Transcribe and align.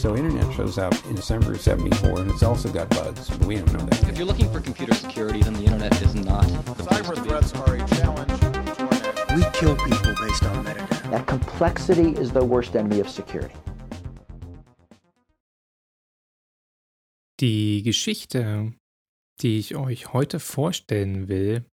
So 0.00 0.16
internet 0.16 0.50
shows 0.54 0.78
up 0.78 0.94
in 1.10 1.14
December 1.14 1.52
of 1.52 1.60
74 1.60 2.20
and 2.20 2.30
it's 2.30 2.42
also 2.42 2.72
got 2.72 2.88
bugs, 2.88 3.28
but 3.28 3.46
we 3.46 3.56
don't 3.56 3.70
know 3.74 3.80
that. 3.80 4.08
If 4.08 4.16
you're 4.16 4.26
looking 4.26 4.50
for 4.50 4.58
computer 4.58 4.94
security, 4.94 5.42
then 5.42 5.52
the 5.52 5.64
internet 5.64 5.92
is 6.00 6.14
not 6.14 6.46
the 6.64 6.72
place 6.72 7.02
Cyber 7.02 7.14
to 7.16 7.22
be. 7.22 7.28
threats 7.28 7.52
are 7.52 7.74
a 7.74 7.86
challenge 7.86 8.40
to 8.40 9.26
our 9.28 9.36
We 9.36 9.42
kill 9.52 9.76
people 9.76 10.14
based 10.24 10.42
on 10.44 10.64
metadata. 10.64 11.10
That 11.10 11.26
complexity 11.26 12.12
is 12.12 12.32
the 12.32 12.42
worst 12.42 12.74
enemy 12.74 13.00
of 13.00 13.10
security. 13.10 13.54
Die 17.38 17.82
Geschichte, 17.82 18.72
die 19.42 19.58
ich 19.58 19.76
euch 19.76 20.14
heute 20.14 20.40
vorstellen 20.40 21.28
will, 21.28 21.66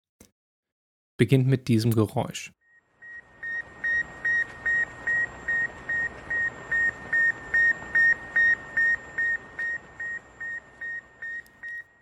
beginnt 1.16 1.46
mit 1.46 1.68
diesem 1.68 1.92
Geräusch. 1.92 2.50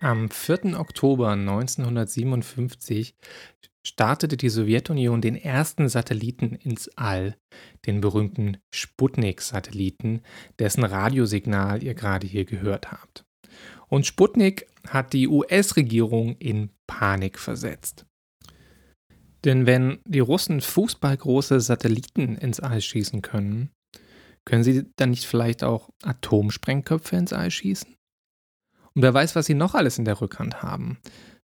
Am 0.05 0.29
4. 0.29 0.79
Oktober 0.79 1.31
1957 1.31 3.17
startete 3.87 4.37
die 4.37 4.51
Sowjetunion 4.51 5.23
den 5.23 5.35
ersten 5.35 5.89
Satelliten 5.89 6.57
ins 6.57 6.91
All, 6.99 7.39
den 7.87 8.03
berühmten 8.03 8.59
Sputnik-Satelliten, 8.71 10.21
dessen 10.59 10.85
Radiosignal 10.85 11.83
ihr 11.83 11.95
gerade 11.95 12.27
hier 12.27 12.45
gehört 12.45 12.93
habt. 12.93 13.25
Und 13.89 14.05
Sputnik 14.05 14.67
hat 14.87 15.15
die 15.15 15.27
US-Regierung 15.27 16.37
in 16.37 16.69
Panik 16.87 17.39
versetzt. 17.39 18.05
Denn 19.47 19.65
wenn 19.65 20.01
die 20.05 20.21
Russen 20.21 20.61
fußballgroße 20.61 21.63
Satelliten 21.63 22.37
ins 22.37 22.61
All 22.61 22.83
schießen 22.83 23.23
können, 23.23 23.71
können 24.45 24.65
sie 24.65 24.85
dann 24.97 25.09
nicht 25.09 25.25
vielleicht 25.25 25.65
auch 25.65 25.89
Atomsprengköpfe 26.03 27.17
ins 27.17 27.33
All 27.33 27.51
schießen? 27.51 27.97
Und 28.95 29.03
wer 29.03 29.13
weiß, 29.13 29.35
was 29.35 29.47
sie 29.47 29.55
noch 29.55 29.75
alles 29.75 29.99
in 29.99 30.05
der 30.05 30.21
Rückhand 30.21 30.63
haben. 30.63 30.99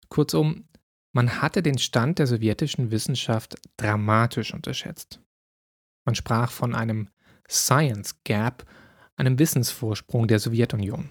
Kurzum, 0.09 0.65
man 1.13 1.43
hatte 1.43 1.63
den 1.63 1.79
Stand 1.79 2.21
der 2.21 2.29
sowjetischen 2.29 2.93
Wissenschaft 2.93 3.57
dramatisch 3.77 4.55
unterschätzt. 4.55 5.21
Man 6.05 6.15
sprach 6.15 6.51
von 6.51 6.75
einem 6.75 7.09
Science 7.49 8.15
Gap, 8.25 8.65
einem 9.17 9.39
Wissensvorsprung 9.39 10.29
der 10.29 10.39
Sowjetunion. 10.39 11.11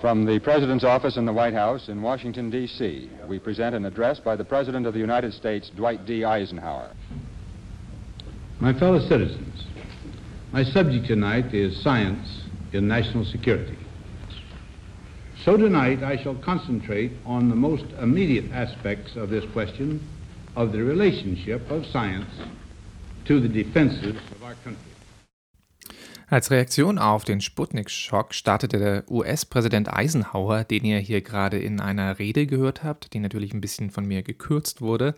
From 0.00 0.26
the 0.26 0.38
President's 0.38 0.84
office 0.84 1.16
in 1.16 1.26
the 1.26 1.32
White 1.32 1.56
House 1.56 1.88
in 1.88 2.02
Washington, 2.02 2.50
D.C., 2.50 3.08
we 3.26 3.38
present 3.38 3.74
an 3.74 3.86
address 3.86 4.20
by 4.20 4.36
the 4.36 4.44
President 4.44 4.86
of 4.86 4.92
the 4.92 5.00
United 5.00 5.32
States, 5.32 5.70
Dwight 5.76 6.04
D. 6.04 6.26
Eisenhower. 6.26 6.90
My 8.60 8.74
fellow 8.74 9.00
citizens, 9.08 9.64
my 10.52 10.62
subject 10.62 11.06
tonight 11.06 11.54
is 11.54 11.80
science 11.82 12.42
in 12.72 12.86
national 12.86 13.24
security. 13.24 13.78
So 15.44 15.58
tonight 15.58 16.02
I 16.02 16.16
shall 16.16 16.36
concentrate 16.36 17.10
on 17.26 17.50
the 17.50 17.54
most 17.54 17.84
immediate 18.00 18.50
aspects 18.54 19.14
of 19.14 19.28
this 19.28 19.44
question 19.52 20.00
of 20.56 20.72
the 20.72 20.78
relationship 20.78 21.70
of 21.70 21.84
science 21.84 22.30
to 23.26 23.40
the 23.40 23.48
defenses 23.48 24.16
of 24.32 24.42
our 24.42 24.54
country. 24.64 24.90
Als 26.30 26.50
Reaktion 26.50 26.98
auf 26.98 27.24
den 27.24 27.42
Sputnik-Schock 27.42 28.32
startete 28.32 28.78
der 28.78 29.04
US-Präsident 29.10 29.92
Eisenhower, 29.92 30.64
den 30.64 30.82
ihr 30.82 30.98
hier 30.98 31.20
gerade 31.20 31.58
in 31.58 31.78
einer 31.78 32.18
Rede 32.18 32.46
gehört 32.46 32.82
habt, 32.82 33.12
die 33.12 33.20
natürlich 33.20 33.52
ein 33.52 33.60
bisschen 33.60 33.90
von 33.90 34.06
mir 34.06 34.22
gekürzt 34.22 34.80
wurde, 34.80 35.14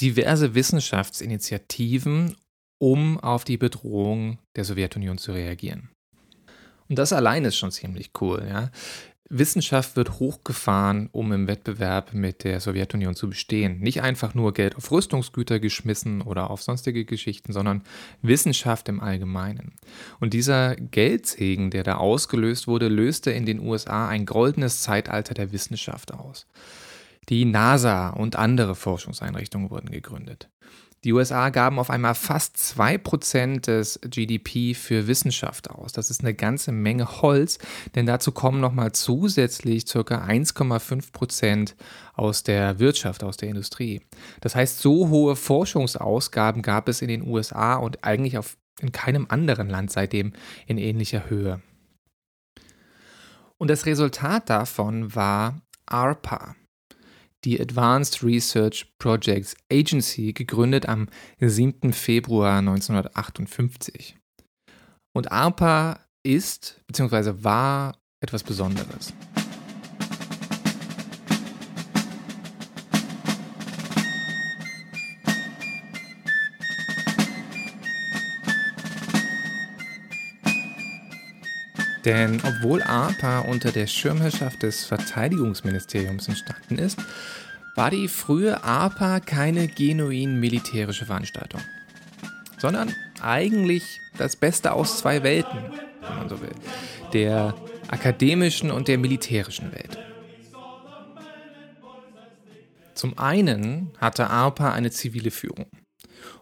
diverse 0.00 0.56
Wissenschaftsinitiativen, 0.56 2.34
um 2.78 3.20
auf 3.20 3.44
die 3.44 3.58
Bedrohung 3.58 4.38
der 4.56 4.64
Sowjetunion 4.64 5.18
zu 5.18 5.30
reagieren. 5.30 5.90
Und 6.88 6.98
das 6.98 7.12
allein 7.12 7.44
ist 7.44 7.56
schon 7.56 7.70
ziemlich 7.70 8.10
cool, 8.20 8.44
ja. 8.48 8.70
Wissenschaft 9.28 9.96
wird 9.96 10.20
hochgefahren, 10.20 11.08
um 11.10 11.32
im 11.32 11.48
Wettbewerb 11.48 12.14
mit 12.14 12.44
der 12.44 12.60
Sowjetunion 12.60 13.14
zu 13.14 13.28
bestehen. 13.28 13.80
Nicht 13.80 14.02
einfach 14.02 14.34
nur 14.34 14.54
Geld 14.54 14.76
auf 14.76 14.90
Rüstungsgüter 14.90 15.58
geschmissen 15.58 16.22
oder 16.22 16.50
auf 16.50 16.62
sonstige 16.62 17.04
Geschichten, 17.04 17.52
sondern 17.52 17.82
Wissenschaft 18.22 18.88
im 18.88 19.00
Allgemeinen. 19.00 19.74
Und 20.20 20.32
dieser 20.32 20.76
Geldsegen, 20.76 21.70
der 21.70 21.82
da 21.82 21.96
ausgelöst 21.96 22.68
wurde, 22.68 22.88
löste 22.88 23.32
in 23.32 23.46
den 23.46 23.60
USA 23.60 24.08
ein 24.08 24.26
goldenes 24.26 24.82
Zeitalter 24.82 25.34
der 25.34 25.52
Wissenschaft 25.52 26.14
aus. 26.14 26.46
Die 27.28 27.44
NASA 27.44 28.10
und 28.10 28.36
andere 28.36 28.76
Forschungseinrichtungen 28.76 29.70
wurden 29.70 29.90
gegründet. 29.90 30.48
Die 31.06 31.12
USA 31.12 31.50
gaben 31.50 31.78
auf 31.78 31.88
einmal 31.88 32.16
fast 32.16 32.56
2% 32.56 33.60
des 33.60 34.00
GDP 34.02 34.74
für 34.74 35.06
Wissenschaft 35.06 35.70
aus. 35.70 35.92
Das 35.92 36.10
ist 36.10 36.22
eine 36.22 36.34
ganze 36.34 36.72
Menge 36.72 37.22
Holz, 37.22 37.58
denn 37.94 38.06
dazu 38.06 38.32
kommen 38.32 38.60
nochmal 38.60 38.90
zusätzlich 38.90 39.86
ca. 39.86 40.00
1,5% 40.00 41.74
aus 42.14 42.42
der 42.42 42.80
Wirtschaft, 42.80 43.22
aus 43.22 43.36
der 43.36 43.50
Industrie. 43.50 44.00
Das 44.40 44.56
heißt, 44.56 44.80
so 44.80 45.08
hohe 45.08 45.36
Forschungsausgaben 45.36 46.62
gab 46.62 46.88
es 46.88 47.02
in 47.02 47.08
den 47.08 47.22
USA 47.22 47.76
und 47.76 48.02
eigentlich 48.02 48.36
auf, 48.36 48.56
in 48.80 48.90
keinem 48.90 49.26
anderen 49.28 49.70
Land 49.70 49.92
seitdem 49.92 50.32
in 50.66 50.76
ähnlicher 50.76 51.30
Höhe. 51.30 51.62
Und 53.58 53.70
das 53.70 53.86
Resultat 53.86 54.50
davon 54.50 55.14
war 55.14 55.62
ARPA 55.86 56.56
die 57.46 57.60
Advanced 57.60 58.22
Research 58.24 58.92
Projects 58.98 59.56
Agency, 59.72 60.32
gegründet 60.32 60.88
am 60.88 61.08
7. 61.40 61.92
Februar 61.92 62.58
1958. 62.58 64.18
Und 65.14 65.30
ARPA 65.30 66.00
ist 66.24 66.82
bzw. 66.88 67.44
war 67.44 67.96
etwas 68.20 68.42
Besonderes. 68.42 69.14
Denn 82.06 82.40
obwohl 82.46 82.84
ARPA 82.84 83.40
unter 83.40 83.72
der 83.72 83.88
Schirmherrschaft 83.88 84.62
des 84.62 84.84
Verteidigungsministeriums 84.84 86.28
entstanden 86.28 86.78
ist, 86.78 87.00
war 87.74 87.90
die 87.90 88.06
frühe 88.06 88.62
ARPA 88.62 89.18
keine 89.18 89.66
genuin 89.66 90.38
militärische 90.38 91.04
Veranstaltung, 91.04 91.60
sondern 92.58 92.94
eigentlich 93.20 94.00
das 94.16 94.36
Beste 94.36 94.72
aus 94.72 94.98
zwei 94.98 95.24
Welten, 95.24 95.58
wenn 96.00 96.16
man 96.16 96.28
so 96.28 96.40
will, 96.40 96.54
der 97.12 97.56
akademischen 97.88 98.70
und 98.70 98.86
der 98.86 98.98
militärischen 98.98 99.72
Welt. 99.72 99.98
Zum 102.94 103.18
einen 103.18 103.90
hatte 103.98 104.30
ARPA 104.30 104.72
eine 104.72 104.92
zivile 104.92 105.32
Führung. 105.32 105.66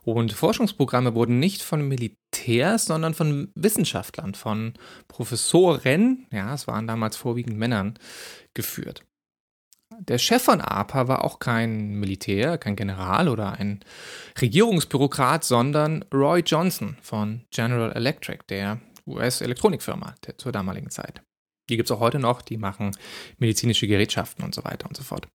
Und 0.05 0.33
Forschungsprogramme 0.33 1.15
wurden 1.15 1.39
nicht 1.39 1.63
von 1.63 1.87
Militärs, 1.89 2.85
sondern 2.87 3.15
von 3.15 3.51
Wissenschaftlern, 3.55 4.35
von 4.35 4.75
Professoren, 5.09 6.27
ja, 6.31 6.53
es 6.55 6.67
waren 6.67 6.87
damals 6.87 7.17
vorwiegend 7.17 7.57
Männern, 7.57 7.99
geführt. 8.53 9.03
Der 10.01 10.19
Chef 10.19 10.43
von 10.43 10.61
ARPA 10.61 11.09
war 11.09 11.25
auch 11.25 11.39
kein 11.39 11.95
Militär, 12.01 12.59
kein 12.59 12.77
General 12.77 13.29
oder 13.29 13.53
ein 13.53 13.81
Regierungsbürokrat, 14.41 15.45
sondern 15.45 16.05
Roy 16.13 16.41
Johnson 16.41 16.97
von 17.01 17.45
General 17.51 17.93
Electric, 17.93 18.45
der 18.49 18.81
US-Elektronikfirma 19.07 20.15
zur 20.37 20.53
damaligen 20.53 20.91
Zeit. 20.91 21.23
Die 21.71 21.77
gibt 21.77 21.89
es 21.89 21.97
auch 21.97 22.01
heute 22.01 22.19
noch, 22.19 22.43
die 22.43 22.57
machen 22.57 22.97
medizinische 23.39 23.87
Gerätschaften 23.87 24.45
und 24.45 24.55
so 24.55 24.65
weiter 24.65 24.87
und 24.89 24.97
so 24.97 25.03
fort. 25.03 25.29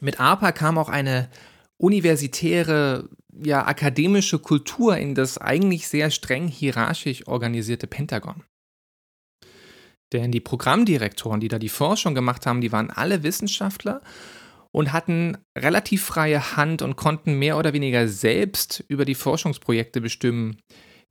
Mit 0.00 0.20
ARPA 0.20 0.52
kam 0.52 0.78
auch 0.78 0.88
eine 0.88 1.30
universitäre, 1.78 3.08
ja, 3.34 3.66
akademische 3.66 4.38
Kultur 4.38 4.96
in 4.96 5.14
das 5.14 5.38
eigentlich 5.38 5.88
sehr 5.88 6.10
streng 6.10 6.48
hierarchisch 6.48 7.26
organisierte 7.26 7.86
Pentagon. 7.86 8.44
Denn 10.12 10.32
die 10.32 10.40
Programmdirektoren, 10.40 11.40
die 11.40 11.48
da 11.48 11.58
die 11.58 11.68
Forschung 11.68 12.14
gemacht 12.14 12.46
haben, 12.46 12.60
die 12.60 12.72
waren 12.72 12.90
alle 12.90 13.22
Wissenschaftler 13.22 14.00
und 14.72 14.92
hatten 14.92 15.36
relativ 15.56 16.04
freie 16.04 16.56
Hand 16.56 16.82
und 16.82 16.96
konnten 16.96 17.38
mehr 17.38 17.58
oder 17.58 17.72
weniger 17.72 18.08
selbst 18.08 18.84
über 18.88 19.04
die 19.04 19.14
Forschungsprojekte 19.14 20.00
bestimmen, 20.00 20.60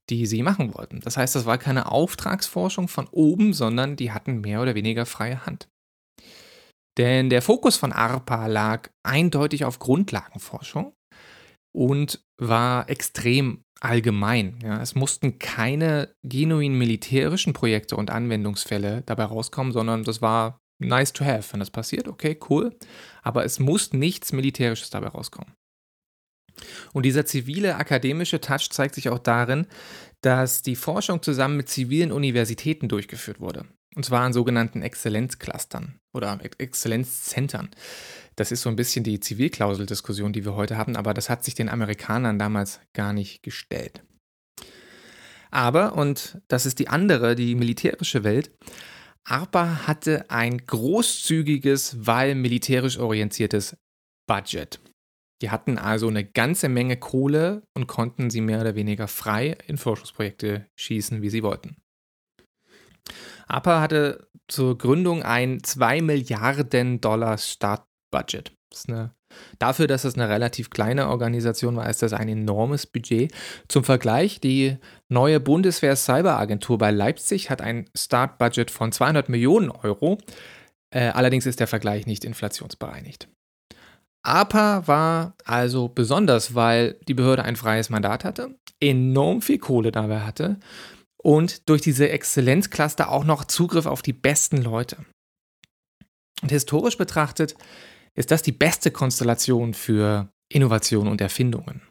die 0.09 0.25
sie 0.25 0.41
machen 0.41 0.73
wollten. 0.73 0.99
Das 1.01 1.17
heißt, 1.17 1.35
das 1.35 1.45
war 1.45 1.57
keine 1.57 1.91
Auftragsforschung 1.91 2.87
von 2.87 3.07
oben, 3.11 3.53
sondern 3.53 3.95
die 3.95 4.11
hatten 4.11 4.41
mehr 4.41 4.61
oder 4.61 4.73
weniger 4.73 5.05
freie 5.05 5.45
Hand. 5.45 5.67
Denn 6.97 7.29
der 7.29 7.43
Fokus 7.43 7.77
von 7.77 7.91
ARPA 7.91 8.47
lag 8.47 8.89
eindeutig 9.03 9.65
auf 9.65 9.77
Grundlagenforschung 9.77 10.93
und 11.73 12.23
war 12.37 12.89
extrem 12.89 13.63
allgemein. 13.79 14.59
Ja. 14.63 14.81
Es 14.81 14.95
mussten 14.95 15.39
keine 15.39 16.13
genuin 16.23 16.77
militärischen 16.77 17.53
Projekte 17.53 17.95
und 17.95 18.09
Anwendungsfälle 18.09 19.03
dabei 19.05 19.25
rauskommen, 19.25 19.73
sondern 19.73 20.03
das 20.03 20.21
war 20.21 20.59
nice 20.79 21.13
to 21.13 21.25
have. 21.25 21.53
Wenn 21.53 21.59
das 21.59 21.69
passiert, 21.71 22.07
okay, 22.07 22.39
cool. 22.49 22.75
Aber 23.21 23.45
es 23.45 23.59
muss 23.59 23.93
nichts 23.93 24.33
Militärisches 24.33 24.89
dabei 24.89 25.07
rauskommen. 25.07 25.53
Und 26.93 27.03
dieser 27.03 27.25
zivile 27.25 27.75
akademische 27.75 28.41
Touch 28.41 28.69
zeigt 28.71 28.95
sich 28.95 29.09
auch 29.09 29.19
darin, 29.19 29.67
dass 30.21 30.63
die 30.63 30.75
Forschung 30.75 31.21
zusammen 31.21 31.57
mit 31.57 31.69
zivilen 31.69 32.11
Universitäten 32.11 32.87
durchgeführt 32.87 33.39
wurde. 33.39 33.65
Und 33.97 34.03
zwar 34.03 34.21
an 34.21 34.31
sogenannten 34.31 34.83
Exzellenzclustern 34.83 35.99
oder 36.13 36.39
Exzellenzzentren. 36.59 37.71
Das 38.35 38.51
ist 38.51 38.61
so 38.61 38.69
ein 38.69 38.75
bisschen 38.75 39.03
die 39.03 39.19
Zivilklausel-Diskussion, 39.19 40.33
die 40.33 40.45
wir 40.45 40.53
heute 40.53 40.77
haben, 40.77 40.95
aber 40.95 41.15
das 41.15 41.31
hat 41.31 41.43
sich 41.43 41.55
den 41.55 41.67
Amerikanern 41.67 42.37
damals 42.37 42.79
gar 42.93 43.11
nicht 43.11 43.41
gestellt. 43.41 44.03
Aber, 45.49 45.95
und 45.95 46.39
das 46.47 46.67
ist 46.67 46.77
die 46.77 46.89
andere, 46.89 47.33
die 47.33 47.55
militärische 47.55 48.23
Welt, 48.23 48.51
ARPA 49.23 49.87
hatte 49.87 50.29
ein 50.29 50.59
großzügiges, 50.59 52.05
weil 52.05 52.35
militärisch 52.35 52.99
orientiertes 52.99 53.77
Budget. 54.27 54.79
Die 55.41 55.49
hatten 55.49 55.79
also 55.79 56.07
eine 56.07 56.23
ganze 56.23 56.69
Menge 56.69 56.97
Kohle 56.97 57.63
und 57.73 57.87
konnten 57.87 58.29
sie 58.29 58.41
mehr 58.41 58.61
oder 58.61 58.75
weniger 58.75 59.07
frei 59.07 59.57
in 59.65 59.77
Forschungsprojekte 59.77 60.67
schießen, 60.75 61.23
wie 61.23 61.31
sie 61.31 61.41
wollten. 61.41 61.77
ARPA 63.47 63.81
hatte 63.81 64.27
zur 64.47 64.77
Gründung 64.77 65.23
ein 65.23 65.63
2 65.63 66.01
Milliarden 66.01 67.01
Dollar 67.01 67.37
Startbudget. 67.37 68.51
Das 68.69 68.79
ist 68.81 68.89
eine 68.89 69.11
Dafür, 69.59 69.87
dass 69.87 70.03
es 70.03 70.15
eine 70.15 70.29
relativ 70.29 70.69
kleine 70.69 71.09
Organisation 71.09 71.75
war, 71.75 71.89
ist 71.89 72.01
das 72.01 72.13
ein 72.13 72.29
enormes 72.29 72.85
Budget. 72.85 73.31
Zum 73.67 73.83
Vergleich, 73.83 74.39
die 74.39 74.77
neue 75.09 75.39
Bundeswehr 75.39 75.95
Cyberagentur 75.95 76.77
bei 76.77 76.91
Leipzig 76.91 77.49
hat 77.49 77.61
ein 77.61 77.89
Startbudget 77.95 78.71
von 78.71 78.91
200 78.91 79.29
Millionen 79.29 79.69
Euro. 79.69 80.17
Äh, 80.93 81.09
allerdings 81.09 81.45
ist 81.45 81.59
der 81.59 81.67
Vergleich 81.67 82.07
nicht 82.07 82.23
inflationsbereinigt. 82.23 83.27
APA 84.23 84.87
war 84.87 85.35
also 85.45 85.87
besonders, 85.87 86.55
weil 86.55 86.97
die 87.07 87.13
Behörde 87.13 87.43
ein 87.43 87.55
freies 87.55 87.89
Mandat 87.89 88.23
hatte, 88.23 88.55
enorm 88.79 89.41
viel 89.41 89.57
Kohle 89.57 89.91
dabei 89.91 90.21
hatte 90.21 90.57
und 91.27 91.67
durch 91.67 91.81
diese 91.81 92.07
Exzellenzcluster 92.07 93.11
auch 93.11 93.25
noch 93.25 93.43
Zugriff 93.43 93.85
auf 93.85 94.01
die 94.01 94.13
besten 94.13 94.61
Leute. 94.61 95.05
Und 96.41 96.51
historisch 96.51 96.97
betrachtet 96.97 97.57
ist 98.15 98.31
das 98.31 98.43
die 98.43 98.53
beste 98.53 98.91
Konstellation 98.91 99.73
für 99.73 100.31
Innovation 100.47 101.09
und 101.09 101.19
Erfindungen. 101.19 101.81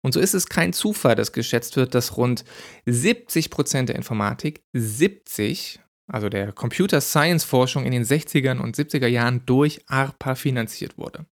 Und 0.00 0.14
so 0.14 0.20
ist 0.20 0.34
es 0.34 0.46
kein 0.46 0.72
Zufall, 0.72 1.16
dass 1.16 1.32
geschätzt 1.32 1.74
wird, 1.74 1.96
dass 1.96 2.16
rund 2.16 2.44
70 2.86 3.50
Prozent 3.50 3.88
der 3.88 3.96
Informatik, 3.96 4.62
70, 4.74 5.80
also 6.06 6.28
der 6.28 6.52
Computer 6.52 7.00
Science 7.00 7.44
Forschung 7.44 7.84
in 7.84 7.92
den 7.92 8.04
60er 8.04 8.58
und 8.58 8.76
70er 8.76 9.06
Jahren 9.06 9.44
durch 9.46 9.80
ARPA 9.86 10.34
finanziert 10.34 10.98
wurde. 10.98 11.26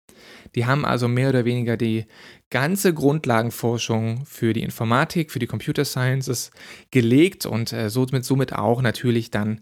Die 0.55 0.67
haben 0.67 0.85
also 0.85 1.09
mehr 1.09 1.29
oder 1.29 1.45
weniger 1.45 1.77
die 1.77 2.07
ganze 2.51 2.95
Grundlagenforschung 2.95 4.25
für 4.25 4.53
die 4.53 4.63
Informatik, 4.63 5.31
für 5.31 5.39
die 5.39 5.47
Computer 5.47 5.85
Sciences 5.85 6.51
gelegt 6.91 7.47
und 7.47 7.73
äh, 7.73 7.91
somit, 7.91 8.25
somit 8.25 8.53
auch 8.53 8.83
natürlich 8.83 9.31
dann 9.31 9.61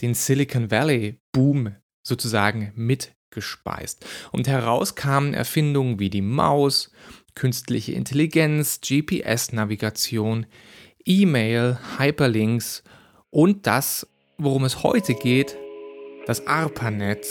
den 0.00 0.14
Silicon 0.14 0.70
Valley 0.70 1.18
Boom 1.32 1.74
sozusagen 2.02 2.72
mitgespeist. 2.74 4.06
Und 4.32 4.46
heraus 4.48 4.94
kamen 4.94 5.34
Erfindungen 5.34 5.98
wie 5.98 6.10
die 6.10 6.22
Maus, 6.22 6.92
künstliche 7.34 7.92
Intelligenz, 7.92 8.80
GPS-Navigation, 8.80 10.46
E-Mail, 11.04 11.78
Hyperlinks 11.98 12.82
und 13.30 13.66
das, 13.66 14.06
worum 14.38 14.64
es 14.64 14.82
heute 14.82 15.14
geht, 15.14 15.56
das 16.26 16.46
ARPANET, 16.46 17.26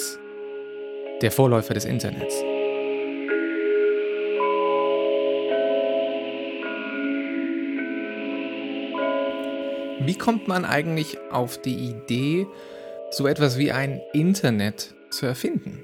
der 1.22 1.32
Vorläufer 1.32 1.76
des 1.76 1.86
Internets. 1.86 2.34
Wie 10.00 10.18
kommt 10.18 10.48
man 10.48 10.66
eigentlich 10.66 11.18
auf 11.32 11.62
die 11.62 11.76
Idee, 11.76 12.48
so 13.12 13.28
etwas 13.28 13.58
wie 13.58 13.72
ein 13.72 14.02
Internet 14.14 14.96
zu 15.12 15.28
erfinden? 15.28 15.84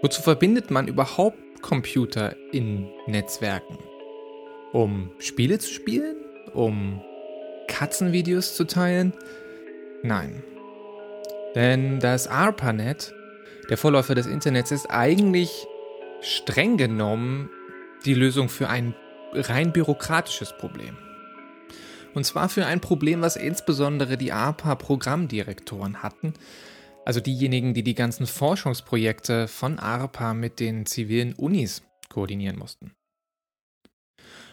Wozu 0.00 0.22
verbindet 0.22 0.70
man 0.70 0.88
überhaupt 0.88 1.38
Computer 1.60 2.34
in 2.52 2.88
Netzwerken? 3.06 3.78
Um 4.72 5.10
Spiele 5.18 5.58
zu 5.58 5.70
spielen? 5.70 6.16
Um 6.54 7.02
Katzenvideos 7.68 8.56
zu 8.56 8.64
teilen? 8.64 9.12
Nein. 10.02 10.42
Denn 11.54 12.00
das 12.00 12.26
ARPANET, 12.26 13.14
der 13.70 13.78
Vorläufer 13.78 14.14
des 14.14 14.26
Internets, 14.26 14.72
ist 14.72 14.90
eigentlich 14.90 15.66
streng 16.20 16.76
genommen 16.76 17.50
die 18.04 18.14
Lösung 18.14 18.48
für 18.48 18.68
ein 18.68 18.94
rein 19.32 19.72
bürokratisches 19.72 20.52
Problem. 20.56 20.96
Und 22.14 22.24
zwar 22.24 22.48
für 22.48 22.66
ein 22.66 22.80
Problem, 22.80 23.20
was 23.20 23.36
insbesondere 23.36 24.16
die 24.16 24.32
ARPA-Programmdirektoren 24.32 26.02
hatten, 26.02 26.34
also 27.04 27.20
diejenigen, 27.20 27.74
die 27.74 27.82
die 27.82 27.94
ganzen 27.94 28.26
Forschungsprojekte 28.26 29.48
von 29.48 29.78
ARPA 29.78 30.34
mit 30.34 30.60
den 30.60 30.84
zivilen 30.84 31.34
Unis 31.34 31.82
koordinieren 32.08 32.58
mussten. 32.58 32.92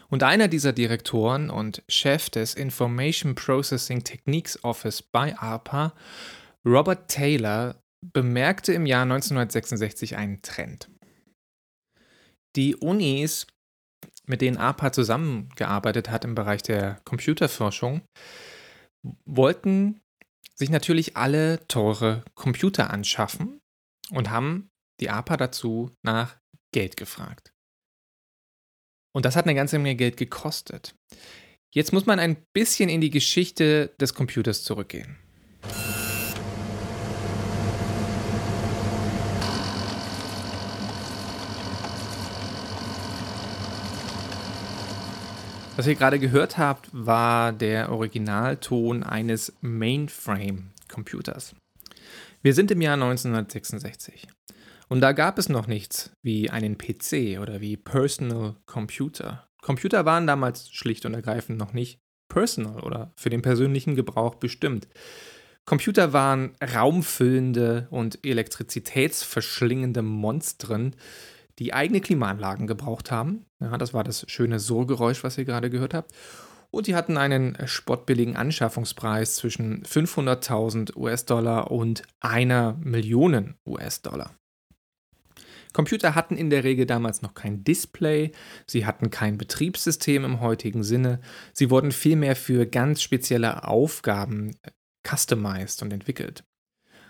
Und 0.08 0.22
einer 0.22 0.48
dieser 0.48 0.72
Direktoren 0.72 1.50
und 1.50 1.82
Chef 1.88 2.30
des 2.30 2.54
Information 2.54 3.34
Processing 3.34 4.04
Techniques 4.04 4.62
Office 4.64 5.02
bei 5.02 5.36
ARPA, 5.36 5.94
Robert 6.64 7.08
Taylor, 7.08 7.80
bemerkte 8.12 8.72
im 8.72 8.86
Jahr 8.86 9.02
1966 9.02 10.16
einen 10.16 10.42
Trend. 10.42 10.88
Die 12.54 12.76
Unis 12.76 13.46
mit 14.26 14.40
denen 14.40 14.56
APA 14.56 14.92
zusammengearbeitet 14.92 16.10
hat 16.10 16.24
im 16.24 16.34
Bereich 16.34 16.62
der 16.62 17.00
Computerforschung, 17.04 18.02
wollten 19.24 20.00
sich 20.54 20.70
natürlich 20.70 21.16
alle 21.16 21.66
teure 21.68 22.24
Computer 22.34 22.90
anschaffen 22.90 23.60
und 24.10 24.30
haben 24.30 24.68
die 25.00 25.10
APA 25.10 25.36
dazu 25.36 25.90
nach 26.02 26.36
Geld 26.72 26.96
gefragt. 26.96 27.52
Und 29.16 29.24
das 29.24 29.34
hat 29.34 29.46
eine 29.46 29.54
ganze 29.54 29.78
Menge 29.78 29.96
Geld 29.96 30.18
gekostet. 30.18 30.94
Jetzt 31.72 31.94
muss 31.94 32.04
man 32.04 32.18
ein 32.18 32.36
bisschen 32.52 32.90
in 32.90 33.00
die 33.00 33.08
Geschichte 33.08 33.94
des 33.98 34.12
Computers 34.12 34.62
zurückgehen. 34.62 35.16
Was 45.76 45.86
ihr 45.86 45.94
gerade 45.94 46.18
gehört 46.18 46.58
habt, 46.58 46.90
war 46.92 47.54
der 47.54 47.90
Originalton 47.92 49.02
eines 49.02 49.54
Mainframe-Computers. 49.62 51.54
Wir 52.42 52.52
sind 52.52 52.70
im 52.70 52.82
Jahr 52.82 52.96
1966 53.02 54.28
und 54.88 55.00
da 55.00 55.12
gab 55.12 55.38
es 55.38 55.48
noch 55.48 55.66
nichts 55.66 56.12
wie 56.22 56.50
einen 56.50 56.78
PC 56.78 57.40
oder 57.40 57.60
wie 57.60 57.76
Personal 57.76 58.56
Computer. 58.66 59.48
Computer 59.62 60.04
waren 60.04 60.26
damals 60.26 60.70
schlicht 60.70 61.06
und 61.06 61.14
ergreifend 61.14 61.58
noch 61.58 61.72
nicht 61.72 62.00
personal 62.28 62.80
oder 62.80 63.12
für 63.16 63.30
den 63.30 63.42
persönlichen 63.42 63.94
Gebrauch 63.96 64.36
bestimmt. 64.36 64.88
Computer 65.64 66.12
waren 66.12 66.54
raumfüllende 66.62 67.88
und 67.90 68.24
elektrizitätsverschlingende 68.24 70.02
Monstren, 70.02 70.94
die 71.58 71.74
eigene 71.74 72.00
Klimaanlagen 72.00 72.68
gebraucht 72.68 73.10
haben. 73.10 73.46
Ja, 73.58 73.76
das 73.76 73.92
war 73.92 74.04
das 74.04 74.24
schöne 74.30 74.60
Surrgeräusch, 74.60 75.24
was 75.24 75.38
ihr 75.38 75.44
gerade 75.44 75.70
gehört 75.70 75.94
habt. 75.94 76.12
Und 76.70 76.86
die 76.86 76.94
hatten 76.94 77.16
einen 77.16 77.56
spottbilligen 77.66 78.36
Anschaffungspreis 78.36 79.36
zwischen 79.36 79.82
500.000 79.82 80.96
US-Dollar 80.96 81.70
und 81.70 82.02
einer 82.20 82.76
Million 82.80 83.54
US-Dollar. 83.66 84.36
Computer 85.76 86.14
hatten 86.14 86.38
in 86.38 86.48
der 86.48 86.64
Regel 86.64 86.86
damals 86.86 87.20
noch 87.20 87.34
kein 87.34 87.62
Display, 87.62 88.32
sie 88.66 88.86
hatten 88.86 89.10
kein 89.10 89.36
Betriebssystem 89.36 90.24
im 90.24 90.40
heutigen 90.40 90.82
Sinne, 90.82 91.20
sie 91.52 91.68
wurden 91.68 91.92
vielmehr 91.92 92.34
für 92.34 92.64
ganz 92.64 93.02
spezielle 93.02 93.68
Aufgaben 93.68 94.56
customized 95.06 95.82
und 95.82 95.92
entwickelt. 95.92 96.44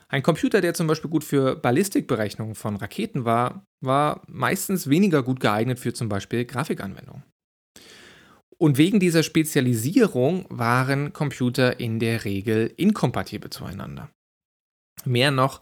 Ein 0.08 0.25
Computer, 0.25 0.61
der 0.61 0.75
zum 0.75 0.88
Beispiel 0.88 1.08
gut 1.08 1.23
für 1.23 1.54
Ballistikberechnungen 1.54 2.56
von 2.56 2.75
Raketen 2.75 3.25
war, 3.25 3.64
war 3.80 4.25
meistens 4.26 4.90
weniger 4.90 5.23
gut 5.23 5.38
geeignet 5.38 5.78
für 5.78 5.94
zum 5.94 6.08
Beispiel 6.08 6.44
Grafikanwendungen. 6.44 7.23
Und 8.58 8.78
wegen 8.78 8.99
dieser 8.99 9.23
Spezialisierung 9.23 10.44
waren 10.49 11.12
Computer 11.12 11.78
in 11.78 12.00
der 12.00 12.25
Regel 12.25 12.73
inkompatibel 12.76 13.50
zueinander. 13.50 14.11
Mehr 15.04 15.30
noch, 15.30 15.61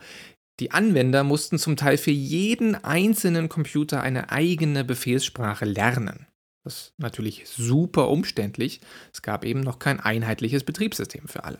die 0.60 0.70
Anwender 0.70 1.24
mussten 1.24 1.58
zum 1.58 1.76
Teil 1.76 1.96
für 1.98 2.12
jeden 2.12 2.76
einzelnen 2.76 3.48
Computer 3.48 4.02
eine 4.02 4.30
eigene 4.30 4.84
Befehlssprache 4.84 5.64
lernen. 5.64 6.26
Das 6.62 6.74
ist 6.74 6.94
natürlich 6.98 7.48
super 7.48 8.08
umständlich. 8.08 8.80
Es 9.12 9.20
gab 9.22 9.44
eben 9.44 9.60
noch 9.60 9.78
kein 9.78 10.00
einheitliches 10.00 10.64
Betriebssystem 10.64 11.28
für 11.28 11.44
alle. 11.44 11.58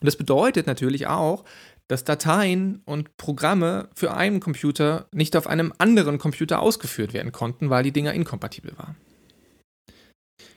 Und 0.00 0.06
das 0.06 0.16
bedeutet 0.16 0.66
natürlich 0.66 1.08
auch, 1.08 1.44
dass 1.88 2.04
Dateien 2.04 2.82
und 2.84 3.16
Programme 3.16 3.88
für 3.94 4.14
einen 4.14 4.40
Computer 4.40 5.08
nicht 5.10 5.34
auf 5.34 5.46
einem 5.46 5.72
anderen 5.78 6.18
Computer 6.18 6.60
ausgeführt 6.60 7.14
werden 7.14 7.32
konnten, 7.32 7.70
weil 7.70 7.82
die 7.82 7.92
Dinger 7.92 8.12
inkompatibel 8.12 8.76
waren. 8.76 8.96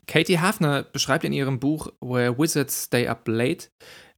Katie 0.08 0.40
Hafner 0.40 0.84
beschreibt 0.84 1.24
in 1.24 1.34
ihrem 1.34 1.60
Buch 1.60 1.88
Where 2.02 2.38
Wizards 2.38 2.84
Stay 2.84 3.08
Up 3.08 3.28
Late 3.28 3.70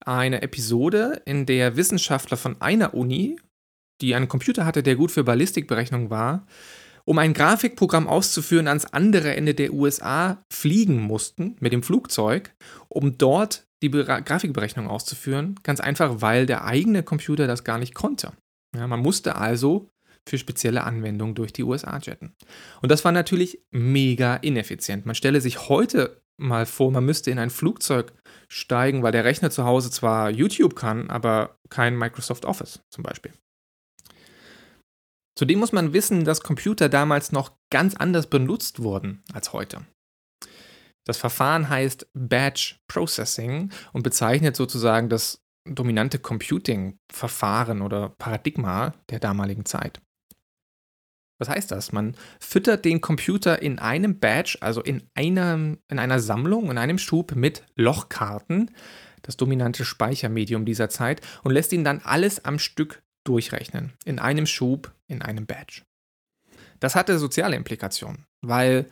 eine 0.07 0.41
Episode, 0.41 1.21
in 1.25 1.45
der 1.45 1.75
Wissenschaftler 1.75 2.37
von 2.37 2.61
einer 2.61 2.93
Uni, 2.93 3.39
die 4.01 4.15
einen 4.15 4.27
Computer 4.27 4.65
hatte, 4.65 4.83
der 4.83 4.95
gut 4.95 5.11
für 5.11 5.23
Ballistikberechnungen 5.23 6.09
war, 6.09 6.45
um 7.05 7.17
ein 7.17 7.33
Grafikprogramm 7.33 8.07
auszuführen, 8.07 8.67
ans 8.67 8.85
andere 8.85 9.35
Ende 9.35 9.53
der 9.53 9.73
USA 9.73 10.43
fliegen 10.51 11.01
mussten 11.01 11.55
mit 11.59 11.73
dem 11.73 11.83
Flugzeug, 11.83 12.53
um 12.87 13.17
dort 13.17 13.65
die 13.81 13.91
Grafikberechnung 13.91 14.87
auszuführen. 14.87 15.59
Ganz 15.63 15.81
einfach, 15.81 16.21
weil 16.21 16.45
der 16.45 16.63
eigene 16.63 17.03
Computer 17.03 17.47
das 17.47 17.63
gar 17.63 17.77
nicht 17.77 17.93
konnte. 17.93 18.31
Ja, 18.75 18.87
man 18.87 19.01
musste 19.01 19.35
also 19.35 19.89
für 20.27 20.37
spezielle 20.37 20.85
Anwendungen 20.85 21.35
durch 21.35 21.51
die 21.51 21.63
USA 21.63 21.97
jetten. 21.97 22.33
Und 22.81 22.89
das 22.89 23.03
war 23.03 23.11
natürlich 23.11 23.59
mega 23.71 24.37
ineffizient. 24.37 25.05
Man 25.05 25.15
stelle 25.15 25.41
sich 25.41 25.67
heute 25.67 26.21
mal 26.37 26.65
vor, 26.65 26.91
man 26.91 27.05
müsste 27.05 27.29
in 27.29 27.39
ein 27.39 27.49
Flugzeug 27.49 28.13
steigen, 28.53 29.01
weil 29.01 29.11
der 29.11 29.25
Rechner 29.25 29.49
zu 29.49 29.65
Hause 29.65 29.89
zwar 29.89 30.29
YouTube 30.29 30.75
kann, 30.75 31.09
aber 31.09 31.57
kein 31.69 31.97
Microsoft 31.97 32.45
Office 32.45 32.81
zum 32.89 33.03
Beispiel. 33.03 33.33
Zudem 35.35 35.59
muss 35.59 35.71
man 35.71 35.93
wissen, 35.93 36.23
dass 36.25 36.41
Computer 36.41 36.89
damals 36.89 37.31
noch 37.31 37.57
ganz 37.71 37.95
anders 37.95 38.27
benutzt 38.27 38.83
wurden 38.83 39.23
als 39.33 39.53
heute. 39.53 39.85
Das 41.05 41.17
Verfahren 41.17 41.67
heißt 41.67 42.07
Batch 42.13 42.79
Processing 42.87 43.71
und 43.91 44.03
bezeichnet 44.03 44.55
sozusagen 44.55 45.09
das 45.09 45.41
dominante 45.65 46.19
Computing-Verfahren 46.19 47.81
oder 47.81 48.09
Paradigma 48.09 48.93
der 49.09 49.19
damaligen 49.19 49.65
Zeit. 49.65 49.99
Was 51.39 51.49
heißt 51.49 51.71
das? 51.71 51.91
Man 51.91 52.15
füttert 52.39 52.85
den 52.85 53.01
Computer 53.01 53.61
in 53.61 53.79
einem 53.79 54.19
Batch, 54.19 54.57
also 54.61 54.81
in, 54.81 55.03
einem, 55.15 55.79
in 55.89 55.99
einer 55.99 56.19
Sammlung, 56.19 56.69
in 56.69 56.77
einem 56.77 56.97
Schub 56.97 57.35
mit 57.35 57.63
Lochkarten, 57.75 58.71
das 59.23 59.37
dominante 59.37 59.85
Speichermedium 59.85 60.65
dieser 60.65 60.89
Zeit, 60.89 61.21
und 61.43 61.51
lässt 61.51 61.73
ihn 61.73 61.83
dann 61.83 62.01
alles 62.03 62.45
am 62.45 62.59
Stück 62.59 63.01
durchrechnen. 63.23 63.93
In 64.05 64.19
einem 64.19 64.45
Schub, 64.45 64.93
in 65.07 65.21
einem 65.21 65.45
Batch. 65.45 65.83
Das 66.79 66.95
hatte 66.95 67.17
soziale 67.17 67.55
Implikationen, 67.55 68.25
weil 68.41 68.85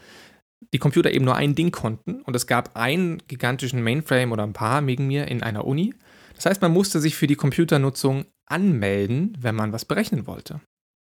die 0.74 0.79
Computer 0.79 1.12
eben 1.12 1.25
nur 1.25 1.36
ein 1.36 1.55
Ding 1.55 1.71
konnten 1.71 2.21
und 2.21 2.36
es 2.36 2.48
gab 2.48 2.77
einen 2.77 3.21
gigantischen 3.27 3.83
Mainframe 3.83 4.31
oder 4.31 4.43
ein 4.43 4.53
paar 4.53 4.86
wegen 4.88 5.07
mir 5.07 5.27
in 5.27 5.43
einer 5.43 5.65
Uni. 5.65 5.93
Das 6.36 6.45
heißt, 6.45 6.62
man 6.62 6.71
musste 6.71 7.00
sich 7.00 7.15
für 7.15 7.27
die 7.27 7.36
Computernutzung 7.36 8.25
anmelden, 8.45 9.38
wenn 9.39 9.55
man 9.55 9.74
was 9.74 9.86
berechnen 9.86 10.27
wollte. 10.27 10.62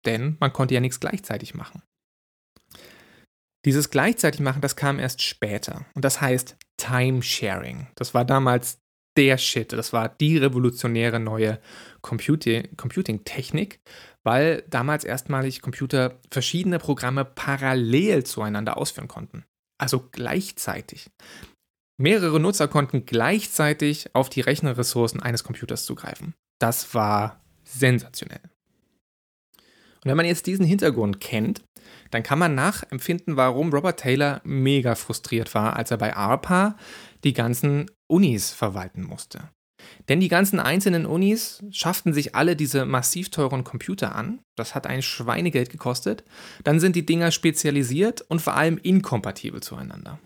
Denn 0.09 0.39
man 0.41 0.55
konnte 0.55 0.73
ja 0.73 0.81
nichts 0.81 1.01
gleichzeitig 1.01 1.55
machen. 1.55 1.83
Dieses 3.67 3.91
gleichzeitig 3.91 4.41
machen, 4.41 4.63
das 4.63 4.77
kam 4.77 4.99
erst 4.99 5.21
später. 5.21 5.85
Und 5.95 6.03
das 6.03 6.23
heißt 6.23 6.57
Timesharing. 6.79 7.89
Das 7.97 8.15
war 8.15 8.25
damals 8.25 8.81
der 9.19 9.37
Shit. 9.37 9.75
Das 9.75 9.93
war 9.93 10.09
die 10.09 10.39
revolutionäre 10.39 11.21
neue 11.21 11.61
Computing-Technik, 12.01 13.81
weil 14.25 14.65
damals 14.71 15.05
erstmalig 15.05 15.61
Computer 15.61 16.19
verschiedene 16.33 16.79
Programme 16.79 17.27
parallel 17.27 18.25
zueinander 18.25 18.79
ausführen 18.79 19.09
konnten. 19.09 19.45
Also 19.79 20.09
gleichzeitig. 20.11 21.11
Mehrere 22.01 22.41
Nutzer 22.41 22.69
konnten 22.69 23.05
gleichzeitig 23.05 24.15
auf 24.15 24.31
die 24.31 24.41
Rechnerressourcen 24.41 25.21
eines 25.21 25.45
Computers 25.45 25.85
zugreifen. 25.85 26.33
Das 26.59 26.95
war 26.95 27.43
sensationell. 27.65 28.41
Und 30.05 30.11
wenn 30.11 30.17
man 30.17 30.27
jetzt 30.27 30.47
diesen 30.47 30.65
Hintergrund 30.65 31.21
kennt, 31.21 31.63
dann 32.11 32.23
kann 32.23 32.39
man 32.39 32.55
nachempfinden, 32.55 33.37
warum 33.37 33.73
Robert 33.73 34.01
Taylor 34.01 34.41
mega 34.45 34.95
frustriert 34.95 35.55
war, 35.55 35.77
als 35.77 35.91
er 35.91 35.99
bei 35.99 36.15
ARPA 36.17 36.77
die 37.25 37.33
ganzen 37.33 37.91
Unis 38.07 38.51
verwalten 38.51 39.03
musste. 39.03 39.51
Denn 40.09 40.21
die 40.21 40.29
ganzen 40.29 40.61
einzelnen 40.61 41.07
Unis 41.07 41.63
schafften 41.71 42.13
sich 42.13 42.35
alle 42.35 42.57
diese 42.57 42.85
massiv 42.85 43.31
teuren 43.31 43.65
Computer 43.65 44.15
an. 44.15 44.41
Das 44.57 44.75
hat 44.75 44.87
ein 44.87 45.03
Schweinegeld 45.03 45.71
gekostet. 45.71 46.25
Dann 46.65 46.81
sind 46.81 46.97
die 46.97 47.07
Dinger 47.07 47.31
spezialisiert 47.31 48.23
und 48.23 48.41
vor 48.41 48.55
allem 48.55 48.79
inkompatibel 48.79 49.63
zueinander. 49.63 50.19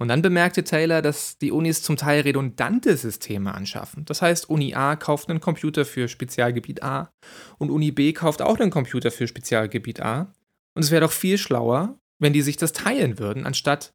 Und 0.00 0.08
dann 0.08 0.22
bemerkte 0.22 0.64
Taylor, 0.64 1.02
dass 1.02 1.36
die 1.36 1.52
Unis 1.52 1.82
zum 1.82 1.98
Teil 1.98 2.22
redundante 2.22 2.96
Systeme 2.96 3.54
anschaffen. 3.54 4.06
Das 4.06 4.22
heißt, 4.22 4.48
Uni 4.48 4.74
A 4.74 4.96
kauft 4.96 5.28
einen 5.28 5.40
Computer 5.40 5.84
für 5.84 6.08
Spezialgebiet 6.08 6.82
A 6.82 7.12
und 7.58 7.70
Uni 7.70 7.92
B 7.92 8.14
kauft 8.14 8.40
auch 8.40 8.58
einen 8.58 8.70
Computer 8.70 9.10
für 9.10 9.28
Spezialgebiet 9.28 10.00
A. 10.00 10.32
Und 10.74 10.84
es 10.84 10.90
wäre 10.90 11.02
doch 11.02 11.12
viel 11.12 11.36
schlauer, 11.36 11.98
wenn 12.18 12.32
die 12.32 12.40
sich 12.40 12.56
das 12.56 12.72
teilen 12.72 13.18
würden, 13.18 13.44
anstatt 13.44 13.92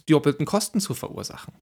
die 0.00 0.12
doppelten 0.12 0.44
Kosten 0.44 0.80
zu 0.80 0.92
verursachen. 0.92 1.54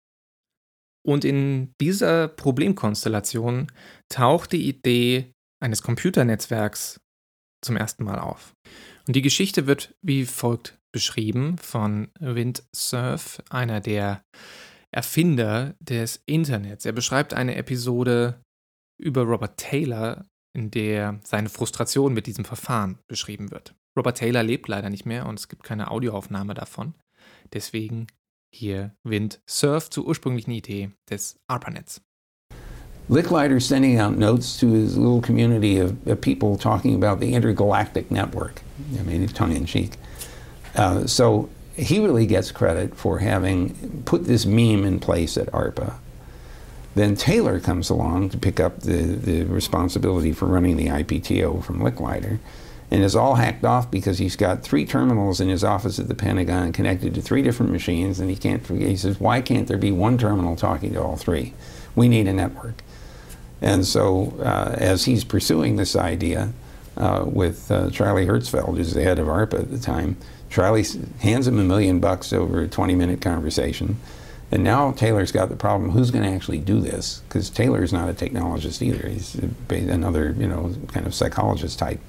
Und 1.04 1.26
in 1.26 1.74
dieser 1.78 2.28
Problemkonstellation 2.28 3.70
taucht 4.08 4.52
die 4.52 4.66
Idee 4.66 5.34
eines 5.60 5.82
Computernetzwerks 5.82 6.98
zum 7.60 7.76
ersten 7.76 8.04
Mal 8.04 8.20
auf. 8.20 8.54
Und 9.06 9.16
die 9.16 9.22
Geschichte 9.22 9.66
wird 9.66 9.94
wie 10.00 10.24
folgt 10.24 10.78
beschrieben 10.96 11.58
von 11.58 12.08
Windsurf, 12.20 13.42
einer 13.50 13.80
der 13.80 14.22
Erfinder 14.90 15.74
des 15.78 16.22
Internets. 16.24 16.86
Er 16.86 16.92
beschreibt 16.92 17.34
eine 17.34 17.56
Episode 17.56 18.40
über 18.98 19.24
Robert 19.24 19.58
Taylor, 19.58 20.24
in 20.56 20.70
der 20.70 21.20
seine 21.22 21.50
Frustration 21.50 22.14
mit 22.14 22.26
diesem 22.26 22.46
Verfahren 22.46 22.98
beschrieben 23.08 23.50
wird. 23.50 23.74
Robert 23.94 24.16
Taylor 24.16 24.42
lebt 24.42 24.68
leider 24.68 24.88
nicht 24.88 25.04
mehr 25.04 25.26
und 25.26 25.38
es 25.38 25.48
gibt 25.48 25.64
keine 25.64 25.90
Audioaufnahme 25.90 26.54
davon. 26.54 26.94
Deswegen 27.52 28.06
hier 28.50 28.94
Wind 29.04 29.42
Surf 29.46 29.90
zur 29.90 30.06
ursprünglichen 30.06 30.52
Idee 30.52 30.92
des 31.10 31.38
ARPANETs. 31.46 32.00
Licklider 33.10 33.60
sending 33.60 34.00
out 34.00 34.16
notes 34.16 34.56
to 34.56 34.66
his 34.68 34.96
little 34.96 35.20
community 35.20 35.78
of, 35.78 35.94
of, 36.06 36.22
people 36.22 36.56
talking 36.56 36.94
about 36.94 37.20
the 37.20 37.34
intergalactic 37.34 38.10
network. 38.10 38.62
I 38.98 39.02
mean, 39.02 39.28
tongue 39.28 39.54
in 39.54 39.66
cheek. 39.66 39.98
Uh, 40.76 41.06
so 41.06 41.48
he 41.74 41.98
really 41.98 42.26
gets 42.26 42.52
credit 42.52 42.96
for 42.96 43.18
having 43.18 44.02
put 44.04 44.24
this 44.24 44.46
meme 44.46 44.84
in 44.84 45.00
place 45.00 45.36
at 45.36 45.46
ARPA. 45.48 45.94
Then 46.94 47.14
Taylor 47.14 47.60
comes 47.60 47.90
along 47.90 48.30
to 48.30 48.38
pick 48.38 48.58
up 48.58 48.80
the, 48.80 49.02
the 49.02 49.44
responsibility 49.44 50.32
for 50.32 50.46
running 50.46 50.76
the 50.76 50.86
IPTO 50.86 51.62
from 51.62 51.80
Licklider 51.80 52.38
and 52.90 53.02
is 53.02 53.16
all 53.16 53.34
hacked 53.34 53.64
off 53.64 53.90
because 53.90 54.18
he's 54.18 54.36
got 54.36 54.62
three 54.62 54.86
terminals 54.86 55.40
in 55.40 55.48
his 55.48 55.64
office 55.64 55.98
at 55.98 56.08
the 56.08 56.14
Pentagon 56.14 56.72
connected 56.72 57.14
to 57.14 57.20
three 57.20 57.42
different 57.42 57.72
machines, 57.72 58.20
and 58.20 58.30
he 58.30 58.36
can't. 58.36 58.64
He 58.66 58.96
says, 58.96 59.18
"Why 59.18 59.40
can't 59.40 59.66
there 59.66 59.76
be 59.76 59.90
one 59.90 60.18
terminal 60.18 60.56
talking 60.56 60.92
to 60.92 61.02
all 61.02 61.16
three? 61.16 61.52
We 61.94 62.08
need 62.08 62.28
a 62.28 62.32
network." 62.32 62.82
And 63.60 63.84
so, 63.84 64.34
uh, 64.40 64.76
as 64.78 65.04
he's 65.04 65.24
pursuing 65.24 65.76
this 65.76 65.96
idea 65.96 66.52
uh, 66.96 67.24
with 67.26 67.70
uh, 67.70 67.90
Charlie 67.90 68.26
Hertzfeld, 68.26 68.76
who's 68.76 68.94
the 68.94 69.02
head 69.02 69.18
of 69.18 69.26
ARPA 69.26 69.60
at 69.60 69.70
the 69.70 69.78
time, 69.78 70.16
Charlie 70.50 70.84
hands 71.20 71.46
him 71.46 71.58
a 71.58 71.64
million 71.64 72.00
bucks 72.00 72.32
over 72.32 72.62
a 72.62 72.68
20-minute 72.68 73.20
conversation. 73.20 73.98
And 74.50 74.62
now 74.62 74.92
Taylor's 74.92 75.32
got 75.32 75.48
the 75.48 75.56
problem: 75.56 75.90
who's 75.90 76.12
going 76.12 76.24
to 76.24 76.30
actually 76.30 76.60
do 76.60 76.80
this? 76.80 77.22
Because 77.28 77.50
Taylor's 77.50 77.92
not 77.92 78.08
a 78.08 78.12
technologist 78.12 78.80
either; 78.80 79.08
he's 79.08 79.34
another, 79.70 80.36
you 80.38 80.46
know, 80.46 80.72
kind 80.88 81.04
of 81.04 81.14
psychologist 81.14 81.78
type. 81.80 82.00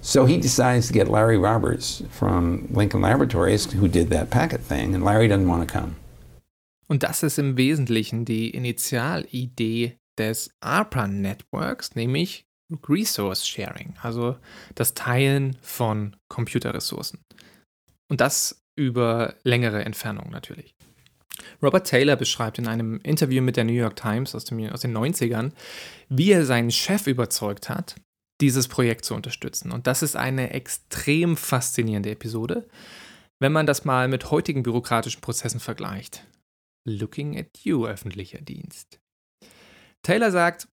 So 0.00 0.26
he 0.26 0.36
decides 0.38 0.88
to 0.88 0.92
get 0.92 1.08
Larry 1.08 1.38
Roberts 1.38 2.02
from 2.10 2.66
Lincoln 2.72 3.02
Laboratories, 3.02 3.70
who 3.72 3.86
did 3.86 4.10
that 4.10 4.30
packet 4.30 4.62
thing, 4.62 4.94
and 4.94 5.04
Larry 5.04 5.28
doesn't 5.28 5.48
want 5.48 5.68
to 5.68 5.72
come. 5.72 5.96
Und 6.88 7.02
das 7.02 7.22
ist 7.22 7.38
im 7.38 7.56
Wesentlichen 7.56 8.24
die 8.24 8.50
Initialidee 8.50 9.98
des 10.16 10.50
ARPA-Networks, 10.60 11.94
nämlich 11.94 12.46
Resource 12.88 13.46
Sharing, 13.46 13.94
also 14.02 14.36
das 14.74 14.94
Teilen 14.94 15.56
von 15.62 16.16
Computerressourcen. 16.28 17.20
Und 18.10 18.20
das 18.20 18.62
über 18.76 19.34
längere 19.42 19.84
Entfernungen 19.84 20.30
natürlich. 20.30 20.74
Robert 21.62 21.86
Taylor 21.86 22.16
beschreibt 22.16 22.58
in 22.58 22.68
einem 22.68 23.00
Interview 23.02 23.42
mit 23.42 23.56
der 23.56 23.64
New 23.64 23.72
York 23.72 23.96
Times 23.96 24.34
aus, 24.34 24.44
dem, 24.44 24.68
aus 24.70 24.80
den 24.80 24.96
90ern, 24.96 25.52
wie 26.08 26.32
er 26.32 26.44
seinen 26.44 26.70
Chef 26.70 27.06
überzeugt 27.06 27.68
hat, 27.68 27.96
dieses 28.40 28.68
Projekt 28.68 29.04
zu 29.04 29.14
unterstützen. 29.14 29.72
Und 29.72 29.86
das 29.86 30.02
ist 30.02 30.16
eine 30.16 30.50
extrem 30.50 31.36
faszinierende 31.36 32.10
Episode, 32.10 32.68
wenn 33.40 33.52
man 33.52 33.66
das 33.66 33.84
mal 33.84 34.08
mit 34.08 34.30
heutigen 34.30 34.62
bürokratischen 34.62 35.20
Prozessen 35.20 35.60
vergleicht. 35.60 36.26
Looking 36.86 37.38
at 37.38 37.46
you, 37.62 37.86
öffentlicher 37.86 38.40
Dienst. 38.40 39.00
Taylor 40.02 40.30
sagt, 40.30 40.68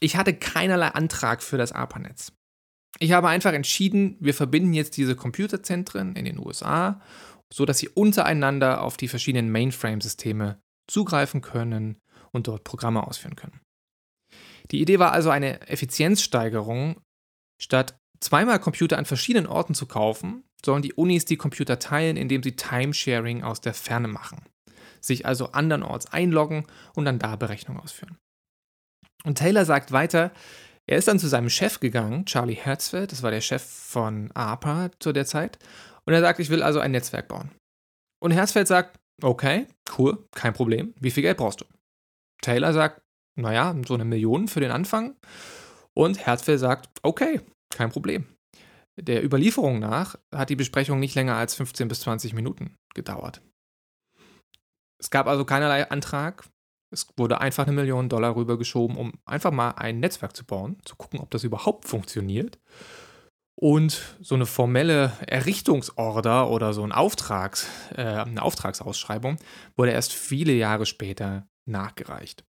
ich 0.00 0.16
hatte 0.16 0.34
keinerlei 0.34 0.88
Antrag 0.88 1.42
für 1.42 1.58
das 1.58 1.72
ARPANETZ. 1.72 2.32
Ich 2.98 3.12
habe 3.12 3.28
einfach 3.28 3.52
entschieden, 3.52 4.16
wir 4.20 4.34
verbinden 4.34 4.72
jetzt 4.72 4.96
diese 4.96 5.14
Computerzentren 5.14 6.16
in 6.16 6.24
den 6.24 6.38
USA, 6.38 7.00
so 7.52 7.64
dass 7.64 7.78
sie 7.78 7.88
untereinander 7.88 8.82
auf 8.82 8.96
die 8.96 9.08
verschiedenen 9.08 9.52
Mainframe-Systeme 9.52 10.60
zugreifen 10.90 11.40
können 11.40 11.98
und 12.32 12.48
dort 12.48 12.64
Programme 12.64 13.06
ausführen 13.06 13.36
können. 13.36 13.60
Die 14.70 14.80
Idee 14.80 14.98
war 14.98 15.12
also 15.12 15.30
eine 15.30 15.68
Effizienzsteigerung. 15.68 17.00
Statt 17.60 17.98
zweimal 18.20 18.58
Computer 18.58 18.98
an 18.98 19.04
verschiedenen 19.04 19.46
Orten 19.46 19.74
zu 19.74 19.86
kaufen, 19.86 20.44
sollen 20.64 20.82
die 20.82 20.92
Unis 20.92 21.24
die 21.24 21.36
Computer 21.36 21.78
teilen, 21.78 22.16
indem 22.16 22.42
sie 22.42 22.56
Timesharing 22.56 23.42
aus 23.42 23.60
der 23.60 23.74
Ferne 23.74 24.08
machen. 24.08 24.44
Sich 25.00 25.26
also 25.26 25.52
andernorts 25.52 26.06
einloggen 26.06 26.66
und 26.94 27.04
dann 27.04 27.18
da 27.18 27.36
Berechnungen 27.36 27.82
ausführen. 27.82 28.18
Und 29.24 29.38
Taylor 29.38 29.64
sagt 29.64 29.92
weiter, 29.92 30.32
er 30.86 30.98
ist 30.98 31.08
dann 31.08 31.18
zu 31.18 31.28
seinem 31.28 31.50
Chef 31.50 31.80
gegangen, 31.80 32.26
Charlie 32.26 32.54
Herzfeld, 32.54 33.12
das 33.12 33.22
war 33.22 33.30
der 33.30 33.40
Chef 33.40 33.62
von 33.62 34.30
ARPA 34.32 34.90
zu 34.98 35.12
der 35.12 35.26
Zeit, 35.26 35.58
und 36.04 36.14
er 36.14 36.20
sagt, 36.20 36.40
ich 36.40 36.50
will 36.50 36.62
also 36.62 36.80
ein 36.80 36.90
Netzwerk 36.90 37.28
bauen. 37.28 37.50
Und 38.22 38.32
Herzfeld 38.32 38.66
sagt, 38.66 38.98
okay, 39.22 39.66
cool, 39.98 40.26
kein 40.34 40.52
Problem, 40.52 40.94
wie 40.98 41.10
viel 41.10 41.22
Geld 41.22 41.36
brauchst 41.36 41.60
du? 41.60 41.64
Taylor 42.42 42.72
sagt, 42.72 43.02
naja, 43.38 43.74
so 43.86 43.94
eine 43.94 44.04
Million 44.04 44.48
für 44.48 44.60
den 44.60 44.70
Anfang. 44.70 45.16
Und 45.94 46.24
Herzfeld 46.26 46.60
sagt, 46.60 46.88
okay, 47.02 47.40
kein 47.70 47.90
Problem. 47.90 48.26
Der 49.00 49.24
Überlieferung 49.24 49.78
nach 49.78 50.16
hat 50.34 50.50
die 50.50 50.56
Besprechung 50.56 51.00
nicht 51.00 51.14
länger 51.14 51.36
als 51.36 51.54
15 51.54 51.88
bis 51.88 52.00
20 52.00 52.34
Minuten 52.34 52.76
gedauert. 52.94 53.40
Es 54.98 55.10
gab 55.10 55.26
also 55.26 55.44
keinerlei 55.44 55.90
Antrag. 55.90 56.44
Es 56.92 57.06
wurde 57.16 57.40
einfach 57.40 57.66
eine 57.66 57.76
Million 57.76 58.08
Dollar 58.08 58.34
rübergeschoben, 58.34 58.96
um 58.96 59.12
einfach 59.24 59.52
mal 59.52 59.70
ein 59.72 60.00
Netzwerk 60.00 60.36
zu 60.36 60.44
bauen, 60.44 60.78
zu 60.84 60.96
gucken, 60.96 61.20
ob 61.20 61.30
das 61.30 61.44
überhaupt 61.44 61.86
funktioniert. 61.86 62.58
Und 63.60 64.16
so 64.20 64.34
eine 64.34 64.46
formelle 64.46 65.12
Errichtungsorder 65.26 66.50
oder 66.50 66.72
so 66.72 66.82
ein 66.82 66.92
Auftrags, 66.92 67.68
äh, 67.94 68.02
eine 68.02 68.42
Auftragsausschreibung 68.42 69.36
wurde 69.76 69.92
erst 69.92 70.12
viele 70.12 70.52
Jahre 70.52 70.86
später 70.86 71.46
nachgereicht. 71.68 72.44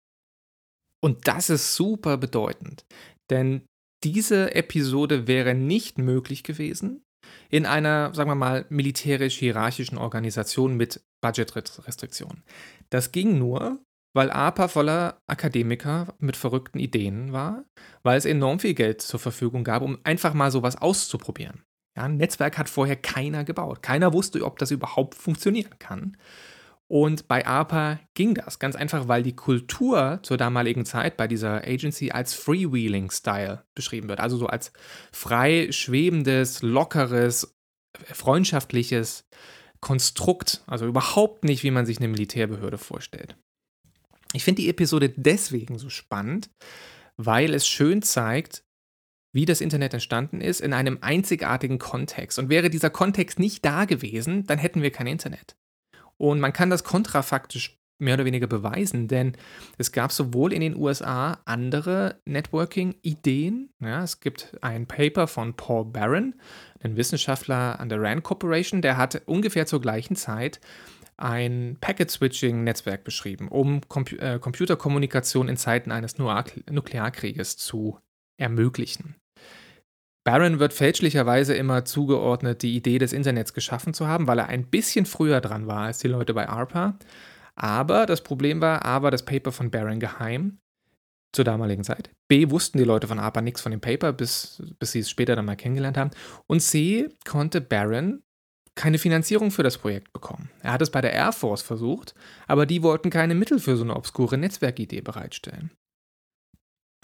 Und 1.01 1.29
das 1.29 1.49
ist 1.49 1.77
super 1.77 2.17
bedeutend, 2.17 2.85
denn 3.31 3.63
diese 4.03 4.55
Episode 4.55 5.27
wäre 5.27 5.55
nicht 5.55 5.99
möglich 5.99 6.43
gewesen 6.43 7.05
in 7.49 7.67
einer, 7.67 8.15
sagen 8.15 8.31
wir 8.31 8.35
mal, 8.35 8.67
militärisch-hierarchischen 8.69 9.99
Organisation 9.99 10.77
mit 10.77 11.05
Budgetrestriktionen. 11.23 12.43
Das 12.91 13.13
ging 13.13 13.39
nur, 13.39 13.81
weil 14.17 14.31
APA 14.31 14.69
voller 14.69 15.21
Akademiker 15.27 16.15
mit 16.19 16.39
verrückten 16.39 16.79
Ideen 16.79 17.33
war, 17.35 17.67
weil 18.03 18.17
es 18.17 18.25
enorm 18.25 18.59
viel 18.59 18.73
Geld 18.73 19.03
zur 19.03 19.21
Verfügung 19.21 19.63
gab, 19.63 19.83
um 19.83 19.99
einfach 20.05 20.33
mal 20.33 20.51
sowas 20.51 20.77
auszuprobieren. 20.77 21.65
Ja, 21.95 22.05
ein 22.05 22.17
Netzwerk 22.17 22.57
hat 22.57 22.71
vorher 22.71 22.97
keiner 22.97 23.45
gebaut. 23.45 23.83
Keiner 23.83 24.15
wusste, 24.15 24.43
ob 24.43 24.59
das 24.59 24.71
überhaupt 24.71 25.17
funktionieren 25.17 25.79
kann. 25.79 26.17
Und 26.89 27.29
bei 27.29 27.47
ARPA 27.47 28.01
ging 28.15 28.35
das 28.35 28.59
ganz 28.59 28.75
einfach, 28.75 29.07
weil 29.07 29.23
die 29.23 29.37
Kultur 29.37 30.21
zur 30.23 30.39
damaligen 30.39 30.87
Zeit 30.87 31.19
bei 31.19 31.29
dieser 31.29 31.67
Agency 31.67 32.11
als 32.11 32.33
Freewheeling-Style 32.33 33.65
beschrieben 33.75 34.09
wird. 34.09 34.21
Also 34.21 34.39
so 34.39 34.47
als 34.47 34.73
frei 35.13 35.69
schwebendes, 35.73 36.63
lockeres, 36.63 37.55
freundschaftliches 38.13 39.29
Konstrukt. 39.81 40.63
Also 40.67 40.87
überhaupt 40.87 41.45
nicht, 41.45 41.65
wie 41.65 41.71
man 41.71 41.85
sich 41.85 41.99
eine 41.99 42.09
Militärbehörde 42.09 42.79
vorstellt. 42.79 43.37
Ich 44.33 44.45
finde 44.45 44.63
die 44.63 44.69
Episode 44.69 45.09
deswegen 45.09 45.79
so 45.79 45.89
spannend, 45.89 46.51
weil 47.17 47.55
es 47.55 47.67
schön 47.67 48.03
zeigt, 48.03 48.65
wie 49.33 49.45
das 49.45 49.61
Internet 49.61 49.93
entstanden 49.93 50.41
ist, 50.41 50.61
in 50.61 50.73
einem 50.73 50.99
einzigartigen 51.03 51.79
Kontext. 51.79 52.39
Und 52.39 52.49
wäre 52.49 52.71
dieser 52.71 52.91
Kontext 52.91 53.39
nicht 53.39 53.65
da 53.65 53.85
gewesen, 53.85 54.47
dann 54.47 54.59
hätten 54.59 54.83
wir 54.83 54.91
kein 54.91 55.07
Internet. 55.07 55.57
Und 56.17 56.41
man 56.41 56.53
kann 56.53 56.71
das 56.71 56.85
kontrafaktisch 56.85 57.79
mehr 57.99 58.15
oder 58.15 58.25
weniger 58.25 58.47
beweisen, 58.47 59.09
denn 59.09 59.37
es 59.79 59.93
gab 59.93 60.13
sowohl 60.13 60.53
in 60.53 60.61
den 60.61 60.77
USA 60.77 61.39
andere 61.45 62.21
Networking-Ideen. 62.27 63.71
Ja, 63.81 64.03
es 64.03 64.21
gibt 64.21 64.57
ein 64.61 64.87
Paper 64.87 65.27
von 65.27 65.55
Paul 65.55 65.87
Barron, 65.87 66.35
ein 66.83 66.97
Wissenschaftler 66.97 67.81
an 67.81 67.89
der 67.89 68.01
RAND 68.01 68.23
Corporation, 68.23 68.83
der 68.83 68.97
hat 68.97 69.23
ungefähr 69.27 69.67
zur 69.67 69.81
gleichen 69.81 70.17
Zeit 70.17 70.61
ein 71.17 71.79
Packet-Switching-Netzwerk 71.81 73.05
beschrieben, 73.05 73.49
um 73.49 73.81
Compu 73.89 74.17
äh, 74.17 74.39
Computerkommunikation 74.39 75.49
in 75.49 75.57
Zeiten 75.57 75.91
eines 75.91 76.17
Nuklearkrieges 76.19 77.57
zu 77.57 77.99
ermöglichen. 78.37 79.17
Barron 80.25 80.59
wird 80.59 80.73
fälschlicherweise 80.73 81.55
immer 81.55 81.85
zugeordnet, 81.85 82.63
die 82.63 82.75
Idee 82.75 82.99
des 82.99 83.13
Internets 83.13 83.55
geschaffen 83.55 83.95
zu 83.95 84.09
haben, 84.09 84.27
weil 84.27 84.41
er 84.41 84.49
ein 84.49 84.67
bisschen 84.67 85.07
früher 85.07 85.41
dran 85.41 85.69
war 85.69 85.83
als 85.83 85.99
die 85.99 86.09
Leute 86.09 86.35
bei 86.35 86.49
ARPA. 86.49 86.99
Aber 87.55 88.07
das 88.07 88.23
Problem 88.23 88.61
war, 88.61 88.85
A 88.85 89.03
war 89.03 89.13
das 89.13 89.25
Paper 89.25 89.53
von 89.53 89.71
Barron 89.71 90.01
geheim 90.01 90.59
zur 91.33 91.45
damaligen 91.45 91.85
Zeit. 91.85 92.11
B 92.29 92.51
wussten 92.51 92.79
die 92.79 92.85
Leute 92.85 93.07
von 93.07 93.21
ARPA 93.21 93.41
nichts 93.41 93.61
von 93.61 93.71
dem 93.71 93.81
Paper, 93.81 94.13
bis, 94.13 94.61
bis 94.81 94.93
sie 94.93 95.01
es 95.01 95.11
später 95.11 95.37
dann 95.37 95.45
mal 95.45 95.55
kennengelernt 95.55 95.97
haben. 95.97 96.11
Und 96.49 96.61
C 96.61 97.09
konnte 97.25 97.61
Barron 97.61 98.23
keine 98.77 98.99
Finanzierung 98.99 99.51
für 99.51 99.63
das 99.63 99.79
Projekt 99.79 100.13
bekommen. 100.13 100.51
Er 100.63 100.73
hat 100.73 100.83
es 100.83 100.91
bei 100.91 101.01
der 101.01 101.13
Air 101.13 101.33
Force 101.33 101.63
versucht, 101.63 102.15
aber 102.47 102.67
die 102.67 102.83
wollten 102.83 103.11
keine 103.11 103.35
Mittel 103.35 103.59
für 103.59 103.77
so 103.77 103.83
eine 103.83 103.97
obskure 103.97 104.39
Netzwerkidee 104.39 105.01
bereitstellen. 105.01 105.71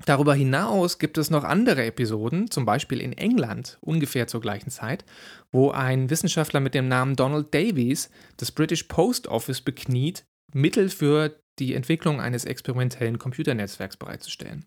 Darüber 0.05 0.35
hinaus 0.35 0.99
gibt 0.99 1.17
es 1.17 1.31
noch 1.31 1.45
andere 1.45 1.85
Episoden, 1.85 2.51
zum 2.51 2.65
Beispiel 2.65 3.01
in 3.01 3.13
England 3.13 3.79
ungefähr 3.81 4.27
zur 4.27 4.41
gleichen 4.41 4.71
Zeit, 4.71 5.05
wo 5.53 5.71
ein 5.71 6.11
Wissenschaftler 6.11 6.61
mit 6.61 6.75
dem 6.75 6.89
Namen 6.89 7.17
Donald 7.17 7.55
Davies 7.55 8.11
das 8.37 8.53
British 8.53 8.85
Post 8.85 9.29
Office 9.29 9.61
bekniet, 9.61 10.25
Mittel 10.53 10.89
für 10.89 11.39
die 11.59 11.75
Entwicklung 11.75 12.21
eines 12.21 12.45
experimentellen 12.45 13.19
Computernetzwerks 13.19 13.97
bereitzustellen. 13.97 14.67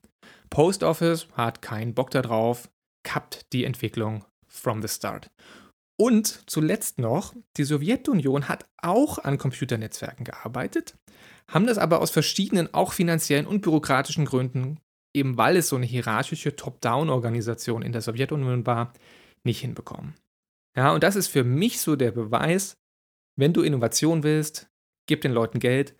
Post 0.49 0.83
Office 0.83 1.27
hat 1.33 1.61
keinen 1.61 1.93
Bock 1.93 2.11
darauf, 2.11 2.69
kappt 3.03 3.51
die 3.51 3.65
Entwicklung 3.65 4.23
from 4.47 4.81
the 4.81 4.87
start. 4.87 5.27
Und 5.97 6.43
zuletzt 6.49 6.99
noch, 6.99 7.33
die 7.57 7.63
Sowjetunion 7.63 8.49
hat 8.49 8.65
auch 8.81 9.17
an 9.19 9.37
Computernetzwerken 9.37 10.25
gearbeitet, 10.25 10.95
haben 11.47 11.67
das 11.67 11.77
aber 11.77 12.01
aus 12.01 12.11
verschiedenen, 12.11 12.73
auch 12.73 12.91
finanziellen 12.91 13.47
und 13.47 13.61
bürokratischen 13.61 14.25
Gründen 14.25 14.79
eben 15.15 15.37
weil 15.37 15.57
es 15.57 15.69
so 15.69 15.77
eine 15.77 15.85
hierarchische 15.85 16.55
Top-Down-Organisation 16.55 17.81
in 17.81 17.93
der 17.93 18.01
Sowjetunion 18.01 18.65
war, 18.65 18.93
nicht 19.43 19.61
hinbekommen. 19.61 20.13
Ja, 20.75 20.91
und 20.93 21.03
das 21.03 21.15
ist 21.15 21.27
für 21.27 21.45
mich 21.45 21.79
so 21.79 21.95
der 21.95 22.11
Beweis, 22.11 22.77
wenn 23.37 23.53
du 23.53 23.61
Innovation 23.61 24.23
willst, 24.23 24.69
gib 25.07 25.21
den 25.21 25.31
Leuten 25.31 25.59
Geld, 25.59 25.95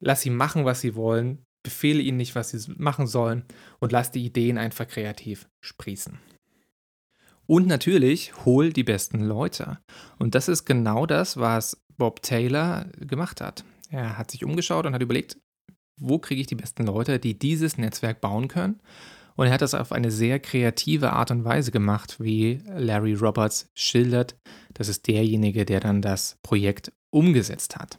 lass 0.00 0.20
sie 0.20 0.30
machen, 0.30 0.66
was 0.66 0.82
sie 0.82 0.94
wollen, 0.94 1.44
befehle 1.62 2.02
ihnen 2.02 2.18
nicht, 2.18 2.34
was 2.34 2.50
sie 2.50 2.72
machen 2.76 3.06
sollen 3.06 3.44
und 3.80 3.90
lass 3.90 4.10
die 4.10 4.24
Ideen 4.24 4.58
einfach 4.58 4.86
kreativ 4.86 5.48
sprießen. 5.60 6.18
Und 7.48 7.66
natürlich 7.66 8.44
hol 8.44 8.74
die 8.74 8.84
besten 8.84 9.20
Leute. 9.20 9.78
Und 10.18 10.34
das 10.34 10.48
ist 10.48 10.66
genau 10.66 11.06
das, 11.06 11.38
was 11.38 11.82
Bob 11.96 12.22
Taylor 12.22 12.84
gemacht 13.00 13.40
hat. 13.40 13.64
Er 13.88 14.18
hat 14.18 14.30
sich 14.30 14.44
umgeschaut 14.44 14.84
und 14.84 14.92
hat 14.92 15.00
überlegt, 15.00 15.38
wo 15.98 16.18
kriege 16.18 16.42
ich 16.42 16.46
die 16.46 16.56
besten 16.56 16.84
Leute, 16.84 17.18
die 17.18 17.38
dieses 17.38 17.78
Netzwerk 17.78 18.20
bauen 18.20 18.48
können. 18.48 18.80
Und 19.34 19.46
er 19.46 19.52
hat 19.54 19.62
das 19.62 19.72
auf 19.72 19.92
eine 19.92 20.10
sehr 20.10 20.40
kreative 20.40 21.14
Art 21.14 21.30
und 21.30 21.44
Weise 21.46 21.70
gemacht, 21.70 22.16
wie 22.18 22.60
Larry 22.76 23.14
Roberts 23.14 23.70
schildert. 23.74 24.36
Das 24.74 24.88
ist 24.88 25.06
derjenige, 25.06 25.64
der 25.64 25.80
dann 25.80 26.02
das 26.02 26.36
Projekt 26.42 26.92
umgesetzt 27.08 27.76
hat. 27.76 27.98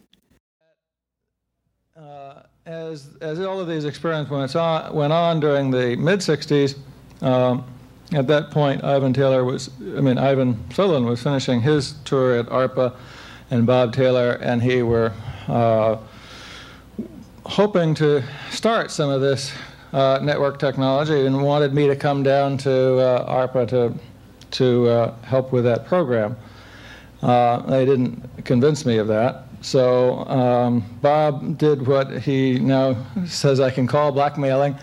Uh, 1.96 2.40
as, 2.64 3.16
as 3.20 3.40
all 3.40 3.60
of 3.60 3.68
these 3.68 3.84
experiments 3.84 4.30
went 4.30 4.54
on, 4.54 4.96
went 4.96 5.12
on 5.12 5.40
during 5.40 5.72
the 5.72 5.96
mid 5.96 6.20
60s, 6.20 6.76
um, 7.20 7.64
at 8.12 8.26
that 8.26 8.50
point, 8.50 8.82
Ivan 8.82 9.12
Taylor 9.12 9.44
was, 9.44 9.70
I 9.80 10.00
mean, 10.00 10.18
Ivan 10.18 10.58
Sutherland 10.72 11.06
was 11.06 11.22
finishing 11.22 11.60
his 11.60 11.92
tour 12.04 12.36
at 12.36 12.46
ARPA, 12.46 12.94
and 13.50 13.66
Bob 13.66 13.92
Taylor 13.92 14.32
and 14.32 14.62
he 14.62 14.82
were 14.82 15.12
uh, 15.48 15.96
hoping 17.44 17.94
to 17.94 18.22
start 18.50 18.90
some 18.90 19.10
of 19.10 19.20
this 19.20 19.52
uh, 19.92 20.20
network 20.22 20.58
technology 20.58 21.26
and 21.26 21.42
wanted 21.42 21.74
me 21.74 21.86
to 21.86 21.96
come 21.96 22.22
down 22.22 22.56
to 22.58 22.98
uh, 22.98 23.46
ARPA 23.46 23.68
to, 23.68 23.94
to 24.52 24.88
uh, 24.88 25.14
help 25.22 25.52
with 25.52 25.64
that 25.64 25.84
program. 25.86 26.36
Uh, 27.22 27.58
they 27.62 27.84
didn't 27.84 28.44
convince 28.44 28.86
me 28.86 28.98
of 28.98 29.08
that. 29.08 29.44
So 29.62 30.24
um, 30.26 30.84
Bob 31.02 31.58
did 31.58 31.86
what 31.86 32.22
he 32.22 32.58
now 32.58 32.96
says 33.26 33.60
I 33.60 33.70
can 33.70 33.86
call 33.86 34.10
blackmailing. 34.10 34.76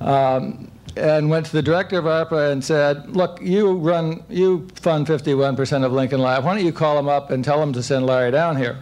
Um, 0.00 0.69
and 0.96 1.30
went 1.30 1.46
to 1.46 1.52
the 1.52 1.62
director 1.62 1.98
of 1.98 2.04
ARPA 2.04 2.52
and 2.52 2.64
said, 2.64 3.14
"Look, 3.14 3.40
you 3.42 3.72
run, 3.72 4.24
you 4.28 4.68
fund 4.74 5.06
51% 5.06 5.84
of 5.84 5.92
Lincoln 5.92 6.20
Lab. 6.20 6.44
Why 6.44 6.54
don't 6.54 6.64
you 6.64 6.72
call 6.72 6.98
him 6.98 7.08
up 7.08 7.30
and 7.30 7.44
tell 7.44 7.62
him 7.62 7.72
to 7.72 7.82
send 7.82 8.06
Larry 8.06 8.30
down 8.30 8.56
here?" 8.56 8.78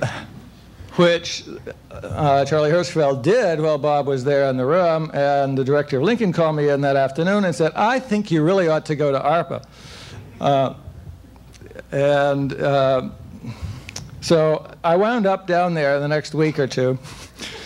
which 0.96 1.44
uh, 1.90 2.44
Charlie 2.44 2.70
Hirschfeld 2.70 3.22
did 3.22 3.60
while 3.60 3.78
Bob 3.78 4.06
was 4.06 4.24
there 4.24 4.48
in 4.48 4.56
the 4.56 4.66
room. 4.66 5.10
And 5.12 5.56
the 5.56 5.64
director 5.64 5.98
of 5.98 6.04
Lincoln 6.04 6.32
called 6.32 6.56
me 6.56 6.68
in 6.68 6.80
that 6.82 6.96
afternoon 6.96 7.44
and 7.44 7.54
said, 7.54 7.72
I 7.74 7.98
think 7.98 8.30
you 8.30 8.42
really 8.42 8.68
ought 8.68 8.86
to 8.86 8.96
go 8.96 9.12
to 9.12 9.18
ARPA. 9.18 9.64
Uh, 10.40 10.74
and 11.90 12.52
uh, 12.54 13.10
so 14.20 14.70
I 14.82 14.96
wound 14.96 15.26
up 15.26 15.46
down 15.46 15.74
there 15.74 16.00
the 16.00 16.08
next 16.08 16.34
week 16.34 16.58
or 16.58 16.66
two. 16.66 16.98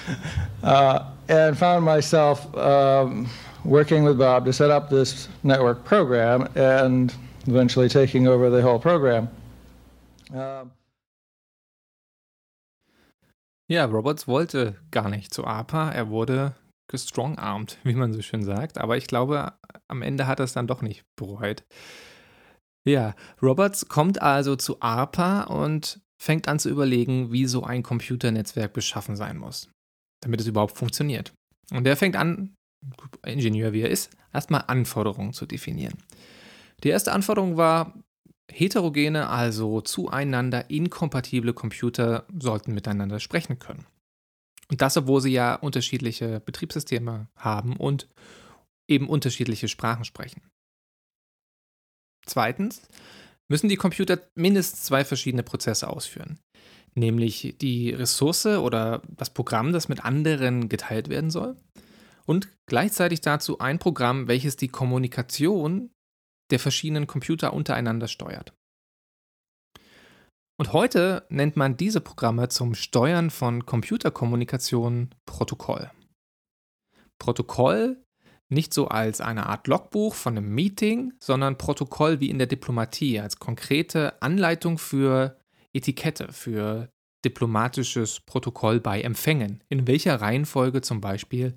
And 1.29 1.57
found 1.59 1.85
myself 1.85 2.55
um, 2.57 3.29
working 3.65 4.05
with 4.05 4.19
Bob 4.19 4.47
to 4.47 4.53
set 4.53 4.71
up 4.71 4.89
this 4.89 5.29
network 5.43 5.85
program 5.85 6.49
and 6.55 7.15
eventually 7.47 7.89
taking 7.89 8.27
over 8.27 8.51
the 8.51 8.63
whole 8.63 8.79
program. 8.79 9.29
Um, 10.33 10.73
Ja, 13.71 13.85
Roberts 13.85 14.27
wollte 14.27 14.77
gar 14.91 15.11
nicht 15.11 15.35
zu 15.35 15.45
ARPA. 15.45 15.91
Er 15.91 16.09
wurde 16.09 16.55
gestrongarmed, 16.91 17.77
wie 17.85 17.95
man 17.95 18.15
so 18.15 18.23
schön 18.23 18.43
sagt. 18.43 18.79
Aber 18.79 18.97
ich 18.97 19.07
glaube, 19.07 19.53
am 19.89 20.01
Ende 20.01 20.27
hat 20.27 20.41
er 20.41 20.45
es 20.45 20.55
dann 20.55 20.67
doch 20.67 20.81
nicht 20.81 21.05
bereut. 21.17 21.65
Ja, 22.87 23.15
Roberts 23.43 23.89
kommt 23.89 24.23
also 24.23 24.57
zu 24.57 24.81
ARPA 24.81 25.43
und 25.43 26.01
fängt 26.17 26.49
an 26.49 26.59
zu 26.59 26.71
überlegen, 26.71 27.31
wie 27.31 27.45
so 27.45 27.63
ein 27.63 27.83
Computernetzwerk 27.83 28.73
beschaffen 28.73 29.17
sein 29.17 29.37
muss, 29.37 29.69
damit 30.21 30.41
es 30.41 30.47
überhaupt 30.47 30.77
funktioniert. 30.77 31.33
Und 31.73 31.87
er 31.87 31.97
fängt 31.97 32.17
an, 32.17 32.55
Ingenieur 33.25 33.73
wie 33.73 33.83
er 33.83 33.91
ist, 33.91 34.11
erstmal 34.33 34.65
Anforderungen 34.67 35.33
zu 35.33 35.47
definieren. 35.47 35.99
Die 36.85 36.89
erste 36.89 37.13
Anforderung 37.13 37.57
war, 37.57 37.95
heterogene, 38.51 39.29
also 39.29 39.81
zueinander 39.81 40.71
inkompatible 40.71 41.53
Computer 41.53 42.27
sollten 42.39 42.73
miteinander 42.73 43.21
sprechen 43.21 43.59
können. 43.59 43.87
Und 44.71 44.81
das, 44.81 44.97
obwohl 44.97 45.21
sie 45.21 45.33
ja 45.33 45.55
unterschiedliche 45.55 46.41
Betriebssysteme 46.41 47.29
haben 47.37 47.77
und 47.77 48.09
eben 48.89 49.09
unterschiedliche 49.09 49.69
Sprachen 49.69 50.05
sprechen. 50.05 50.43
Zweitens 52.27 52.87
müssen 53.51 53.69
die 53.69 53.77
Computer 53.77 54.21
mindestens 54.35 54.85
zwei 54.85 55.05
verschiedene 55.05 55.43
Prozesse 55.43 55.89
ausführen, 55.89 56.39
nämlich 56.99 57.57
die 57.61 57.91
Ressource 57.91 58.47
oder 58.47 59.03
das 59.09 59.31
Programm, 59.31 59.73
das 59.73 59.89
mit 59.89 60.05
anderen 60.05 60.69
geteilt 60.69 61.09
werden 61.09 61.31
soll, 61.31 61.57
und 62.27 62.49
gleichzeitig 62.67 63.21
dazu 63.21 63.59
ein 63.59 63.79
Programm, 63.79 64.29
welches 64.29 64.57
die 64.57 64.69
Kommunikation 64.69 65.91
der 66.51 66.59
verschiedenen 66.59 67.07
Computer 67.07 67.53
untereinander 67.53 68.09
steuert. 68.09 68.53
Und 70.61 70.73
heute 70.73 71.25
nennt 71.29 71.57
man 71.57 71.77
diese 71.77 72.01
Programme 72.01 72.49
zum 72.49 72.75
Steuern 72.75 73.31
von 73.31 73.65
Computerkommunikation 73.65 75.15
Protokoll. 75.25 75.91
Protokoll 77.19 78.03
nicht 78.51 78.73
so 78.73 78.89
als 78.89 79.21
eine 79.21 79.47
Art 79.47 79.67
Logbuch 79.67 80.15
von 80.15 80.37
einem 80.37 80.55
Meeting, 80.55 81.13
sondern 81.21 81.59
Protokoll 81.59 82.21
wie 82.21 82.31
in 82.31 82.39
der 82.39 82.47
Diplomatie, 82.47 83.21
als 83.21 83.39
konkrete 83.39 84.21
Anleitung 84.23 84.79
für 84.79 85.38
Etikette, 85.73 86.33
für 86.33 86.91
diplomatisches 87.25 88.21
Protokoll 88.21 88.81
bei 88.81 89.01
Empfängen, 89.01 89.63
in 89.69 89.87
welcher 89.87 90.21
Reihenfolge 90.21 90.83
zum 90.83 91.01
Beispiel 91.01 91.57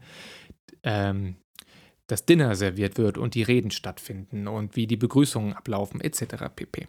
ähm, 0.83 1.35
das 2.07 2.25
Dinner 2.25 2.55
serviert 2.55 2.97
wird 2.97 3.17
und 3.17 3.35
die 3.35 3.43
Reden 3.43 3.71
stattfinden 3.71 4.47
und 4.47 4.75
wie 4.75 4.87
die 4.87 4.97
Begrüßungen 4.97 5.53
ablaufen 5.53 6.01
etc. 6.01 6.45
pp. 6.55 6.87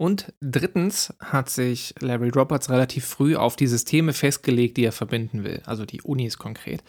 Und 0.00 0.32
drittens 0.40 1.14
hat 1.20 1.50
sich 1.50 1.94
Larry 2.00 2.30
Roberts 2.30 2.70
relativ 2.70 3.04
früh 3.04 3.36
auf 3.36 3.56
die 3.56 3.66
Systeme 3.66 4.12
festgelegt, 4.12 4.76
die 4.76 4.84
er 4.84 4.92
verbinden 4.92 5.44
will, 5.44 5.62
also 5.66 5.84
die 5.84 6.02
Unis 6.02 6.38
konkret 6.38 6.82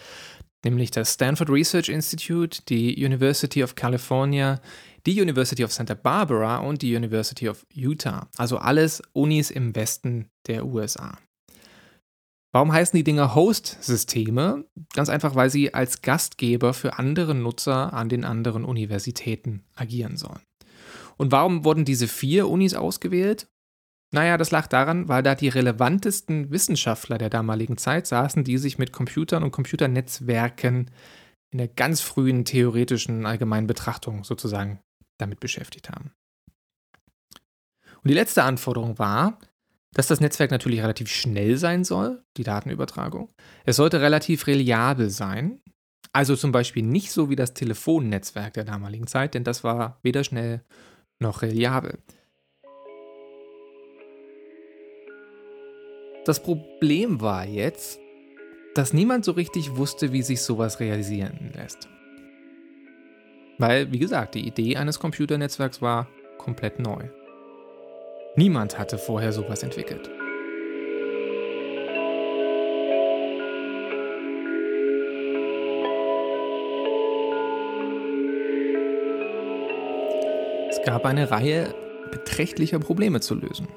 nämlich 0.65 0.91
das 0.91 1.13
Stanford 1.13 1.49
Research 1.49 1.87
Institute, 1.87 2.63
die 2.67 2.93
University 3.05 3.63
of 3.63 3.75
California, 3.75 4.59
die 5.05 5.21
University 5.21 5.63
of 5.63 5.71
Santa 5.71 5.93
Barbara 5.93 6.57
und 6.57 6.81
die 6.81 6.95
University 6.95 7.47
of 7.49 7.65
Utah. 7.71 8.27
Also 8.37 8.57
alles 8.57 9.01
Unis 9.13 9.51
im 9.51 9.75
Westen 9.75 10.29
der 10.47 10.65
USA. 10.65 11.17
Warum 12.53 12.71
heißen 12.71 12.95
die 12.95 13.03
Dinger 13.03 13.35
Host-Systeme? 13.35 14.65
Ganz 14.93 15.09
einfach, 15.09 15.35
weil 15.35 15.49
sie 15.49 15.73
als 15.73 16.01
Gastgeber 16.01 16.73
für 16.73 16.97
andere 16.97 17.35
Nutzer 17.35 17.91
an 17.91 18.07
den 18.07 18.23
anderen 18.23 18.63
Universitäten 18.63 19.65
agieren 19.75 20.15
sollen. 20.15 20.41
Und 21.17 21.31
warum 21.31 21.65
wurden 21.65 21.83
diese 21.83 22.07
vier 22.07 22.47
Unis 22.47 22.73
ausgewählt? 22.73 23.47
Naja, 24.13 24.37
das 24.37 24.51
lag 24.51 24.67
daran, 24.67 25.09
weil 25.09 25.21
da 25.21 25.35
die 25.35 25.49
relevantesten 25.49 26.49
Wissenschaftler 26.49 27.17
der 27.17 27.29
damaligen 27.29 27.77
Zeit 27.77 28.07
saßen, 28.07 28.45
die 28.45 28.57
sich 28.57 28.77
mit 28.77 28.93
Computern 28.93 29.43
und 29.43 29.51
Computernetzwerken 29.51 30.91
in 31.51 31.57
der 31.57 31.67
ganz 31.67 31.99
frühen 31.99 32.45
theoretischen 32.45 33.25
allgemeinen 33.25 33.67
Betrachtung 33.67 34.23
sozusagen 34.23 34.79
damit 35.17 35.39
beschäftigt 35.39 35.89
haben. 35.89 36.11
Und 38.03 38.09
die 38.09 38.13
letzte 38.13 38.43
Anforderung 38.43 38.99
war, 38.99 39.39
dass 39.93 40.07
das 40.07 40.19
Netzwerk 40.19 40.51
natürlich 40.51 40.81
relativ 40.81 41.09
schnell 41.09 41.57
sein 41.57 41.83
soll, 41.83 42.23
die 42.37 42.43
Datenübertragung. 42.43 43.31
Es 43.63 43.77
sollte 43.77 44.01
relativ 44.01 44.45
reliabel 44.45 45.09
sein, 45.09 45.61
also 46.11 46.35
zum 46.35 46.51
Beispiel 46.51 46.83
nicht 46.83 47.11
so 47.11 47.29
wie 47.29 47.35
das 47.35 47.53
Telefonnetzwerk 47.53 48.53
der 48.53 48.65
damaligen 48.65 49.07
Zeit, 49.07 49.33
denn 49.33 49.43
das 49.43 49.63
war 49.63 49.99
weder 50.03 50.23
schnell 50.23 50.63
noch 51.19 51.41
reliabel. 51.41 51.97
Das 56.25 56.41
Problem 56.41 57.21
war 57.21 57.45
jetzt, 57.45 57.99
dass 58.75 58.93
niemand 58.93 59.23
so 59.23 59.31
richtig 59.31 59.77
wusste, 59.77 60.11
wie 60.11 60.23
sich 60.23 60.41
sowas 60.41 60.79
realisieren 60.79 61.51
lässt. 61.53 61.87
Weil, 63.57 63.91
wie 63.91 63.99
gesagt, 63.99 64.35
die 64.35 64.45
Idee 64.45 64.77
eines 64.77 64.99
Computernetzwerks 64.99 65.81
war 65.81 66.07
komplett 66.37 66.79
neu. 66.79 67.05
Niemand 68.35 68.77
hatte 68.77 68.97
vorher 68.97 69.31
sowas 69.31 69.63
entwickelt. 69.63 70.09
Es 80.69 80.81
gab 80.83 81.05
eine 81.05 81.31
Reihe 81.31 81.73
beträchtlicher 82.11 82.79
Probleme 82.79 83.21
zu 83.21 83.35
lösen. 83.35 83.69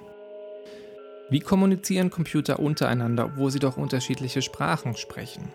Wie 1.30 1.40
kommunizieren 1.40 2.10
Computer 2.10 2.58
untereinander, 2.58 3.26
obwohl 3.26 3.50
sie 3.50 3.60
doch 3.60 3.76
unterschiedliche 3.76 4.42
Sprachen 4.42 4.96
sprechen? 4.96 5.52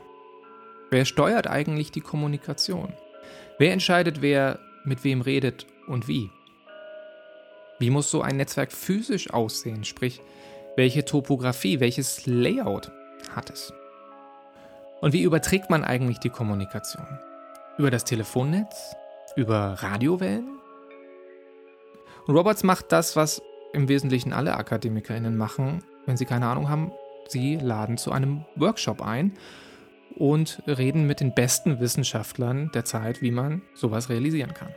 Wer 0.92 1.04
steuert 1.06 1.48
eigentlich 1.48 1.92
die 1.92 2.02
Kommunikation? 2.02 2.94
Wer 3.58 3.74
entscheidet, 3.74 4.22
wer 4.22 4.60
mit 4.84 5.04
wem 5.04 5.22
redet 5.22 5.68
und 5.88 6.08
wie? 6.08 6.30
Wie 7.80 7.90
muss 7.90 8.10
so 8.10 8.22
ein 8.22 8.38
Netzwerk 8.38 8.72
physisch 8.72 9.32
aussehen? 9.32 9.84
Sprich, 9.84 10.22
welche 10.76 11.06
Topografie, 11.06 11.80
welches 11.80 12.26
Layout 12.26 12.92
hat 13.36 13.50
es? 13.50 13.74
Und 15.02 15.14
wie 15.14 15.24
überträgt 15.24 15.70
man 15.70 15.84
eigentlich 15.84 16.20
die 16.20 16.30
Kommunikation? 16.30 17.06
Über 17.78 17.92
das 17.92 18.06
Telefonnetz? 18.06 18.96
Über 19.36 19.76
Radiowellen? 19.80 20.60
Und 22.26 22.36
Roberts 22.36 22.64
macht 22.64 22.92
das, 22.92 23.16
was 23.16 23.42
im 23.74 23.90
Wesentlichen 23.90 24.32
alle 24.32 24.56
AkademikerInnen 24.56 25.36
machen, 25.36 25.84
wenn 26.06 26.16
sie 26.16 26.26
keine 26.26 26.48
Ahnung 26.48 26.70
haben. 26.70 26.92
Sie 27.28 27.58
laden 27.58 27.98
zu 27.98 28.12
einem 28.12 28.46
Workshop 28.56 29.02
ein 29.02 29.34
und 30.18 30.62
reden 30.68 31.06
mit 31.08 31.20
den 31.20 31.34
besten 31.34 31.80
Wissenschaftlern 31.80 32.72
der 32.74 32.86
Zeit, 32.86 33.22
wie 33.22 33.32
man 33.32 33.62
sowas 33.74 34.10
realisieren 34.10 34.54
kann. 34.54 34.74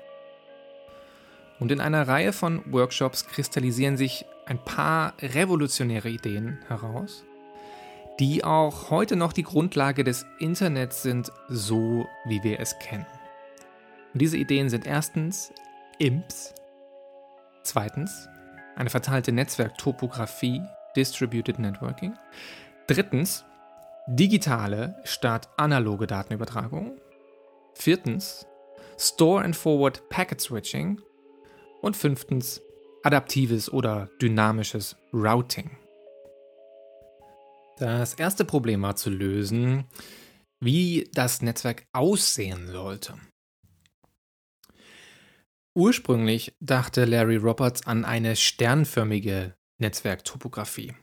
Und 1.59 1.73
in 1.73 1.81
einer 1.81 2.07
Reihe 2.07 2.33
von 2.33 2.63
Workshops 2.71 3.27
kristallisieren 3.27 3.97
sich 3.97 4.27
ein 4.45 4.59
paar 4.59 5.15
revolutionäre 5.21 6.09
Ideen 6.09 6.59
heraus, 6.69 7.25
die 8.21 8.45
auch 8.45 8.91
heute 8.91 9.17
noch 9.17 9.33
die 9.33 9.43
Grundlage 9.43 10.05
des 10.05 10.27
Internets 10.39 11.03
sind, 11.03 11.31
so 11.49 12.07
wie 12.27 12.43
wir 12.43 12.61
es 12.61 12.79
kennen. 12.79 13.07
Und 14.13 14.23
diese 14.23 14.37
Ideen 14.37 14.69
sind 14.69 14.87
erstens 14.87 15.53
IMPS, 15.99 16.55
zweitens 17.63 18.29
eine 18.77 18.91
verteilte 18.91 19.33
Netzwerktopographie, 19.33 20.63
Distributed 20.95 21.59
Networking. 21.59 22.15
Drittens, 22.87 23.45
digitale 24.09 24.97
statt 25.05 25.49
analoge 25.57 26.07
Datenübertragung. 26.07 27.01
Viertens, 27.75 28.47
Store 28.99 29.45
and 29.45 29.57
Forward 29.57 30.09
Packet 30.09 30.41
Switching. 30.41 31.01
Und 31.83 31.97
fünftens, 31.97 32.63
adaptives 33.03 33.71
oder 33.71 34.11
dynamisches 34.21 34.97
Routing. 35.13 35.71
Das 37.79 38.15
erste 38.15 38.45
Problem 38.45 38.83
war 38.83 38.97
zu 38.97 39.11
lösen, 39.11 39.85
wie 40.61 41.09
das 41.13 41.43
Netzwerk 41.43 41.87
aussehen 41.93 42.69
sollte. 42.69 43.15
Ursprünglich 45.77 46.57
dachte 46.59 47.05
Larry 47.05 47.37
Roberts 47.37 47.87
an 47.87 48.07
eine 48.07 48.35
sternförmige 48.35 49.55
Netzwerktopographie. 49.79 50.95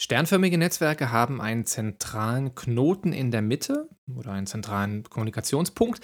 Sternförmige 0.00 0.56
Netzwerke 0.56 1.12
haben 1.12 1.42
einen 1.42 1.66
zentralen 1.66 2.54
Knoten 2.54 3.12
in 3.12 3.30
der 3.30 3.42
Mitte 3.42 3.90
oder 4.10 4.32
einen 4.32 4.46
zentralen 4.46 5.04
Kommunikationspunkt, 5.04 6.00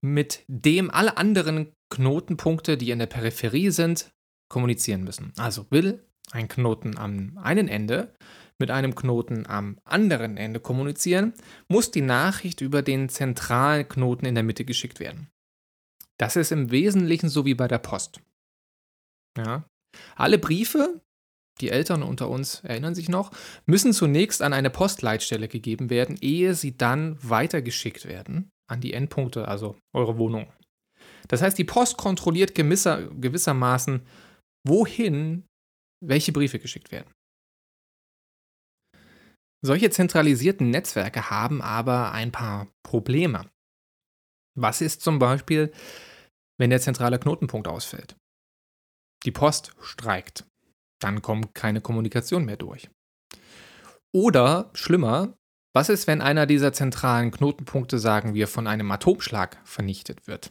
mit 0.00 0.42
dem 0.48 0.90
alle 0.90 1.16
anderen 1.16 1.72
Knotenpunkte, 1.88 2.76
die 2.76 2.90
in 2.90 2.98
der 2.98 3.06
Peripherie 3.06 3.70
sind, 3.70 4.12
kommunizieren 4.48 5.04
müssen. 5.04 5.32
Also 5.36 5.66
will 5.70 6.04
ein 6.32 6.48
Knoten 6.48 6.98
am 6.98 7.38
einen 7.38 7.68
Ende 7.68 8.12
mit 8.58 8.72
einem 8.72 8.96
Knoten 8.96 9.46
am 9.46 9.78
anderen 9.84 10.36
Ende 10.36 10.58
kommunizieren, 10.58 11.32
muss 11.68 11.92
die 11.92 12.00
Nachricht 12.00 12.60
über 12.60 12.82
den 12.82 13.08
zentralen 13.08 13.88
Knoten 13.88 14.26
in 14.26 14.34
der 14.34 14.42
Mitte 14.42 14.64
geschickt 14.64 14.98
werden. 14.98 15.28
Das 16.18 16.34
ist 16.34 16.50
im 16.50 16.72
Wesentlichen 16.72 17.28
so 17.28 17.44
wie 17.44 17.54
bei 17.54 17.68
der 17.68 17.78
Post. 17.78 18.20
Ja. 19.38 19.64
Alle 20.16 20.38
Briefe, 20.38 21.00
die 21.60 21.70
Eltern 21.70 22.02
unter 22.02 22.28
uns 22.28 22.60
erinnern 22.60 22.94
sich 22.94 23.08
noch, 23.08 23.30
müssen 23.64 23.92
zunächst 23.92 24.42
an 24.42 24.52
eine 24.52 24.70
Postleitstelle 24.70 25.48
gegeben 25.48 25.90
werden, 25.90 26.18
ehe 26.20 26.54
sie 26.54 26.76
dann 26.76 27.18
weitergeschickt 27.22 28.06
werden 28.06 28.50
an 28.68 28.80
die 28.80 28.92
Endpunkte, 28.92 29.48
also 29.48 29.76
eure 29.94 30.18
Wohnung. 30.18 30.52
Das 31.28 31.42
heißt, 31.42 31.58
die 31.58 31.64
Post 31.64 31.96
kontrolliert 31.96 32.54
gewisser, 32.54 33.08
gewissermaßen, 33.08 34.06
wohin 34.66 35.44
welche 36.04 36.32
Briefe 36.32 36.58
geschickt 36.58 36.92
werden. 36.92 37.10
Solche 39.64 39.90
zentralisierten 39.90 40.70
Netzwerke 40.70 41.30
haben 41.30 41.62
aber 41.62 42.12
ein 42.12 42.30
paar 42.30 42.68
Probleme. 42.84 43.50
Was 44.56 44.80
ist 44.80 45.02
zum 45.02 45.18
Beispiel, 45.18 45.72
wenn 46.58 46.70
der 46.70 46.80
zentrale 46.80 47.18
Knotenpunkt 47.18 47.66
ausfällt? 47.66 48.16
Die 49.24 49.32
Post 49.32 49.74
streikt. 49.80 50.46
Dann 51.00 51.22
kommt 51.22 51.54
keine 51.54 51.80
Kommunikation 51.80 52.44
mehr 52.44 52.56
durch. 52.56 52.88
Oder 54.14 54.70
schlimmer, 54.72 55.36
was 55.74 55.90
ist, 55.90 56.06
wenn 56.06 56.22
einer 56.22 56.46
dieser 56.46 56.72
zentralen 56.72 57.30
Knotenpunkte, 57.30 57.98
sagen 57.98 58.34
wir, 58.34 58.48
von 58.48 58.66
einem 58.66 58.90
Atomschlag 58.90 59.60
vernichtet 59.64 60.26
wird? 60.26 60.50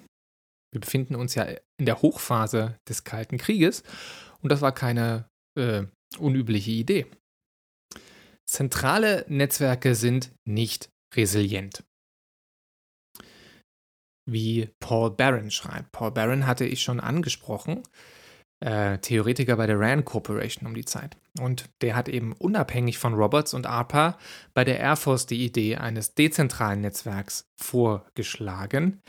Wir 0.71 0.81
befinden 0.81 1.15
uns 1.15 1.35
ja 1.35 1.47
in 1.77 1.85
der 1.85 2.01
Hochphase 2.01 2.77
des 2.87 3.05
Kalten 3.05 3.37
Krieges 3.37 3.83
und 4.41 4.51
das 4.51 4.61
war 4.61 4.71
keine 4.71 5.29
äh, 5.57 5.85
unübliche 6.19 6.71
Idee. 6.71 7.07
Zentrale 8.47 9.25
Netzwerke 9.27 9.95
sind 9.95 10.31
nicht 10.47 10.89
resilient. 11.15 11.83
Wie 14.29 14.69
Paul 14.79 15.11
Barron 15.11 15.49
schreibt. 15.49 15.91
Paul 15.91 16.11
Barron 16.11 16.45
hatte 16.45 16.65
ich 16.65 16.83
schon 16.83 16.99
angesprochen, 16.99 17.83
äh, 18.59 18.97
Theoretiker 18.99 19.57
bei 19.57 19.67
der 19.67 19.79
RAND 19.79 20.05
Corporation 20.05 20.67
um 20.67 20.75
die 20.75 20.85
Zeit. 20.85 21.17
Und 21.39 21.69
der 21.81 21.95
hat 21.95 22.07
eben 22.07 22.33
unabhängig 22.33 22.97
von 22.97 23.13
Roberts 23.13 23.53
und 23.53 23.67
ARPA 23.67 24.17
bei 24.53 24.63
der 24.63 24.79
Air 24.79 24.95
Force 24.95 25.25
die 25.25 25.43
Idee 25.43 25.75
eines 25.77 26.13
dezentralen 26.15 26.81
Netzwerks 26.81 27.47
vorgeschlagen. 27.57 29.01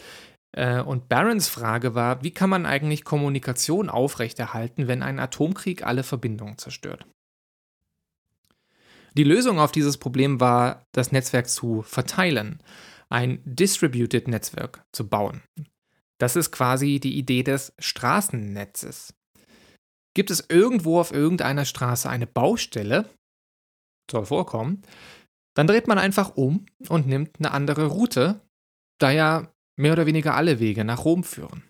Äh, 0.53 0.81
und 0.81 1.09
Barrons 1.09 1.49
Frage 1.49 1.95
war, 1.95 2.23
wie 2.23 2.33
kann 2.33 2.51
man 2.51 2.67
eigentlich 2.67 3.05
Kommunikation 3.05 3.89
aufrechterhalten, 3.89 4.89
wenn 4.89 5.03
ein 5.03 5.21
Atomkrieg 5.21 5.87
alle 5.87 6.03
Verbindungen 6.03 6.59
zerstört? 6.59 7.07
Die 9.15 9.25
Lösung 9.25 9.59
auf 9.59 9.73
dieses 9.73 9.97
Problem 9.97 10.41
war, 10.41 10.85
das 10.93 11.11
Netzwerk 11.11 11.49
zu 11.49 11.83
verteilen, 11.83 12.61
ein 13.09 13.41
Distributed 13.45 14.29
Network 14.29 14.85
zu 14.93 15.09
bauen. 15.09 15.43
Das 16.19 16.37
ist 16.37 16.51
quasi 16.51 17.01
die 17.01 17.17
Idee 17.17 17.43
des 17.43 17.73
Straßennetzes. 17.79 19.15
Gibt 20.17 20.31
es 20.31 20.47
irgendwo 20.49 20.99
auf 20.99 21.13
irgendeiner 21.13 21.67
Straße 21.67 22.09
eine 22.09 22.27
Baustelle, 22.27 23.11
soll 24.11 24.25
vorkommen, 24.25 24.81
dann 25.55 25.67
dreht 25.67 25.89
man 25.89 25.99
einfach 25.99 26.37
um 26.37 26.65
und 26.89 27.07
nimmt 27.07 27.39
eine 27.39 27.51
andere 27.51 27.89
Route, 27.89 28.41
da 28.99 29.11
ja 29.11 29.53
mehr 29.79 29.93
oder 29.93 30.07
weniger 30.07 30.35
alle 30.35 30.59
Wege 30.59 30.85
nach 30.85 31.05
Rom 31.05 31.23
führen. 31.23 31.65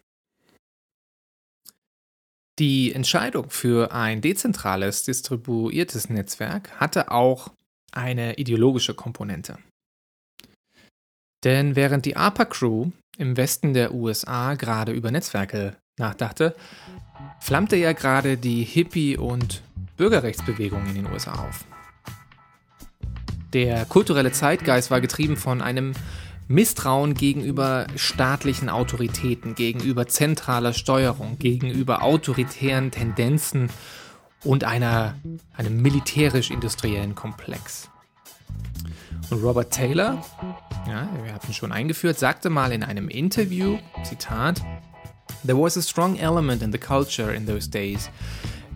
Die 2.60 2.92
Entscheidung 2.92 3.50
für 3.50 3.90
ein 3.90 4.20
dezentrales, 4.20 5.02
distribuiertes 5.02 6.08
Netzwerk 6.08 6.78
hatte 6.78 7.10
auch 7.10 7.52
eine 7.90 8.34
ideologische 8.34 8.94
Komponente. 8.94 9.58
Denn 11.42 11.74
während 11.74 12.04
die 12.04 12.16
ARPA-Crew 12.16 12.92
im 13.18 13.36
Westen 13.36 13.74
der 13.74 13.92
USA 13.92 14.54
gerade 14.54 14.92
über 14.92 15.10
Netzwerke 15.10 15.76
nachdachte, 15.98 16.54
flammte 17.40 17.76
ja 17.76 17.92
gerade 17.92 18.36
die 18.36 18.64
Hippie- 18.64 19.16
und 19.16 19.62
Bürgerrechtsbewegung 19.96 20.86
in 20.86 20.94
den 20.94 21.06
USA 21.06 21.32
auf. 21.32 21.64
Der 23.52 23.86
kulturelle 23.86 24.32
Zeitgeist 24.32 24.90
war 24.90 25.00
getrieben 25.00 25.36
von 25.36 25.62
einem 25.62 25.94
Misstrauen 26.48 27.14
gegenüber 27.14 27.86
staatlichen 27.96 28.68
Autoritäten, 28.68 29.54
gegenüber 29.54 30.06
zentraler 30.06 30.74
Steuerung, 30.74 31.38
gegenüber 31.38 32.02
autoritären 32.02 32.90
Tendenzen 32.90 33.70
und 34.44 34.64
einer, 34.64 35.16
einem 35.56 35.80
militärisch-industriellen 35.80 37.14
Komplex. 37.14 37.88
Und 39.30 39.42
Robert 39.42 39.72
Taylor, 39.72 40.24
ja, 40.86 41.08
wir 41.24 41.32
hatten 41.34 41.52
schon 41.52 41.72
eingeführt, 41.72 42.18
sagte 42.18 42.48
mal 42.48 42.70
in 42.70 42.84
einem 42.84 43.08
Interview, 43.08 43.78
Zitat, 44.04 44.62
There 45.44 45.56
was 45.56 45.76
a 45.76 45.82
strong 45.82 46.18
element 46.18 46.62
in 46.62 46.70
the 46.70 46.78
culture 46.78 47.32
in 47.32 47.46
those 47.46 47.66
days, 47.66 48.08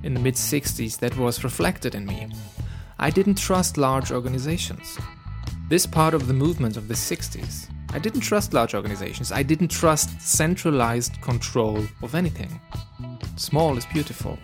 in 0.03 0.15
the 0.15 0.21
mid 0.21 0.35
60s, 0.35 0.99
that 0.99 1.17
was 1.17 1.45
reflected 1.45 1.95
in 1.95 2.07
me. 2.07 2.29
I 2.99 3.11
didn't 3.11 3.39
trust 3.39 3.77
large 3.77 4.13
organizations. 4.13 4.99
this 5.71 5.87
part 5.87 6.15
of 6.15 6.27
the 6.27 6.35
movement 6.35 6.77
of 6.77 6.89
the 6.89 6.95
60s. 6.95 7.69
I 7.95 8.01
didn't 8.01 8.23
trust 8.23 8.53
large 8.53 8.75
organizations. 8.75 9.31
I 9.31 9.45
didn't 9.45 9.69
trust 9.71 10.21
centralized 10.21 11.21
control 11.23 11.79
of 12.03 12.17
anything. 12.17 12.61
Small 13.37 13.79
is 13.79 13.87
beautiful. 13.87 14.37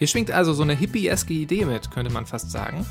Hier 0.00 0.08
schwingt 0.08 0.32
also 0.32 0.52
so 0.52 0.64
eine 0.64 0.74
hippieske 0.74 1.32
Idee 1.32 1.64
mit, 1.64 1.88
könnte 1.92 2.12
man 2.12 2.26
fast 2.26 2.50
sagen, 2.50 2.84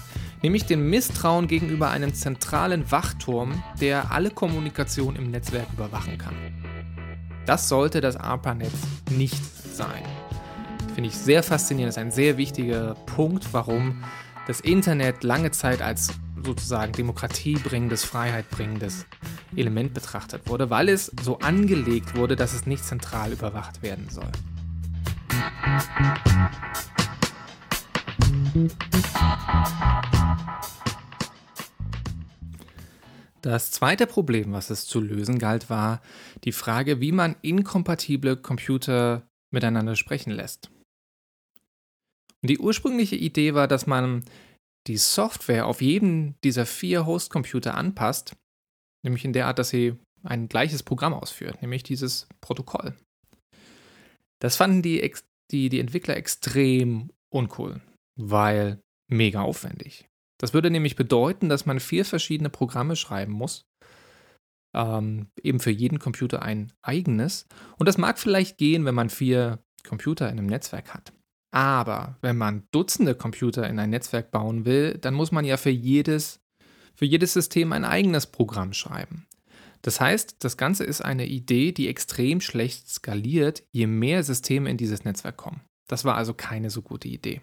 nämlich 0.43 0.65
dem 0.65 0.89
Misstrauen 0.89 1.47
gegenüber 1.47 1.89
einem 1.89 2.13
zentralen 2.13 2.91
Wachturm, 2.91 3.63
der 3.81 4.11
alle 4.11 4.29
Kommunikation 4.29 5.15
im 5.15 5.31
Netzwerk 5.31 5.67
überwachen 5.73 6.17
kann. 6.17 6.35
Das 7.45 7.67
sollte 7.69 8.01
das 8.01 8.15
ARPANET 8.15 8.71
nicht 9.09 9.43
sein. 9.43 10.03
Finde 10.93 11.09
ich 11.09 11.17
sehr 11.17 11.41
faszinierend, 11.41 11.89
das 11.89 11.97
ist 11.97 12.03
ein 12.03 12.11
sehr 12.11 12.37
wichtiger 12.37 12.93
Punkt, 13.05 13.53
warum 13.53 14.03
das 14.45 14.59
Internet 14.59 15.23
lange 15.23 15.51
Zeit 15.51 15.81
als 15.81 16.13
sozusagen 16.45 16.91
demokratiebringendes, 16.91 18.03
freiheitbringendes 18.03 19.05
Element 19.55 19.93
betrachtet 19.93 20.47
wurde, 20.47 20.69
weil 20.69 20.89
es 20.89 21.11
so 21.21 21.39
angelegt 21.39 22.15
wurde, 22.17 22.35
dass 22.35 22.53
es 22.53 22.65
nicht 22.65 22.83
zentral 22.83 23.31
überwacht 23.31 23.81
werden 23.81 24.09
soll. 24.09 24.31
Das 33.43 33.71
zweite 33.71 34.07
Problem, 34.07 34.53
was 34.53 34.69
es 34.69 34.85
zu 34.85 35.01
lösen 35.01 35.37
galt, 35.37 35.69
war 35.69 36.01
die 36.45 36.53
Frage, 36.53 37.01
wie 37.01 37.11
man 37.11 37.35
inkompatible 37.41 38.37
Computer 38.37 39.27
miteinander 39.51 39.97
sprechen 39.97 40.31
lässt. 40.31 40.71
Und 42.41 42.49
die 42.49 42.59
ursprüngliche 42.59 43.17
Idee 43.17 43.53
war, 43.53 43.67
dass 43.67 43.85
man 43.85 44.23
die 44.87 44.97
Software 44.97 45.67
auf 45.67 45.81
jeden 45.81 46.35
dieser 46.43 46.65
vier 46.65 47.05
Host-Computer 47.05 47.75
anpasst, 47.75 48.35
nämlich 49.03 49.25
in 49.25 49.33
der 49.33 49.47
Art, 49.47 49.59
dass 49.59 49.69
sie 49.69 49.97
ein 50.23 50.47
gleiches 50.47 50.81
Programm 50.81 51.13
ausführt, 51.13 51.61
nämlich 51.61 51.83
dieses 51.83 52.27
Protokoll. 52.39 52.95
Das 54.39 54.55
fanden 54.55 54.81
die, 54.81 55.13
die, 55.51 55.67
die 55.67 55.79
Entwickler 55.79 56.15
extrem 56.15 57.11
uncool, 57.29 57.81
weil 58.17 58.79
mega 59.09 59.41
aufwendig. 59.41 60.09
Das 60.43 60.53
würde 60.53 60.69
nämlich 60.69 60.97
bedeuten, 60.97 61.47
dass 61.47 61.65
man 61.65 61.79
vier 61.79 62.03
verschiedene 62.03 62.49
Programme 62.49 62.97
schreiben 62.97 63.31
muss, 63.31 63.65
ähm, 64.75 65.27
eben 65.41 65.61
für 65.61 65.71
jeden 65.71 65.99
Computer 65.99 66.41
ein 66.41 66.73
eigenes. 66.81 67.47
Und 67.79 67.87
das 67.87 67.97
mag 67.97 68.19
vielleicht 68.19 68.57
gehen, 68.57 68.83
wenn 68.83 68.93
man 68.93 69.09
vier 69.09 69.63
Computer 69.87 70.29
in 70.29 70.37
einem 70.37 70.47
Netzwerk 70.47 70.93
hat. 70.93 71.13
Aber 71.51 72.17
wenn 72.19 72.35
man 72.35 72.67
Dutzende 72.71 73.15
Computer 73.15 73.69
in 73.69 73.79
ein 73.79 73.91
Netzwerk 73.91 74.31
bauen 74.31 74.65
will, 74.65 74.97
dann 74.97 75.13
muss 75.13 75.31
man 75.31 75.45
ja 75.45 75.55
für 75.55 75.69
jedes, 75.69 76.41
für 76.93 77.05
jedes 77.05 77.31
System 77.31 77.71
ein 77.71 77.85
eigenes 77.85 78.27
Programm 78.27 78.73
schreiben. 78.73 79.25
Das 79.81 80.01
heißt, 80.01 80.43
das 80.43 80.57
Ganze 80.57 80.83
ist 80.83 80.99
eine 80.99 81.25
Idee, 81.25 81.71
die 81.71 81.87
extrem 81.87 82.41
schlecht 82.41 82.89
skaliert, 82.89 83.63
je 83.71 83.87
mehr 83.87 84.23
Systeme 84.23 84.69
in 84.69 84.75
dieses 84.75 85.05
Netzwerk 85.05 85.37
kommen. 85.37 85.61
Das 85.87 86.03
war 86.03 86.15
also 86.17 86.33
keine 86.33 86.69
so 86.69 86.81
gute 86.81 87.07
Idee. 87.07 87.39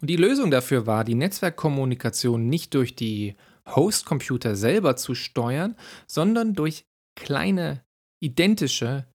Und 0.00 0.08
die 0.10 0.16
Lösung 0.16 0.50
dafür 0.50 0.86
war, 0.86 1.04
die 1.04 1.14
Netzwerkkommunikation 1.14 2.48
nicht 2.48 2.74
durch 2.74 2.94
die 2.94 3.36
Host-Computer 3.66 4.56
selber 4.56 4.96
zu 4.96 5.14
steuern, 5.14 5.76
sondern 6.06 6.54
durch 6.54 6.84
kleine, 7.16 7.84
identische 8.20 9.06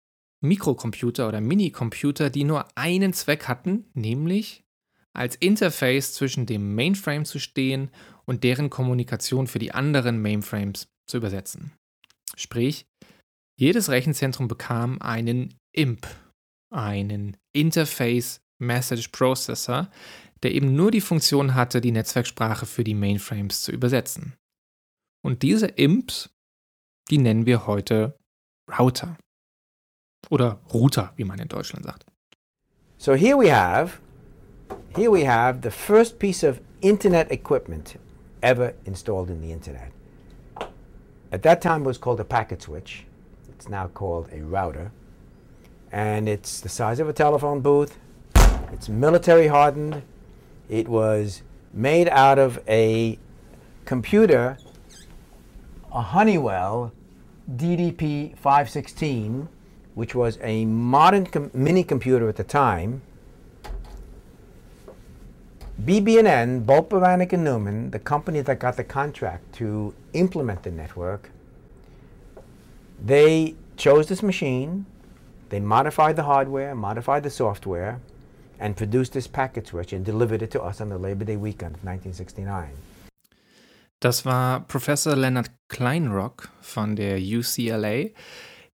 Mikrocomputer 0.43 1.29
oder 1.29 1.41
Minicomputer, 1.41 2.31
die 2.31 2.45
nur 2.45 2.67
einen 2.77 3.13
Zweck 3.13 3.47
hatten, 3.47 3.87
nämlich 3.95 4.65
als 5.15 5.37
Interface 5.37 6.15
zwischen 6.15 6.47
dem 6.47 6.75
Mainframe 6.75 7.25
zu 7.25 7.39
stehen 7.39 7.91
und 8.25 8.45
deren 8.45 8.71
Kommunikation 8.71 9.47
für 9.47 9.59
die 9.59 9.73
anderen 9.73 10.21
Mainframes 10.21 10.89
zu 11.07 11.19
übersetzen. 11.19 11.73
Sprich, 12.37 12.87
jedes 13.59 13.91
Rechenzentrum 13.91 14.49
bekam 14.49 15.01
einen 15.01 15.55
IMP, 15.73 16.07
einen 16.71 17.37
Interface 17.53 18.41
Message 18.59 19.09
Processor, 19.09 19.91
der 20.43 20.53
eben 20.53 20.75
nur 20.75 20.91
die 20.91 21.01
Funktion 21.01 21.55
hatte, 21.55 21.81
die 21.81 21.93
Netzwerksprache 21.93 22.67
für 22.67 22.85
die 22.85 22.95
Mainframes 22.95 23.63
zu 23.63 23.73
übersetzen. 23.73 24.35
Und 25.25 25.43
diese 25.43 25.67
Imps, 25.67 26.31
die 27.11 27.19
nennen 27.19 27.47
wir 27.47 27.67
heute 27.67 28.17
Router. 28.79 29.17
Oder 30.31 30.61
Router, 30.73 31.13
wie 31.17 31.25
man 31.25 31.39
in 31.39 31.49
Deutschland 31.49 31.85
sagt. 31.85 32.07
So 32.99 33.15
here 33.15 33.37
we 33.37 33.53
have 33.53 33.99
here 34.97 35.11
we 35.11 35.25
have 35.25 35.61
the 35.63 35.71
first 35.71 36.19
piece 36.19 36.45
of 36.45 36.61
internet 36.81 37.31
equipment 37.31 37.99
ever 38.43 38.75
installed 38.85 39.31
in 39.31 39.41
the 39.41 39.53
internet. 39.53 39.91
At 41.33 41.43
that 41.43 41.63
time 41.63 41.83
it 41.83 41.87
was 41.87 41.99
called 41.99 42.21
a 42.21 42.25
packet 42.25 42.63
switch. 42.63 43.07
It's 43.49 43.69
now 43.69 43.89
called 43.89 44.29
a 44.33 44.43
router. 44.43 44.91
And 45.91 46.29
it's 46.29 46.61
the 46.61 46.69
size 46.69 47.01
of 47.01 47.09
a 47.09 47.13
telephone 47.13 47.61
booth. 47.61 47.99
It's 48.73 48.89
military 48.89 49.49
hardened. 49.49 50.03
It 50.69 50.89
was 50.89 51.43
made 51.73 52.09
out 52.09 52.39
of 52.39 52.61
a 52.69 53.19
computer, 53.85 54.59
a 55.93 56.01
Honeywell 56.01 56.93
DDP 57.51 58.37
516, 58.37 59.49
which 59.95 60.15
was 60.15 60.39
a 60.43 60.65
modern 60.65 61.27
com- 61.27 61.51
mini 61.53 61.85
computer 61.85 62.29
at 62.29 62.37
the 62.37 62.45
time. 62.45 63.03
BB&N, 65.83 66.61
Bolt 66.61 66.91
Bavanik 66.91 67.33
and 67.33 67.43
Newman, 67.43 67.91
the 67.91 67.99
company 67.99 68.41
that 68.41 68.61
got 68.61 68.77
the 68.77 68.85
contract 68.85 69.53
to 69.55 69.95
implement 70.13 70.63
the 70.63 70.71
network, 70.71 71.31
they 73.05 73.57
chose 73.77 74.07
this 74.07 74.23
machine, 74.23 74.87
they 75.49 75.59
modified 75.59 76.15
the 76.15 76.23
hardware, 76.23 76.75
modified 76.75 77.25
the 77.25 77.31
software, 77.31 78.01
and 78.63 78.77
produced 78.77 79.13
this 79.13 79.29
packet 79.29 79.67
switch 79.67 79.93
and 79.93 80.07
delivered 80.07 80.43
it 80.43 80.51
to 80.53 80.63
us 80.65 80.81
on 80.81 80.89
the 80.89 80.97
Labor 80.97 81.25
Day 81.25 81.37
weekend 81.37 81.77
of 81.77 81.85
1969. 81.85 82.71
Das 84.01 84.25
war 84.25 84.67
Professor 84.67 85.15
Leonard 85.15 85.51
Kleinrock 85.69 86.49
von 86.61 86.97
der 86.97 87.19
UCLA, 87.19 88.11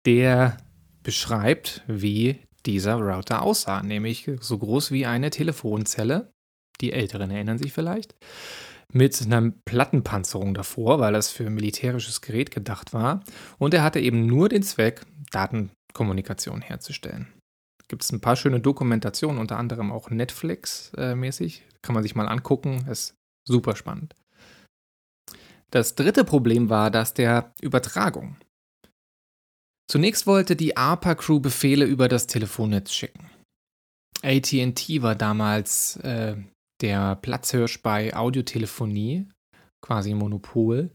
der 0.05 0.57
beschreibt, 1.05 1.85
wie 1.87 2.41
dieser 2.67 2.97
Router 2.97 3.43
aussah, 3.43 3.83
nämlich 3.83 4.29
so 4.41 4.59
groß 4.59 4.91
wie 4.91 5.07
eine 5.07 5.31
Telefonzelle. 5.31 6.33
Die 6.81 6.93
Älteren 6.93 7.31
erinnern 7.31 7.59
sich 7.59 7.73
vielleicht. 7.73 8.17
Mit 8.93 9.21
einer 9.23 9.53
Plattenpanzerung 9.65 10.55
davor, 10.55 10.99
weil 10.99 11.13
das 11.13 11.31
für 11.31 11.49
militärisches 11.51 12.21
Gerät 12.21 12.51
gedacht 12.51 12.93
war. 12.93 13.23
Und 13.59 13.75
er 13.75 13.83
hatte 13.83 14.01
eben 14.01 14.27
nur 14.27 14.49
den 14.49 14.63
Zweck, 14.63 15.07
Datenkommunikation 15.31 16.61
herzustellen. 16.61 17.33
Gibt 17.93 18.05
es 18.05 18.11
ein 18.11 18.23
paar 18.23 18.37
schöne 18.37 18.59
Dokumentationen, 18.59 19.39
unter 19.39 19.59
anderem 19.59 19.93
auch 19.93 20.09
Netflix-mäßig. 20.09 21.61
Kann 21.83 21.93
man 21.93 22.03
sich 22.03 22.15
mal 22.15 22.27
angucken. 22.27 22.87
Ist 22.89 23.19
super 23.47 23.77
spannend. 23.77 24.17
Das 25.69 25.95
dritte 25.95 26.25
Problem 26.25 26.71
war 26.71 26.91
das 26.91 27.13
der 27.13 27.53
Übertragung. 27.61 28.39
Zunächst 29.91 30.27
wollte 30.27 30.57
die 30.57 30.75
ARPA-Crew 30.75 31.41
Befehle 31.41 31.85
über 31.85 32.09
das 32.09 32.27
Telefonnetz 32.27 32.95
schicken. 32.95 33.29
ATT 34.23 35.03
war 35.03 35.15
damals 35.15 35.97
äh, 35.97 36.37
der 36.81 37.17
Platzhirsch 37.17 37.83
bei 37.83 38.17
Audiotelefonie, 38.17 39.29
quasi 39.83 40.15
Monopol. 40.15 40.91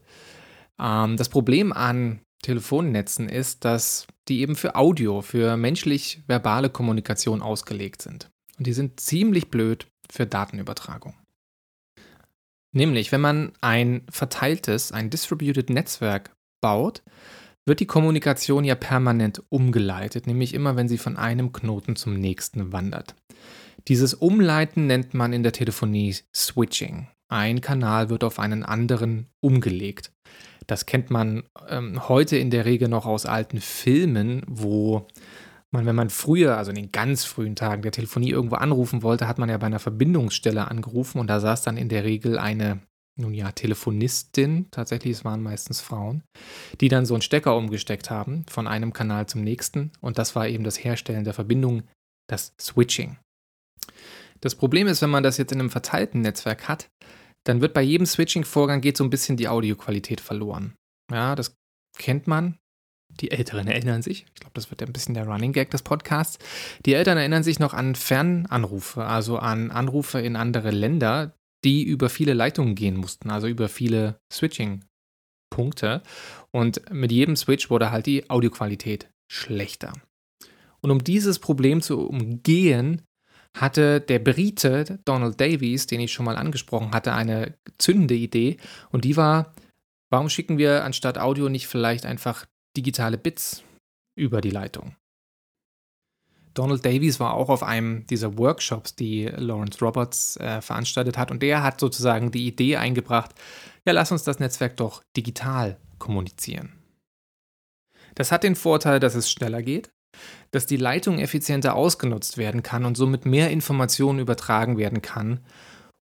Ähm, 0.80 1.16
das 1.16 1.28
Problem 1.28 1.72
an 1.72 2.22
Telefonnetzen 2.42 3.28
ist, 3.28 3.64
dass 3.64 4.06
die 4.28 4.40
eben 4.40 4.56
für 4.56 4.76
Audio, 4.76 5.22
für 5.22 5.56
menschlich-verbale 5.56 6.70
Kommunikation 6.70 7.42
ausgelegt 7.42 8.02
sind. 8.02 8.30
Und 8.58 8.66
die 8.66 8.72
sind 8.72 9.00
ziemlich 9.00 9.50
blöd 9.50 9.86
für 10.10 10.26
Datenübertragung. 10.26 11.14
Nämlich, 12.72 13.12
wenn 13.12 13.20
man 13.20 13.52
ein 13.60 14.02
verteiltes, 14.10 14.92
ein 14.92 15.10
distributed 15.10 15.70
Netzwerk 15.70 16.30
baut, 16.60 17.02
wird 17.66 17.80
die 17.80 17.86
Kommunikation 17.86 18.64
ja 18.64 18.74
permanent 18.74 19.42
umgeleitet, 19.50 20.26
nämlich 20.26 20.54
immer, 20.54 20.76
wenn 20.76 20.88
sie 20.88 20.98
von 20.98 21.16
einem 21.16 21.52
Knoten 21.52 21.96
zum 21.96 22.14
nächsten 22.14 22.72
wandert. 22.72 23.14
Dieses 23.88 24.14
Umleiten 24.14 24.86
nennt 24.86 25.14
man 25.14 25.32
in 25.32 25.42
der 25.42 25.52
Telefonie 25.52 26.16
Switching. 26.34 27.08
Ein 27.28 27.60
Kanal 27.60 28.10
wird 28.10 28.24
auf 28.24 28.38
einen 28.38 28.64
anderen 28.64 29.26
umgelegt. 29.40 30.12
Das 30.68 30.86
kennt 30.86 31.10
man 31.10 31.44
ähm, 31.68 32.08
heute 32.08 32.36
in 32.36 32.50
der 32.50 32.64
Regel 32.66 32.88
noch 32.88 33.06
aus 33.06 33.26
alten 33.26 33.60
Filmen, 33.60 34.42
wo 34.46 35.08
man, 35.70 35.86
wenn 35.86 35.96
man 35.96 36.10
früher, 36.10 36.56
also 36.56 36.70
in 36.70 36.76
den 36.76 36.92
ganz 36.92 37.24
frühen 37.24 37.56
Tagen 37.56 37.82
der 37.82 37.92
Telefonie 37.92 38.30
irgendwo 38.30 38.56
anrufen 38.56 39.02
wollte, 39.02 39.26
hat 39.26 39.38
man 39.38 39.48
ja 39.48 39.56
bei 39.58 39.66
einer 39.66 39.78
Verbindungsstelle 39.78 40.68
angerufen 40.68 41.18
und 41.18 41.28
da 41.28 41.40
saß 41.40 41.62
dann 41.62 41.76
in 41.76 41.88
der 41.88 42.04
Regel 42.04 42.38
eine, 42.38 42.80
nun 43.16 43.34
ja, 43.34 43.50
Telefonistin, 43.50 44.68
tatsächlich, 44.70 45.12
es 45.12 45.24
waren 45.24 45.42
meistens 45.42 45.80
Frauen, 45.80 46.22
die 46.80 46.88
dann 46.88 47.06
so 47.06 47.14
einen 47.14 47.22
Stecker 47.22 47.56
umgesteckt 47.56 48.10
haben 48.10 48.44
von 48.48 48.66
einem 48.66 48.92
Kanal 48.92 49.26
zum 49.26 49.42
nächsten 49.42 49.90
und 50.00 50.18
das 50.18 50.36
war 50.36 50.48
eben 50.48 50.64
das 50.64 50.82
Herstellen 50.82 51.24
der 51.24 51.34
Verbindung, 51.34 51.82
das 52.28 52.52
Switching. 52.60 53.16
Das 54.40 54.54
Problem 54.54 54.86
ist, 54.86 55.02
wenn 55.02 55.10
man 55.10 55.22
das 55.22 55.38
jetzt 55.38 55.52
in 55.52 55.60
einem 55.60 55.70
verteilten 55.70 56.20
Netzwerk 56.20 56.68
hat, 56.68 56.90
dann 57.48 57.62
wird 57.62 57.72
bei 57.72 57.80
jedem 57.80 58.04
Switching-Vorgang 58.04 58.82
geht 58.82 58.98
so 58.98 59.04
ein 59.04 59.10
bisschen 59.10 59.38
die 59.38 59.48
Audioqualität 59.48 60.20
verloren. 60.20 60.74
Ja, 61.10 61.34
das 61.34 61.56
kennt 61.96 62.26
man. 62.26 62.58
Die 63.20 63.30
Älteren 63.30 63.66
erinnern 63.66 64.02
sich, 64.02 64.26
ich 64.26 64.34
glaube, 64.34 64.52
das 64.52 64.70
wird 64.70 64.82
ein 64.82 64.92
bisschen 64.92 65.14
der 65.14 65.26
Running 65.26 65.54
Gag 65.54 65.70
des 65.70 65.80
Podcasts. 65.80 66.38
Die 66.84 66.92
Eltern 66.92 67.16
erinnern 67.16 67.42
sich 67.42 67.58
noch 67.58 67.72
an 67.72 67.94
Fernanrufe, 67.94 69.06
also 69.06 69.38
an 69.38 69.70
Anrufe 69.70 70.20
in 70.20 70.36
andere 70.36 70.70
Länder, 70.70 71.34
die 71.64 71.84
über 71.84 72.10
viele 72.10 72.34
Leitungen 72.34 72.74
gehen 72.74 72.96
mussten, 72.96 73.30
also 73.30 73.46
über 73.46 73.70
viele 73.70 74.18
Switching-Punkte. 74.30 76.02
Und 76.52 76.82
mit 76.92 77.12
jedem 77.12 77.34
Switch 77.34 77.70
wurde 77.70 77.90
halt 77.90 78.04
die 78.04 78.28
Audioqualität 78.28 79.10
schlechter. 79.32 79.94
Und 80.82 80.90
um 80.90 81.02
dieses 81.02 81.38
Problem 81.38 81.80
zu 81.80 82.06
umgehen, 82.06 83.02
hatte 83.54 84.00
der 84.00 84.18
Brite 84.18 85.00
Donald 85.04 85.40
Davies, 85.40 85.86
den 85.86 86.00
ich 86.00 86.12
schon 86.12 86.24
mal 86.24 86.36
angesprochen 86.36 86.92
hatte, 86.92 87.12
eine 87.12 87.54
zündende 87.78 88.14
Idee. 88.14 88.56
Und 88.90 89.04
die 89.04 89.16
war, 89.16 89.52
warum 90.10 90.28
schicken 90.28 90.58
wir 90.58 90.84
anstatt 90.84 91.18
Audio 91.18 91.48
nicht 91.48 91.66
vielleicht 91.66 92.06
einfach 92.06 92.46
digitale 92.76 93.18
Bits 93.18 93.62
über 94.16 94.40
die 94.40 94.50
Leitung? 94.50 94.96
Donald 96.54 96.84
Davies 96.84 97.20
war 97.20 97.34
auch 97.34 97.50
auf 97.50 97.62
einem 97.62 98.06
dieser 98.08 98.36
Workshops, 98.36 98.96
die 98.96 99.26
Lawrence 99.26 99.78
Roberts 99.80 100.36
äh, 100.38 100.60
veranstaltet 100.60 101.16
hat. 101.16 101.30
Und 101.30 101.42
der 101.42 101.62
hat 101.62 101.78
sozusagen 101.78 102.32
die 102.32 102.46
Idee 102.46 102.76
eingebracht, 102.76 103.32
ja, 103.86 103.92
lass 103.92 104.10
uns 104.10 104.24
das 104.24 104.40
Netzwerk 104.40 104.76
doch 104.76 105.02
digital 105.16 105.78
kommunizieren. 105.98 106.72
Das 108.16 108.32
hat 108.32 108.42
den 108.42 108.56
Vorteil, 108.56 108.98
dass 108.98 109.14
es 109.14 109.30
schneller 109.30 109.62
geht 109.62 109.90
dass 110.50 110.66
die 110.66 110.76
Leitung 110.76 111.18
effizienter 111.18 111.74
ausgenutzt 111.74 112.38
werden 112.38 112.62
kann 112.62 112.84
und 112.84 112.96
somit 112.96 113.26
mehr 113.26 113.50
Informationen 113.50 114.18
übertragen 114.18 114.78
werden 114.78 115.02
kann 115.02 115.40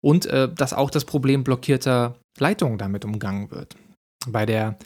und 0.01 0.27
äh, 0.27 0.53
dass 0.53 0.73
auch 0.73 0.91
das 0.91 1.05
Problem 1.05 1.45
blockierter 1.45 2.17
Leitungen 2.39 2.79
damit 2.79 3.05
umgangen 3.05 3.51
wird. 3.51 3.77
Bei 4.27 4.47
der 4.47 4.79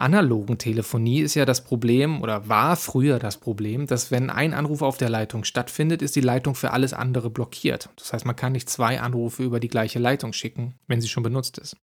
analogen 0.00 0.58
Telefonie 0.58 1.20
ist 1.20 1.34
ja 1.34 1.44
das 1.44 1.62
Problem 1.62 2.22
oder 2.22 2.48
war 2.48 2.76
früher 2.76 3.18
das 3.18 3.36
Problem, 3.36 3.86
dass 3.86 4.10
wenn 4.10 4.30
ein 4.30 4.54
Anruf 4.54 4.82
auf 4.82 4.96
der 4.96 5.10
Leitung 5.10 5.44
stattfindet, 5.44 6.02
ist 6.02 6.16
die 6.16 6.22
Leitung 6.22 6.54
für 6.54 6.70
alles 6.70 6.94
andere 6.94 7.30
blockiert. 7.30 7.90
Das 7.96 8.12
heißt, 8.12 8.24
man 8.24 8.36
kann 8.36 8.52
nicht 8.52 8.70
zwei 8.70 9.00
Anrufe 9.00 9.42
über 9.42 9.60
die 9.60 9.68
gleiche 9.68 9.98
Leitung 9.98 10.32
schicken, 10.32 10.74
wenn 10.86 11.00
sie 11.00 11.08
schon 11.08 11.22
benutzt 11.22 11.58
ist. 11.58 11.76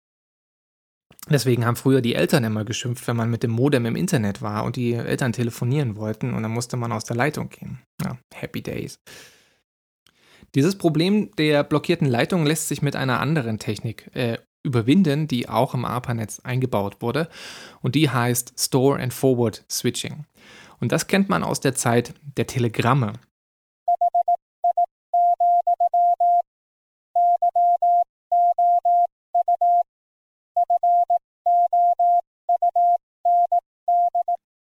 Deswegen 1.29 1.65
haben 1.65 1.75
früher 1.75 2.01
die 2.01 2.15
Eltern 2.15 2.43
immer 2.43 2.63
geschimpft, 2.63 3.07
wenn 3.07 3.17
man 3.17 3.29
mit 3.29 3.43
dem 3.43 3.51
Modem 3.51 3.85
im 3.85 3.95
Internet 3.95 4.41
war 4.41 4.63
und 4.63 4.75
die 4.77 4.93
Eltern 4.93 5.33
telefonieren 5.33 5.97
wollten 5.97 6.33
und 6.33 6.43
dann 6.43 6.51
musste 6.51 6.77
man 6.77 6.91
aus 6.91 7.03
der 7.03 7.17
Leitung 7.17 7.49
gehen. 7.49 7.81
Ja, 8.01 8.17
happy 8.33 8.61
days. 8.61 8.99
Dieses 10.55 10.77
Problem 10.77 11.31
der 11.37 11.63
blockierten 11.63 12.07
Leitung 12.07 12.45
lässt 12.45 12.69
sich 12.69 12.81
mit 12.81 12.95
einer 12.95 13.19
anderen 13.19 13.59
Technik 13.59 14.09
äh, 14.15 14.37
überwinden, 14.63 15.27
die 15.27 15.49
auch 15.49 15.73
im 15.73 15.85
ARPANETZ 15.85 16.41
eingebaut 16.41 17.01
wurde 17.01 17.27
und 17.81 17.95
die 17.95 18.09
heißt 18.09 18.53
Store 18.57 19.01
and 19.01 19.13
Forward 19.13 19.65
Switching. 19.69 20.25
Und 20.79 20.91
das 20.91 21.07
kennt 21.07 21.27
man 21.27 21.43
aus 21.43 21.59
der 21.59 21.75
Zeit 21.75 22.13
der 22.37 22.47
Telegramme. 22.47 23.13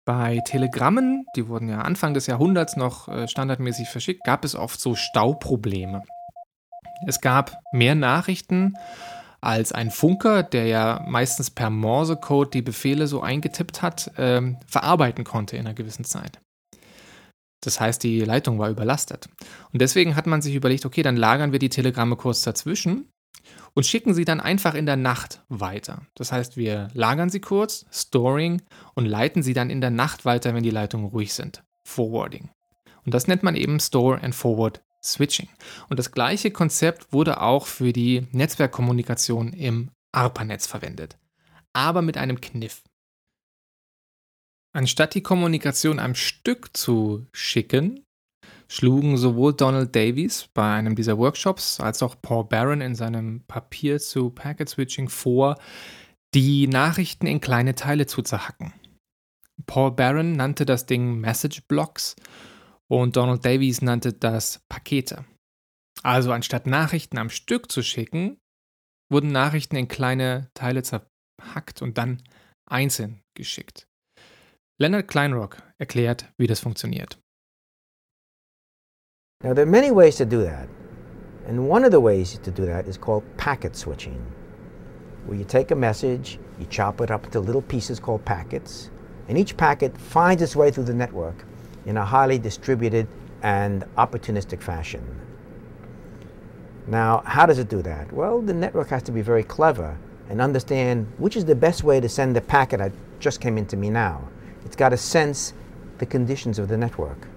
Bei 0.06 0.40
Telegrammen, 0.46 1.26
die 1.36 1.48
wurden 1.48 1.68
ja 1.68 1.82
Anfang 1.82 2.14
des 2.14 2.28
Jahrhunderts 2.28 2.78
noch 2.78 3.08
äh, 3.08 3.28
standardmäßig 3.28 3.90
verschickt, 3.90 4.24
gab 4.24 4.46
es 4.46 4.56
oft 4.56 4.80
so 4.80 4.94
Stauprobleme. 4.94 6.04
Es 7.08 7.22
gab 7.22 7.60
mehr 7.74 7.96
Nachrichten 7.96 8.76
als 9.42 9.72
ein 9.72 9.90
Funker, 9.90 10.44
der 10.44 10.68
ja 10.68 11.04
meistens 11.08 11.50
per 11.50 11.72
Morsecode 11.72 12.54
die 12.54 12.62
Befehle 12.62 13.08
so 13.08 13.22
eingetippt 13.22 13.82
hat, 13.82 14.12
ähm, 14.18 14.58
verarbeiten 14.68 15.24
konnte 15.24 15.58
in 15.58 15.66
einer 15.66 15.76
gewissen 15.76 16.06
Zeit. 16.06 16.40
Das 17.64 17.80
heißt, 17.80 18.04
die 18.04 18.22
Leitung 18.22 18.60
war 18.60 18.70
überlastet. 18.70 19.28
Und 19.74 19.82
deswegen 19.82 20.16
hat 20.16 20.28
man 20.28 20.42
sich 20.44 20.54
überlegt, 20.54 20.86
okay, 20.86 21.02
dann 21.02 21.18
lagern 21.18 21.52
wir 21.52 21.60
die 21.60 21.70
Telegramme 21.70 22.16
kurz 22.16 22.44
dazwischen 22.44 23.10
und 23.74 23.86
schicken 23.86 24.14
sie 24.14 24.26
dann 24.26 24.40
einfach 24.40 24.74
in 24.74 24.86
der 24.86 24.96
Nacht 24.96 25.44
weiter. 25.50 26.06
Das 26.16 26.32
heißt, 26.32 26.58
wir 26.58 26.90
lagern 26.94 27.30
sie 27.30 27.42
kurz, 27.42 27.86
Storing 27.92 28.62
und 28.94 29.06
leiten 29.06 29.44
sie 29.44 29.54
dann 29.54 29.70
in 29.70 29.82
der 29.82 29.92
Nacht 29.92 30.26
weiter, 30.26 30.54
wenn 30.54 30.64
die 30.64 30.70
Leitungen 30.70 31.08
ruhig 31.08 31.34
sind. 31.34 31.64
Forwarding. 31.86 32.50
Und 33.06 33.14
das 33.14 33.28
nennt 33.28 33.44
man 33.44 33.56
eben 33.56 33.80
Store 33.80 34.22
and 34.22 34.34
Forward 34.34 34.82
Switching. 35.04 35.50
Und 35.90 36.00
das 36.00 36.12
gleiche 36.12 36.52
Konzept 36.52 37.14
wurde 37.14 37.42
auch 37.42 37.68
für 37.68 37.94
die 37.94 38.28
Netzwerkkommunikation 38.32 39.54
im 39.54 39.92
ARPANETZ 40.12 40.68
verwendet. 40.68 41.18
Aber 41.74 42.02
mit 42.02 42.18
einem 42.18 42.42
Kniff. 42.42 42.84
Anstatt 44.74 45.14
die 45.14 45.24
Kommunikation 45.24 46.00
am 46.00 46.16
Stück 46.16 46.76
zu 46.76 47.28
schicken, 47.32 48.05
schlugen 48.68 49.18
sowohl 49.18 49.54
Donald 49.54 49.96
Davies 49.96 50.50
bei 50.54 50.74
einem 50.74 50.96
dieser 50.96 51.18
Workshops 51.18 51.80
als 51.80 52.02
auch 52.04 52.16
Paul 52.22 52.46
Barron 52.46 52.82
in 52.82 52.96
seinem 52.96 53.44
Papier 53.48 54.00
zu 54.00 54.30
Packet 54.30 54.70
Switching 54.70 55.10
vor, 55.10 55.58
die 56.34 56.68
Nachrichten 56.68 57.28
in 57.28 57.42
kleine 57.42 57.76
Teile 57.76 58.06
zu 58.08 58.22
zerhacken. 58.22 58.74
Paul 59.66 59.92
Barron 59.92 60.34
nannte 60.34 60.66
das 60.66 60.86
Ding 60.86 61.20
Message 61.20 61.64
Blocks 61.68 62.16
und 62.88 63.16
Donald 63.16 63.46
Davies 63.46 63.82
nannte 63.82 64.14
das 64.14 64.62
Pakete. 64.70 65.26
Also 66.04 66.32
anstatt 66.32 66.68
Nachrichten 66.68 67.18
am 67.18 67.30
Stück 67.30 67.72
zu 67.72 67.82
schicken, 67.82 68.38
wurden 69.10 69.32
Nachrichten 69.32 69.76
in 69.76 69.88
kleine 69.88 70.50
Teile 70.54 70.84
zerhackt 70.84 71.82
und 71.82 71.98
dann 71.98 72.22
einzeln 72.70 73.22
geschickt. 73.36 73.88
Leonard 74.78 75.08
Kleinrock 75.08 75.64
erklärt, 75.78 76.34
wie 76.38 76.48
das 76.48 76.60
funktioniert. 76.60 77.18
Now 79.46 79.54
there 79.54 79.64
are 79.64 79.70
many 79.70 79.92
ways 79.92 80.16
to 80.16 80.26
do 80.26 80.42
that. 80.42 80.68
And 81.46 81.70
one 81.70 81.86
of 81.86 81.92
the 81.92 82.00
ways 82.00 82.40
to 82.40 82.50
do 82.50 82.66
that 82.66 82.88
is 82.88 82.98
called 82.98 83.24
packet 83.38 83.76
switching, 83.76 84.26
where 85.28 85.38
you 85.38 85.44
take 85.44 85.70
a 85.70 85.76
message, 85.76 86.40
you 86.60 86.66
chop 86.66 87.00
it 87.00 87.12
up 87.12 87.26
into 87.26 87.40
little 87.40 87.62
pieces 87.62 88.00
called 88.00 88.26
packets, 88.26 88.90
and 89.28 89.38
each 89.38 89.56
packet 89.56 89.96
finds 89.96 90.42
its 90.42 90.56
way 90.56 90.72
through 90.72 90.86
the 90.86 90.96
network 90.96 91.46
in 91.86 91.96
a 91.96 92.04
highly 92.04 92.40
distributed 92.40 93.08
and 93.44 93.84
opportunistic 94.00 94.64
fashion. 94.64 95.04
Now, 96.88 97.22
how 97.28 97.46
does 97.46 97.60
it 97.60 97.70
do 97.70 97.84
that? 97.84 98.12
Well, 98.12 98.42
the 98.42 98.54
network 98.54 98.90
has 98.90 99.04
to 99.04 99.12
be 99.12 99.22
very 99.22 99.44
clever 99.44 99.96
and 100.28 100.42
understand 100.42 101.06
which 101.20 101.36
is 101.36 101.46
the 101.46 101.54
best 101.54 101.84
way 101.84 102.00
to 102.00 102.10
send 102.10 102.36
the 102.36 102.42
packet 102.42 102.80
that 102.80 102.94
just 103.20 103.42
came 103.42 103.60
into 103.60 103.78
me 103.78 103.92
now. 103.92 104.28
It's 104.66 104.76
got 104.76 104.90
to 104.90 104.98
sense 104.98 105.54
the 106.00 106.08
conditions 106.08 106.58
of 106.58 106.68
the 106.68 106.78
network. 106.78 107.28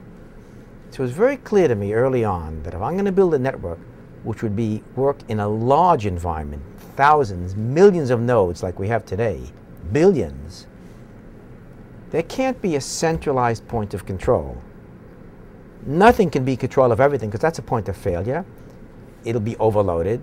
So 0.91 1.03
it 1.03 1.07
was 1.07 1.13
very 1.13 1.37
clear 1.37 1.69
to 1.69 1.75
me 1.75 1.93
early 1.93 2.25
on 2.25 2.63
that 2.63 2.75
if 2.75 2.81
I'm 2.81 2.95
going 2.95 3.05
to 3.05 3.13
build 3.13 3.35
a 3.35 3.39
network 3.39 3.79
which 4.25 4.43
would 4.43 4.57
be 4.57 4.83
work 4.97 5.19
in 5.29 5.41
a 5.41 5.49
large 5.49 6.07
environment, 6.07 6.63
thousands, 6.97 7.55
millions 7.55 8.11
of 8.11 8.21
nodes 8.21 8.63
like 8.63 8.79
we 8.79 8.89
have 8.89 9.05
today, 9.07 9.43
billions, 9.93 10.67
there 12.11 12.23
can't 12.23 12.61
be 12.63 12.77
a 12.77 12.81
centralized 12.81 13.69
point 13.69 13.95
of 13.95 14.07
control. 14.07 14.61
Nothing 15.87 16.31
can 16.31 16.45
be 16.45 16.57
control 16.57 16.91
of 16.91 17.01
everything 17.01 17.29
because 17.29 17.41
that's 17.41 17.59
a 17.59 17.63
point 17.63 17.89
of 17.89 17.97
failure. 17.97 18.45
It'll 19.25 19.41
be 19.41 19.57
overloaded. 19.57 20.23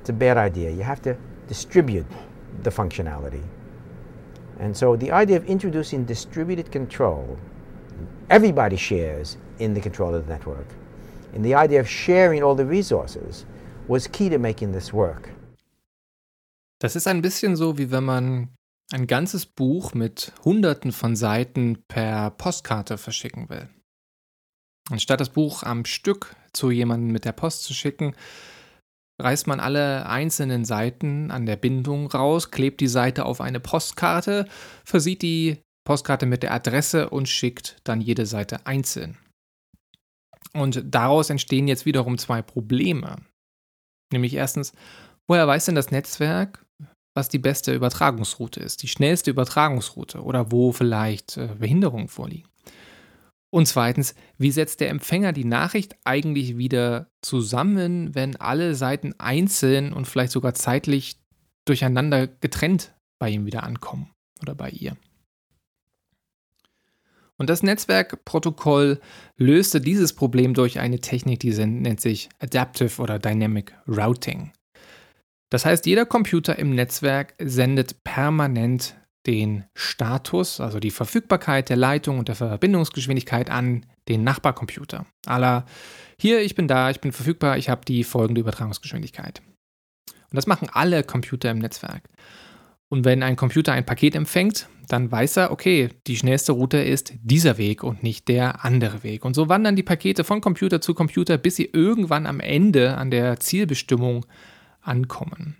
It's 0.00 0.10
a 0.10 0.14
bad 0.14 0.36
idea. 0.36 0.70
You 0.70 0.82
have 0.82 1.02
to 1.02 1.16
distribute 1.48 2.06
the 2.62 2.70
functionality. 2.70 3.42
And 4.58 4.76
so 4.76 4.96
the 4.96 5.10
idea 5.10 5.36
of 5.36 5.44
introducing 5.46 6.04
distributed 6.04 6.70
control, 6.70 7.38
everybody 8.30 8.76
shares 8.76 9.36
in 9.58 9.74
the 9.74 9.80
control 9.80 10.14
of 10.14 10.24
the 10.24 10.30
network. 10.30 10.66
And 11.34 11.44
the 11.44 11.54
idea 11.54 11.80
of 11.80 11.88
sharing 11.88 12.42
all 12.42 12.56
the 12.56 12.66
resources 12.66 13.44
was 13.88 14.10
key 14.10 14.30
to 14.30 14.38
making 14.38 14.72
this 14.72 14.92
work. 14.92 15.30
Das 16.80 16.96
ist 16.96 17.06
ein 17.06 17.22
bisschen 17.22 17.56
so, 17.56 17.78
wie 17.78 17.90
wenn 17.90 18.04
man 18.04 18.48
ein 18.92 19.06
ganzes 19.06 19.46
Buch 19.46 19.94
mit 19.94 20.32
Hunderten 20.44 20.92
von 20.92 21.16
Seiten 21.16 21.82
per 21.88 22.30
Postkarte 22.30 22.98
verschicken 22.98 23.48
will. 23.48 23.68
Anstatt 24.90 25.20
das 25.20 25.30
Buch 25.30 25.62
am 25.62 25.84
Stück 25.84 26.36
zu 26.52 26.70
jemandem 26.70 27.10
mit 27.10 27.24
der 27.24 27.32
Post 27.32 27.64
zu 27.64 27.72
schicken, 27.72 28.14
reißt 29.20 29.46
man 29.46 29.60
alle 29.60 30.06
einzelnen 30.06 30.64
Seiten 30.64 31.30
an 31.30 31.46
der 31.46 31.56
Bindung 31.56 32.08
raus, 32.08 32.50
klebt 32.50 32.80
die 32.80 32.88
Seite 32.88 33.24
auf 33.24 33.40
eine 33.40 33.60
Postkarte, 33.60 34.46
versieht 34.84 35.22
die 35.22 35.62
Postkarte 35.84 36.26
mit 36.26 36.42
der 36.42 36.52
Adresse 36.52 37.10
und 37.10 37.28
schickt 37.28 37.76
dann 37.84 38.00
jede 38.00 38.26
Seite 38.26 38.66
einzeln. 38.66 39.16
Und 40.54 40.82
daraus 40.86 41.30
entstehen 41.30 41.68
jetzt 41.68 41.84
wiederum 41.84 42.16
zwei 42.16 42.40
Probleme. 42.40 43.16
Nämlich 44.12 44.34
erstens, 44.34 44.72
woher 45.26 45.46
weiß 45.46 45.66
denn 45.66 45.74
das 45.74 45.90
Netzwerk, 45.90 46.64
was 47.14 47.28
die 47.28 47.38
beste 47.38 47.74
Übertragungsroute 47.74 48.60
ist, 48.60 48.82
die 48.82 48.88
schnellste 48.88 49.30
Übertragungsroute 49.30 50.22
oder 50.22 50.50
wo 50.52 50.72
vielleicht 50.72 51.36
äh, 51.36 51.48
Behinderungen 51.58 52.08
vorliegen? 52.08 52.48
Und 53.54 53.66
zweitens, 53.66 54.16
wie 54.36 54.50
setzt 54.50 54.80
der 54.80 54.90
Empfänger 54.90 55.32
die 55.32 55.44
Nachricht 55.44 55.96
eigentlich 56.02 56.56
wieder 56.56 57.08
zusammen, 57.22 58.12
wenn 58.12 58.34
alle 58.34 58.74
Seiten 58.74 59.14
einzeln 59.18 59.92
und 59.92 60.06
vielleicht 60.06 60.32
sogar 60.32 60.54
zeitlich 60.54 61.20
durcheinander 61.64 62.26
getrennt 62.26 62.94
bei 63.20 63.30
ihm 63.30 63.46
wieder 63.46 63.62
ankommen 63.62 64.10
oder 64.42 64.56
bei 64.56 64.70
ihr? 64.70 64.96
Und 67.38 67.50
das 67.50 67.62
Netzwerkprotokoll 67.62 69.00
löste 69.36 69.80
dieses 69.80 70.12
Problem 70.12 70.54
durch 70.54 70.78
eine 70.78 71.00
Technik, 71.00 71.40
die 71.40 71.52
nennt 71.52 72.00
sich 72.00 72.28
Adaptive 72.38 73.02
oder 73.02 73.18
Dynamic 73.18 73.72
Routing. 73.88 74.52
Das 75.50 75.64
heißt, 75.64 75.86
jeder 75.86 76.06
Computer 76.06 76.58
im 76.58 76.74
Netzwerk 76.74 77.34
sendet 77.38 78.02
permanent 78.04 78.96
den 79.26 79.64
Status, 79.74 80.60
also 80.60 80.80
die 80.80 80.90
Verfügbarkeit 80.90 81.68
der 81.68 81.76
Leitung 81.76 82.18
und 82.18 82.28
der 82.28 82.34
Verbindungsgeschwindigkeit 82.34 83.50
an 83.50 83.86
den 84.08 84.22
Nachbarcomputer. 84.22 85.06
Aller, 85.26 85.64
hier, 86.18 86.42
ich 86.42 86.54
bin 86.54 86.68
da, 86.68 86.90
ich 86.90 87.00
bin 87.00 87.12
verfügbar, 87.12 87.56
ich 87.56 87.68
habe 87.68 87.84
die 87.84 88.04
folgende 88.04 88.40
Übertragungsgeschwindigkeit. 88.40 89.42
Und 90.30 90.36
das 90.36 90.46
machen 90.46 90.68
alle 90.72 91.04
Computer 91.04 91.50
im 91.50 91.58
Netzwerk. 91.58 92.02
Und 92.88 93.04
wenn 93.04 93.22
ein 93.22 93.36
Computer 93.36 93.72
ein 93.72 93.86
Paket 93.86 94.14
empfängt, 94.14 94.68
dann 94.88 95.10
weiß 95.10 95.38
er, 95.38 95.50
okay, 95.50 95.88
die 96.06 96.16
schnellste 96.16 96.52
Route 96.52 96.78
ist 96.78 97.14
dieser 97.22 97.56
Weg 97.58 97.82
und 97.82 98.02
nicht 98.02 98.28
der 98.28 98.64
andere 98.64 99.02
Weg. 99.02 99.24
Und 99.24 99.34
so 99.34 99.48
wandern 99.48 99.76
die 99.76 99.82
Pakete 99.82 100.24
von 100.24 100.40
Computer 100.40 100.80
zu 100.80 100.94
Computer, 100.94 101.38
bis 101.38 101.56
sie 101.56 101.70
irgendwann 101.72 102.26
am 102.26 102.40
Ende 102.40 102.96
an 102.96 103.10
der 103.10 103.40
Zielbestimmung 103.40 104.26
ankommen. 104.82 105.56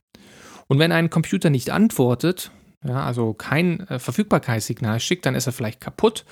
Und 0.66 0.79
wenn 0.79 0.93
ein 0.93 1.11
Computer 1.11 1.51
nicht 1.51 1.70
antwortet, 1.70 2.51
ja, 2.87 3.03
also 3.03 3.33
kein 3.33 3.81
äh, 3.89 3.99
Verfügbarkeitssignal 3.99 5.01
schickt, 5.01 5.25
dann 5.27 5.35
ist 5.35 5.47
er 5.47 5.53
vielleicht 5.53 5.81
kaputt 5.81 6.25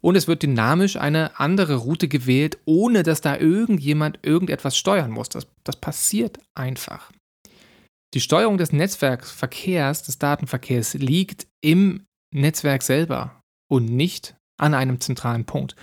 und 0.00 0.16
es 0.16 0.26
wird 0.26 0.42
dynamisch 0.42 0.96
eine 0.96 1.38
andere 1.38 1.76
Route 1.76 2.08
gewählt, 2.08 2.58
ohne 2.64 3.02
dass 3.02 3.20
da 3.20 3.36
irgendjemand 3.36 4.18
irgendetwas 4.22 4.76
steuern 4.76 5.10
muss. 5.10 5.28
Das, 5.28 5.46
das 5.64 5.76
passiert 5.76 6.38
einfach. 6.54 7.12
Die 8.14 8.20
Steuerung 8.20 8.58
des 8.58 8.72
Netzwerkverkehrs, 8.72 10.02
des 10.02 10.18
Datenverkehrs 10.18 10.94
liegt 10.94 11.46
im 11.62 12.04
Netzwerk 12.30 12.82
selber 12.82 13.42
und 13.68 13.86
nicht 13.86 14.36
an 14.58 14.74
einem 14.74 15.00
zentralen 15.00 15.46
Punkt. 15.46 15.76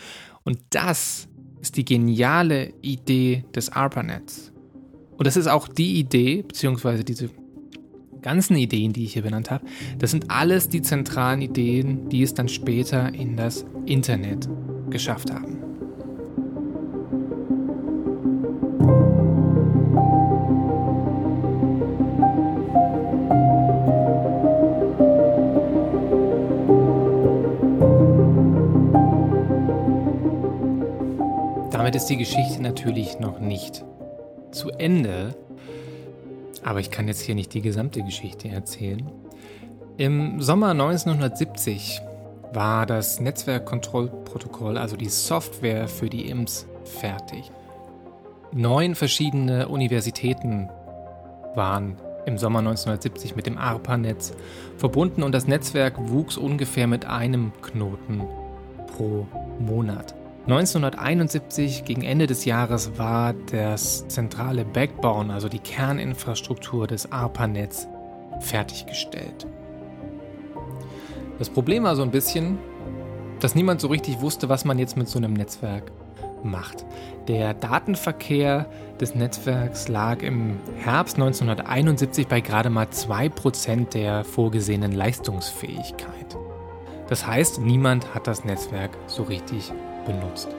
Und 0.44 0.60
das 0.70 1.28
ist 1.60 1.76
die 1.76 1.86
geniale 1.86 2.74
Idee 2.82 3.46
des 3.56 3.72
ARPANETs. 3.72 4.54
Und 5.18 5.26
das 5.26 5.38
ist 5.38 5.48
auch 5.48 5.68
die 5.68 6.00
Idee, 6.00 6.44
beziehungsweise 6.44 7.04
diese 7.04 7.30
ganzen 8.22 8.56
Ideen, 8.58 8.94
die 8.94 9.06
ich 9.06 9.14
hier 9.14 9.24
benannt 9.24 9.50
habe, 9.50 9.66
das 9.98 10.12
sind 10.12 10.30
alles 10.30 10.70
die 10.70 10.82
zentralen 10.82 11.42
Ideen, 11.42 12.10
die 12.10 12.22
es 12.22 12.36
dann 12.36 12.48
später 12.48 13.14
in 13.14 13.38
das 13.38 13.66
Internet 13.86 14.48
geschafft 14.90 15.32
haben. 15.32 15.69
Damit 31.90 32.04
ist 32.04 32.10
die 32.12 32.18
Geschichte 32.18 32.62
natürlich 32.62 33.20
noch 33.20 33.40
nicht 33.40 33.84
zu 34.52 34.70
Ende, 34.70 35.36
aber 36.64 36.82
ich 36.82 36.92
kann 36.92 37.08
jetzt 37.08 37.22
hier 37.22 37.34
nicht 37.34 37.52
die 37.56 37.64
gesamte 37.64 38.04
Geschichte 38.04 38.48
erzählen. 38.48 39.12
Im 39.98 40.40
Sommer 40.40 40.70
1970 40.70 42.00
war 42.54 42.86
das 42.86 43.20
Netzwerkkontrollprotokoll, 43.20 44.78
also 44.78 44.98
die 44.98 45.10
Software 45.10 45.88
für 45.88 46.12
die 46.12 46.30
IMS, 46.30 46.68
fertig. 46.84 47.52
Neun 48.52 48.94
verschiedene 48.94 49.68
Universitäten 49.68 50.70
waren 51.56 51.96
im 52.28 52.38
Sommer 52.38 52.60
1970 52.60 53.36
mit 53.36 53.48
dem 53.48 53.58
ARPANETZ 53.58 54.36
verbunden 54.78 55.24
und 55.24 55.32
das 55.32 55.48
Netzwerk 55.48 55.96
wuchs 55.98 56.38
ungefähr 56.38 56.86
mit 56.86 57.06
einem 57.06 57.52
Knoten 57.64 58.22
pro 58.96 59.26
Monat. 59.58 60.19
1971 60.44 61.86
gegen 61.86 62.04
Ende 62.04 62.26
des 62.26 62.46
Jahres 62.46 62.98
war 62.98 63.34
das 63.52 64.08
zentrale 64.08 64.66
Backbone, 64.66 65.32
also 65.34 65.48
die 65.48 65.60
Kerninfrastruktur 65.60 66.88
des 66.88 67.12
ARPANETs, 67.12 67.88
fertiggestellt. 68.40 69.46
Das 71.38 71.50
Problem 71.50 71.84
war 71.84 71.96
so 71.96 72.02
ein 72.02 72.12
bisschen, 72.12 72.58
dass 73.40 73.56
niemand 73.56 73.80
so 73.82 73.88
richtig 73.88 74.22
wusste, 74.22 74.50
was 74.50 74.66
man 74.66 74.80
jetzt 74.80 74.98
mit 74.98 75.08
so 75.08 75.20
einem 75.20 75.34
Netzwerk 75.34 75.92
macht. 76.44 76.86
Der 77.28 77.54
Datenverkehr 77.54 78.68
des 79.00 79.16
Netzwerks 79.16 79.88
lag 79.88 80.22
im 80.22 80.58
Herbst 80.78 81.16
1971 81.16 82.28
bei 82.28 82.42
gerade 82.42 82.70
mal 82.70 82.88
2% 82.88 83.90
der 83.92 84.24
vorgesehenen 84.24 84.92
Leistungsfähigkeit. 84.92 86.38
Das 87.08 87.26
heißt, 87.26 87.60
niemand 87.60 88.14
hat 88.14 88.28
das 88.28 88.46
Netzwerk 88.46 88.92
so 89.08 89.24
richtig 89.24 89.72
benutzt. 90.06 90.50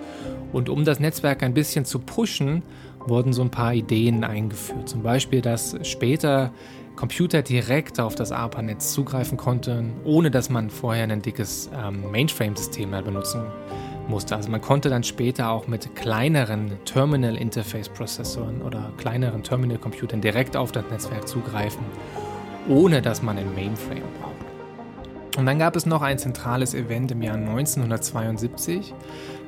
Und 0.52 0.68
um 0.68 0.84
das 0.84 1.00
Netzwerk 1.00 1.42
ein 1.42 1.54
bisschen 1.54 1.84
zu 1.84 1.98
pushen, 1.98 2.62
wurden 3.06 3.32
so 3.32 3.42
ein 3.42 3.50
paar 3.50 3.74
Ideen 3.74 4.24
eingeführt. 4.24 4.88
Zum 4.88 5.02
Beispiel, 5.02 5.40
dass 5.40 5.76
später 5.82 6.52
Computer 6.96 7.40
direkt 7.40 7.98
auf 7.98 8.14
das 8.14 8.30
ARPANET 8.30 8.82
zugreifen 8.82 9.38
konnten, 9.38 9.92
ohne 10.04 10.30
dass 10.30 10.50
man 10.50 10.68
vorher 10.68 11.04
ein 11.04 11.22
dickes 11.22 11.70
ähm, 11.74 12.10
Mainframe-System 12.10 12.90
benutzen 12.90 13.42
musste. 14.06 14.36
Also 14.36 14.50
man 14.50 14.60
konnte 14.60 14.90
dann 14.90 15.02
später 15.02 15.50
auch 15.50 15.66
mit 15.66 15.94
kleineren 15.96 16.72
Terminal-Interface-Prozessoren 16.84 18.60
oder 18.60 18.92
kleineren 18.98 19.42
Terminal-Computern 19.42 20.20
direkt 20.20 20.56
auf 20.56 20.72
das 20.72 20.84
Netzwerk 20.90 21.26
zugreifen, 21.26 21.84
ohne 22.68 23.00
dass 23.00 23.22
man 23.22 23.38
ein 23.38 23.54
Mainframe 23.54 24.02
braucht. 24.20 24.29
Und 25.36 25.46
dann 25.46 25.58
gab 25.58 25.76
es 25.76 25.86
noch 25.86 26.02
ein 26.02 26.18
zentrales 26.18 26.74
Event 26.74 27.12
im 27.12 27.22
Jahr 27.22 27.36
1972. 27.36 28.92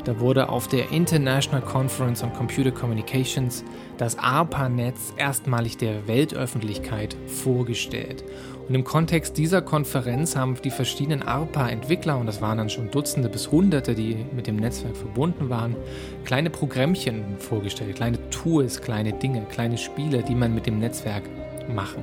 Da 0.04 0.18
wurde 0.18 0.48
auf 0.48 0.66
der 0.66 0.90
International 0.90 1.60
Conference 1.60 2.22
on 2.22 2.32
Computer 2.32 2.72
Communications 2.72 3.64
das 3.98 4.18
ARPANETz 4.18 5.14
erstmalig 5.16 5.76
der 5.76 6.08
Weltöffentlichkeit 6.08 7.16
vorgestellt. 7.26 8.24
Und 8.68 8.74
im 8.74 8.84
Kontext 8.84 9.38
dieser 9.38 9.60
Konferenz 9.60 10.36
haben 10.36 10.56
die 10.62 10.70
verschiedenen 10.70 11.22
ARPA-Entwickler, 11.22 12.16
und 12.16 12.26
das 12.26 12.40
waren 12.40 12.58
dann 12.58 12.70
schon 12.70 12.90
Dutzende 12.90 13.28
bis 13.28 13.50
Hunderte, 13.50 13.94
die 13.94 14.24
mit 14.34 14.46
dem 14.46 14.56
Netzwerk 14.56 14.96
verbunden 14.96 15.50
waren, 15.50 15.76
kleine 16.24 16.48
Programmchen 16.48 17.38
vorgestellt, 17.38 17.96
kleine 17.96 18.18
Tools, 18.30 18.80
kleine 18.80 19.12
Dinge, 19.12 19.42
kleine 19.50 19.78
Spiele, 19.78 20.22
die 20.22 20.34
man 20.34 20.54
mit 20.54 20.66
dem 20.66 20.78
Netzwerk 20.78 21.24
machen 21.72 22.02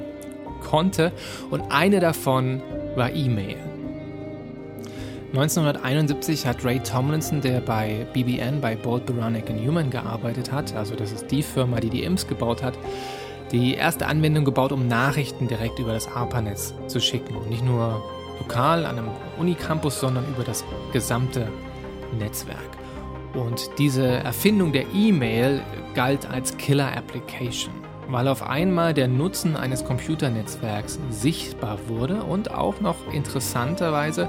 konnte. 0.61 1.11
Und 1.49 1.63
eine 1.71 1.99
davon 1.99 2.61
war 2.95 3.11
E-Mail. 3.11 3.68
1971 5.33 6.47
hat 6.47 6.65
Ray 6.65 6.79
Tomlinson, 6.79 7.39
der 7.39 7.61
bei 7.61 8.07
BBN, 8.13 8.61
bei 8.61 8.75
Bolt, 8.75 9.05
Beranek 9.05 9.49
Newman 9.51 9.91
gearbeitet 9.91 10.51
hat, 10.51 10.75
also 10.75 10.95
das 10.95 11.11
ist 11.11 11.29
die 11.29 11.43
Firma, 11.43 11.79
die 11.79 11.91
die 11.91 12.03
IMS 12.03 12.27
gebaut 12.27 12.63
hat, 12.63 12.73
die 13.51 13.75
erste 13.75 14.07
Anwendung 14.07 14.43
gebaut, 14.43 14.71
um 14.71 14.87
Nachrichten 14.87 15.47
direkt 15.47 15.77
über 15.77 15.93
das 15.93 16.07
ARPANET 16.07 16.73
zu 16.87 16.99
schicken. 16.99 17.35
Und 17.35 17.49
nicht 17.49 17.63
nur 17.63 18.03
lokal 18.39 18.85
an 18.85 18.97
einem 18.97 19.09
Unicampus, 19.37 19.99
sondern 19.99 20.25
über 20.29 20.43
das 20.43 20.65
gesamte 20.93 21.47
Netzwerk. 22.17 22.57
Und 23.35 23.69
diese 23.77 24.07
Erfindung 24.07 24.71
der 24.71 24.85
E-Mail 24.95 25.61
galt 25.93 26.27
als 26.27 26.57
Killer 26.57 26.95
Application 26.97 27.88
weil 28.09 28.27
auf 28.27 28.43
einmal 28.43 28.93
der 28.93 29.07
Nutzen 29.07 29.55
eines 29.55 29.85
Computernetzwerks 29.85 30.99
sichtbar 31.09 31.77
wurde 31.87 32.23
und 32.23 32.51
auch 32.51 32.81
noch 32.81 32.95
interessanterweise 33.13 34.27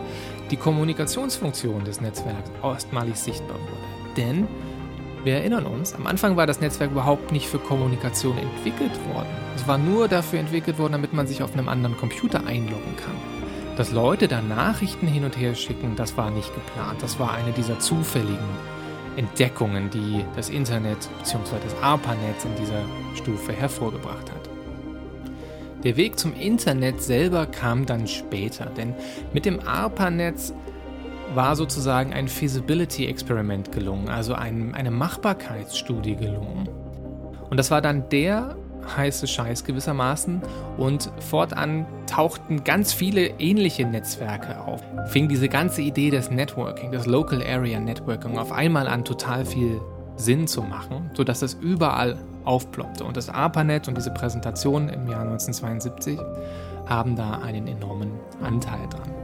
die 0.50 0.56
Kommunikationsfunktion 0.56 1.84
des 1.84 2.00
Netzwerks 2.00 2.50
erstmalig 2.62 3.16
sichtbar 3.16 3.56
wurde. 3.56 4.14
Denn 4.16 4.46
wir 5.24 5.34
erinnern 5.34 5.66
uns, 5.66 5.94
am 5.94 6.06
Anfang 6.06 6.36
war 6.36 6.46
das 6.46 6.60
Netzwerk 6.60 6.90
überhaupt 6.90 7.32
nicht 7.32 7.46
für 7.46 7.58
Kommunikation 7.58 8.36
entwickelt 8.38 8.92
worden. 9.12 9.28
Es 9.56 9.66
war 9.66 9.78
nur 9.78 10.08
dafür 10.08 10.40
entwickelt 10.40 10.78
worden, 10.78 10.92
damit 10.92 11.12
man 11.12 11.26
sich 11.26 11.42
auf 11.42 11.52
einem 11.54 11.68
anderen 11.68 11.96
Computer 11.96 12.46
einloggen 12.46 12.96
kann. 12.96 13.16
Dass 13.76 13.92
Leute 13.92 14.28
da 14.28 14.42
Nachrichten 14.42 15.06
hin 15.06 15.24
und 15.24 15.38
her 15.38 15.54
schicken, 15.54 15.96
das 15.96 16.16
war 16.16 16.30
nicht 16.30 16.54
geplant. 16.54 17.02
Das 17.02 17.18
war 17.18 17.32
eine 17.32 17.52
dieser 17.52 17.78
zufälligen 17.78 18.38
Entdeckungen, 19.16 19.90
die 19.90 20.24
das 20.36 20.48
Internet 20.48 21.08
bzw. 21.18 21.56
das 21.62 21.82
ARPANET 21.82 22.44
in 22.44 22.54
dieser 22.56 22.82
Stufe 23.14 23.52
hervorgebracht 23.52 24.30
hat. 24.30 24.50
Der 25.84 25.96
Weg 25.96 26.18
zum 26.18 26.34
Internet 26.34 27.02
selber 27.02 27.46
kam 27.46 27.86
dann 27.86 28.06
später, 28.06 28.66
denn 28.66 28.94
mit 29.32 29.46
dem 29.46 29.60
ARPANET 29.66 30.52
war 31.34 31.56
sozusagen 31.56 32.12
ein 32.12 32.28
Feasibility-Experiment 32.28 33.72
gelungen, 33.72 34.08
also 34.08 34.34
ein, 34.34 34.74
eine 34.74 34.90
Machbarkeitsstudie 34.90 36.16
gelungen. 36.16 36.68
Und 37.48 37.56
das 37.56 37.70
war 37.70 37.80
dann 37.80 38.08
der 38.10 38.56
heiße 38.96 39.26
Scheiß 39.26 39.64
gewissermaßen 39.64 40.42
und 40.76 41.10
fortan 41.20 41.86
tauchten 42.06 42.64
ganz 42.64 42.92
viele 42.92 43.26
ähnliche 43.38 43.86
Netzwerke 43.86 44.60
auf. 44.60 44.82
Fing 45.06 45.28
diese 45.28 45.48
ganze 45.48 45.82
Idee 45.82 46.10
des 46.10 46.30
Networking, 46.30 46.92
des 46.92 47.06
Local 47.06 47.42
Area 47.42 47.80
Networking 47.80 48.38
auf 48.38 48.52
einmal 48.52 48.88
an 48.88 49.04
total 49.04 49.44
viel 49.44 49.80
Sinn 50.16 50.46
zu 50.46 50.62
machen, 50.62 51.10
sodass 51.14 51.42
es 51.42 51.54
überall 51.54 52.18
aufploppte. 52.44 53.04
Und 53.04 53.16
das 53.16 53.28
ARPANET 53.28 53.88
und 53.88 53.96
diese 53.96 54.10
Präsentation 54.10 54.88
im 54.88 55.08
Jahr 55.08 55.22
1972 55.22 56.18
haben 56.86 57.16
da 57.16 57.38
einen 57.38 57.66
enormen 57.66 58.10
Anteil 58.42 58.88
dran. 58.88 59.19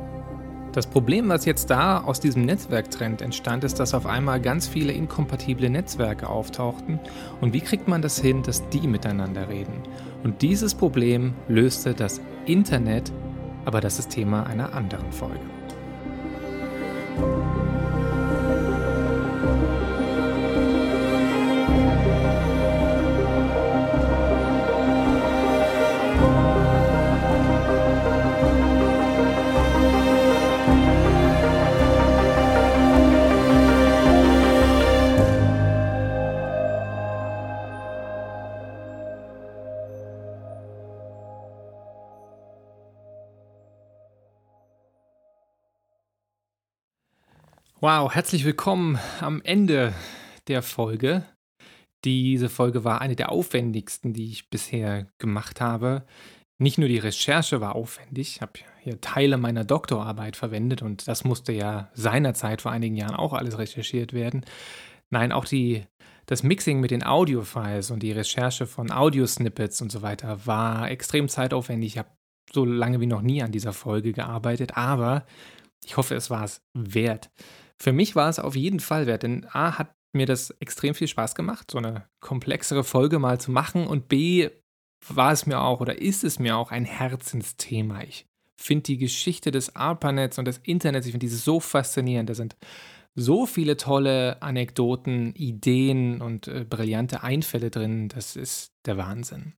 Das 0.77 0.87
Problem, 0.87 1.31
was 1.31 1.47
jetzt 1.47 1.71
da 1.71 2.03
aus 2.03 2.21
diesem 2.21 2.45
Netzwerktrend 2.45 3.23
entstand, 3.23 3.65
ist, 3.65 3.81
dass 3.81 3.95
auf 3.95 4.05
einmal 4.05 4.43
ganz 4.43 4.69
viele 4.69 4.93
inkompatible 4.93 5.71
Netzwerke 5.71 6.29
auftauchten. 6.29 7.01
Und 7.41 7.55
wie 7.55 7.63
kriegt 7.63 7.89
man 7.89 8.03
das 8.03 8.21
hin, 8.21 8.43
dass 8.43 8.69
die 8.69 8.87
miteinander 8.87 9.49
reden? 9.49 9.73
Und 10.23 10.43
dieses 10.43 10.75
Problem 10.75 11.33
löste 11.49 11.95
das 11.95 12.21
Internet, 12.45 13.11
aber 13.65 13.81
das 13.81 13.99
ist 13.99 14.11
Thema 14.11 14.45
einer 14.45 14.75
anderen 14.75 15.11
Folge. 15.13 15.41
Wow, 47.83 48.15
herzlich 48.15 48.47
willkommen 48.47 48.99
am 49.21 49.43
Ende 49.43 49.93
der 50.49 50.63
Folge. 50.63 51.27
Diese 52.07 52.49
Folge 52.49 52.85
war 52.85 53.03
eine 53.03 53.17
der 53.17 53.31
aufwendigsten, 53.31 54.15
die 54.15 54.31
ich 54.31 54.49
bisher 54.49 55.09
gemacht 55.19 55.61
habe. 55.61 56.07
Nicht 56.59 56.79
nur 56.79 56.89
die 56.89 56.97
Recherche 56.97 57.61
war 57.61 57.75
aufwendig, 57.75 58.37
ich 58.37 58.41
habe 58.41 58.53
hier 58.81 58.99
Teile 59.03 59.37
meiner 59.37 59.63
Doktorarbeit 59.63 60.37
verwendet 60.37 60.81
und 60.81 61.07
das 61.07 61.25
musste 61.25 61.53
ja 61.53 61.91
seinerzeit 61.93 62.63
vor 62.63 62.73
einigen 62.73 62.97
Jahren 62.97 63.15
auch 63.15 63.35
alles 63.35 63.59
recherchiert 63.59 64.15
werden. 64.15 64.47
Nein, 65.11 65.31
auch 65.31 65.45
die, 65.45 65.85
das 66.25 66.43
Mixing 66.43 66.81
mit 66.81 66.93
den 66.93 67.05
Audiofiles 67.05 67.91
und 67.91 68.03
die 68.03 68.13
Recherche 68.13 68.65
von 68.65 68.91
Audiosnippets 68.91 69.83
und 69.83 69.93
so 69.93 70.01
weiter 70.01 70.47
war 70.47 70.91
extrem 70.91 71.29
zeitaufwendig. 71.29 71.93
Ich 71.93 71.99
habe 71.99 72.09
so 72.51 72.65
lange 72.65 73.03
wie 73.03 73.07
noch 73.07 73.21
nie 73.21 73.43
an 73.43 73.53
dieser 73.53 73.75
Folge 73.75 74.15
gearbeitet, 74.15 74.79
aber 74.79 75.27
ich 75.85 75.99
hoffe, 75.99 76.15
es 76.15 76.31
war 76.31 76.45
es 76.45 76.63
wert. 76.73 77.29
Für 77.79 77.93
mich 77.93 78.17
war 78.17 78.29
es 78.29 78.39
auf 78.39 78.57
jeden 78.57 78.81
Fall 78.81 79.07
wert, 79.07 79.23
denn 79.23 79.47
A 79.53 79.79
hat 79.79 79.95
mir 80.13 80.27
das 80.27 80.51
extrem 80.61 80.95
viel 80.95 81.09
Spaß 81.09 81.35
gemacht, 81.35 81.71
so 81.71 81.79
eine 81.79 82.09
komplexere 82.21 82.85
Folge 82.85 83.19
mal 83.19 83.39
zu 83.39 83.51
machen 83.51 83.87
und 83.87 84.09
B 84.09 84.49
war 85.09 85.33
es 85.33 85.47
mir 85.47 85.61
auch 85.61 85.81
oder 85.81 86.01
ist 86.01 86.25
es 86.25 86.39
mir 86.39 86.57
auch 86.57 86.71
ein 86.71 86.85
Herzensthema. 86.85 88.03
Ich 88.03 88.27
finde 88.57 88.85
die 88.85 88.99
Geschichte 88.99 89.51
des 89.51 89.77
ARPANETs 89.77 90.39
und 90.39 90.47
des 90.47 90.59
Internets, 90.59 91.07
ich 91.07 91.13
finde 91.13 91.27
diese 91.27 91.37
so 91.37 91.61
faszinierend. 91.61 92.31
Da 92.31 92.35
sind 92.35 92.57
so 93.15 93.47
viele 93.47 93.77
tolle 93.77 94.41
Anekdoten, 94.43 95.35
Ideen 95.35 96.21
und 96.21 96.49
äh, 96.49 96.65
brillante 96.69 97.23
Einfälle 97.23 97.71
drin. 97.71 98.09
Das 98.09 98.37
ist 98.37 98.73
der 98.85 98.97
Wahnsinn. 98.97 99.55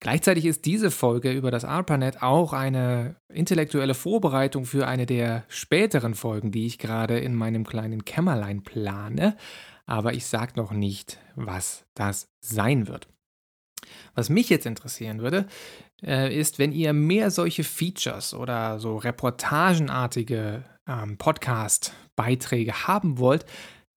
Gleichzeitig 0.00 0.46
ist 0.46 0.64
diese 0.64 0.90
Folge 0.90 1.30
über 1.30 1.50
das 1.50 1.66
ARPANET 1.66 2.22
auch 2.22 2.54
eine 2.54 3.16
intellektuelle 3.28 3.92
Vorbereitung 3.92 4.64
für 4.64 4.86
eine 4.86 5.04
der 5.04 5.44
späteren 5.48 6.14
Folgen, 6.14 6.52
die 6.52 6.64
ich 6.64 6.78
gerade 6.78 7.18
in 7.18 7.34
meinem 7.34 7.66
kleinen 7.66 8.06
Kämmerlein 8.06 8.62
plane, 8.62 9.36
aber 9.84 10.14
ich 10.14 10.24
sage 10.24 10.52
noch 10.56 10.72
nicht, 10.72 11.18
was 11.34 11.84
das 11.94 12.30
sein 12.40 12.88
wird. 12.88 13.08
Was 14.14 14.30
mich 14.30 14.48
jetzt 14.48 14.64
interessieren 14.64 15.20
würde, 15.20 15.46
äh, 16.02 16.34
ist, 16.34 16.58
wenn 16.58 16.72
ihr 16.72 16.94
mehr 16.94 17.30
solche 17.30 17.64
Features 17.64 18.32
oder 18.32 18.78
so 18.78 18.96
reportagenartige 18.96 20.64
ähm, 20.88 21.18
Podcast-Beiträge 21.18 22.86
haben 22.86 23.18
wollt, 23.18 23.44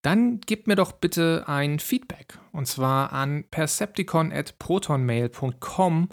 dann 0.04 0.40
gebt 0.40 0.66
mir 0.66 0.76
doch 0.76 0.92
bitte 0.92 1.44
ein 1.46 1.78
Feedback. 1.78 2.38
Und 2.52 2.66
zwar 2.66 3.14
an 3.14 3.44
percepticon.protonmail.com 3.50 6.08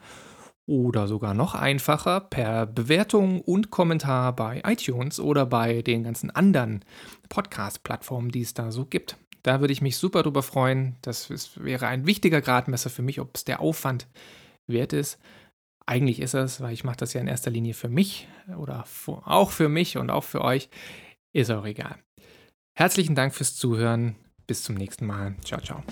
oder 0.66 1.08
sogar 1.08 1.34
noch 1.34 1.56
einfacher 1.56 2.22
per 2.22 2.66
Bewertung 2.66 3.42
und 3.42 3.70
Kommentar 3.70 4.34
bei 4.34 4.62
iTunes 4.66 5.20
oder 5.20 5.46
bei 5.46 5.82
den 5.82 6.04
ganzen 6.04 6.32
anderen 6.32 6.86
Podcast-Plattformen, 7.28 8.32
die 8.32 8.40
es 8.42 8.54
da 8.54 8.72
so 8.72 8.86
gibt. 8.86 9.18
Da 9.44 9.60
würde 9.60 9.74
ich 9.74 9.82
mich 9.82 9.98
super 9.98 10.24
drüber 10.24 10.44
freuen. 10.44 10.96
Das 11.02 11.30
ist, 11.30 11.62
wäre 11.62 11.88
ein 11.88 12.08
wichtiger 12.08 12.40
Gradmesser 12.40 12.90
für 12.90 13.02
mich, 13.02 13.20
ob 13.20 13.36
es 13.36 13.44
der 13.44 13.60
Aufwand 13.60 14.08
wert 14.68 14.94
ist. 14.94 15.20
Eigentlich 15.86 16.22
ist 16.22 16.36
es, 16.36 16.62
weil 16.62 16.72
ich 16.72 16.86
mache 16.86 16.96
das 16.98 17.12
ja 17.12 17.20
in 17.20 17.28
erster 17.28 17.52
Linie 17.52 17.74
für 17.74 17.90
mich 17.90 18.30
oder 18.58 18.86
auch 19.26 19.52
für 19.52 19.68
mich 19.68 19.98
und 19.98 20.10
auch 20.10 20.24
für 20.24 20.40
euch. 20.42 20.70
Ist 21.34 21.52
auch 21.52 21.66
egal. 21.66 21.98
Herzlichen 22.82 23.14
Dank 23.14 23.36
fürs 23.36 23.56
Zuhören. 23.56 24.16
Bis 24.48 24.64
zum 24.64 24.74
nächsten 24.74 25.06
Mal. 25.06 25.36
Ciao, 25.44 25.62
ciao. 25.62 25.84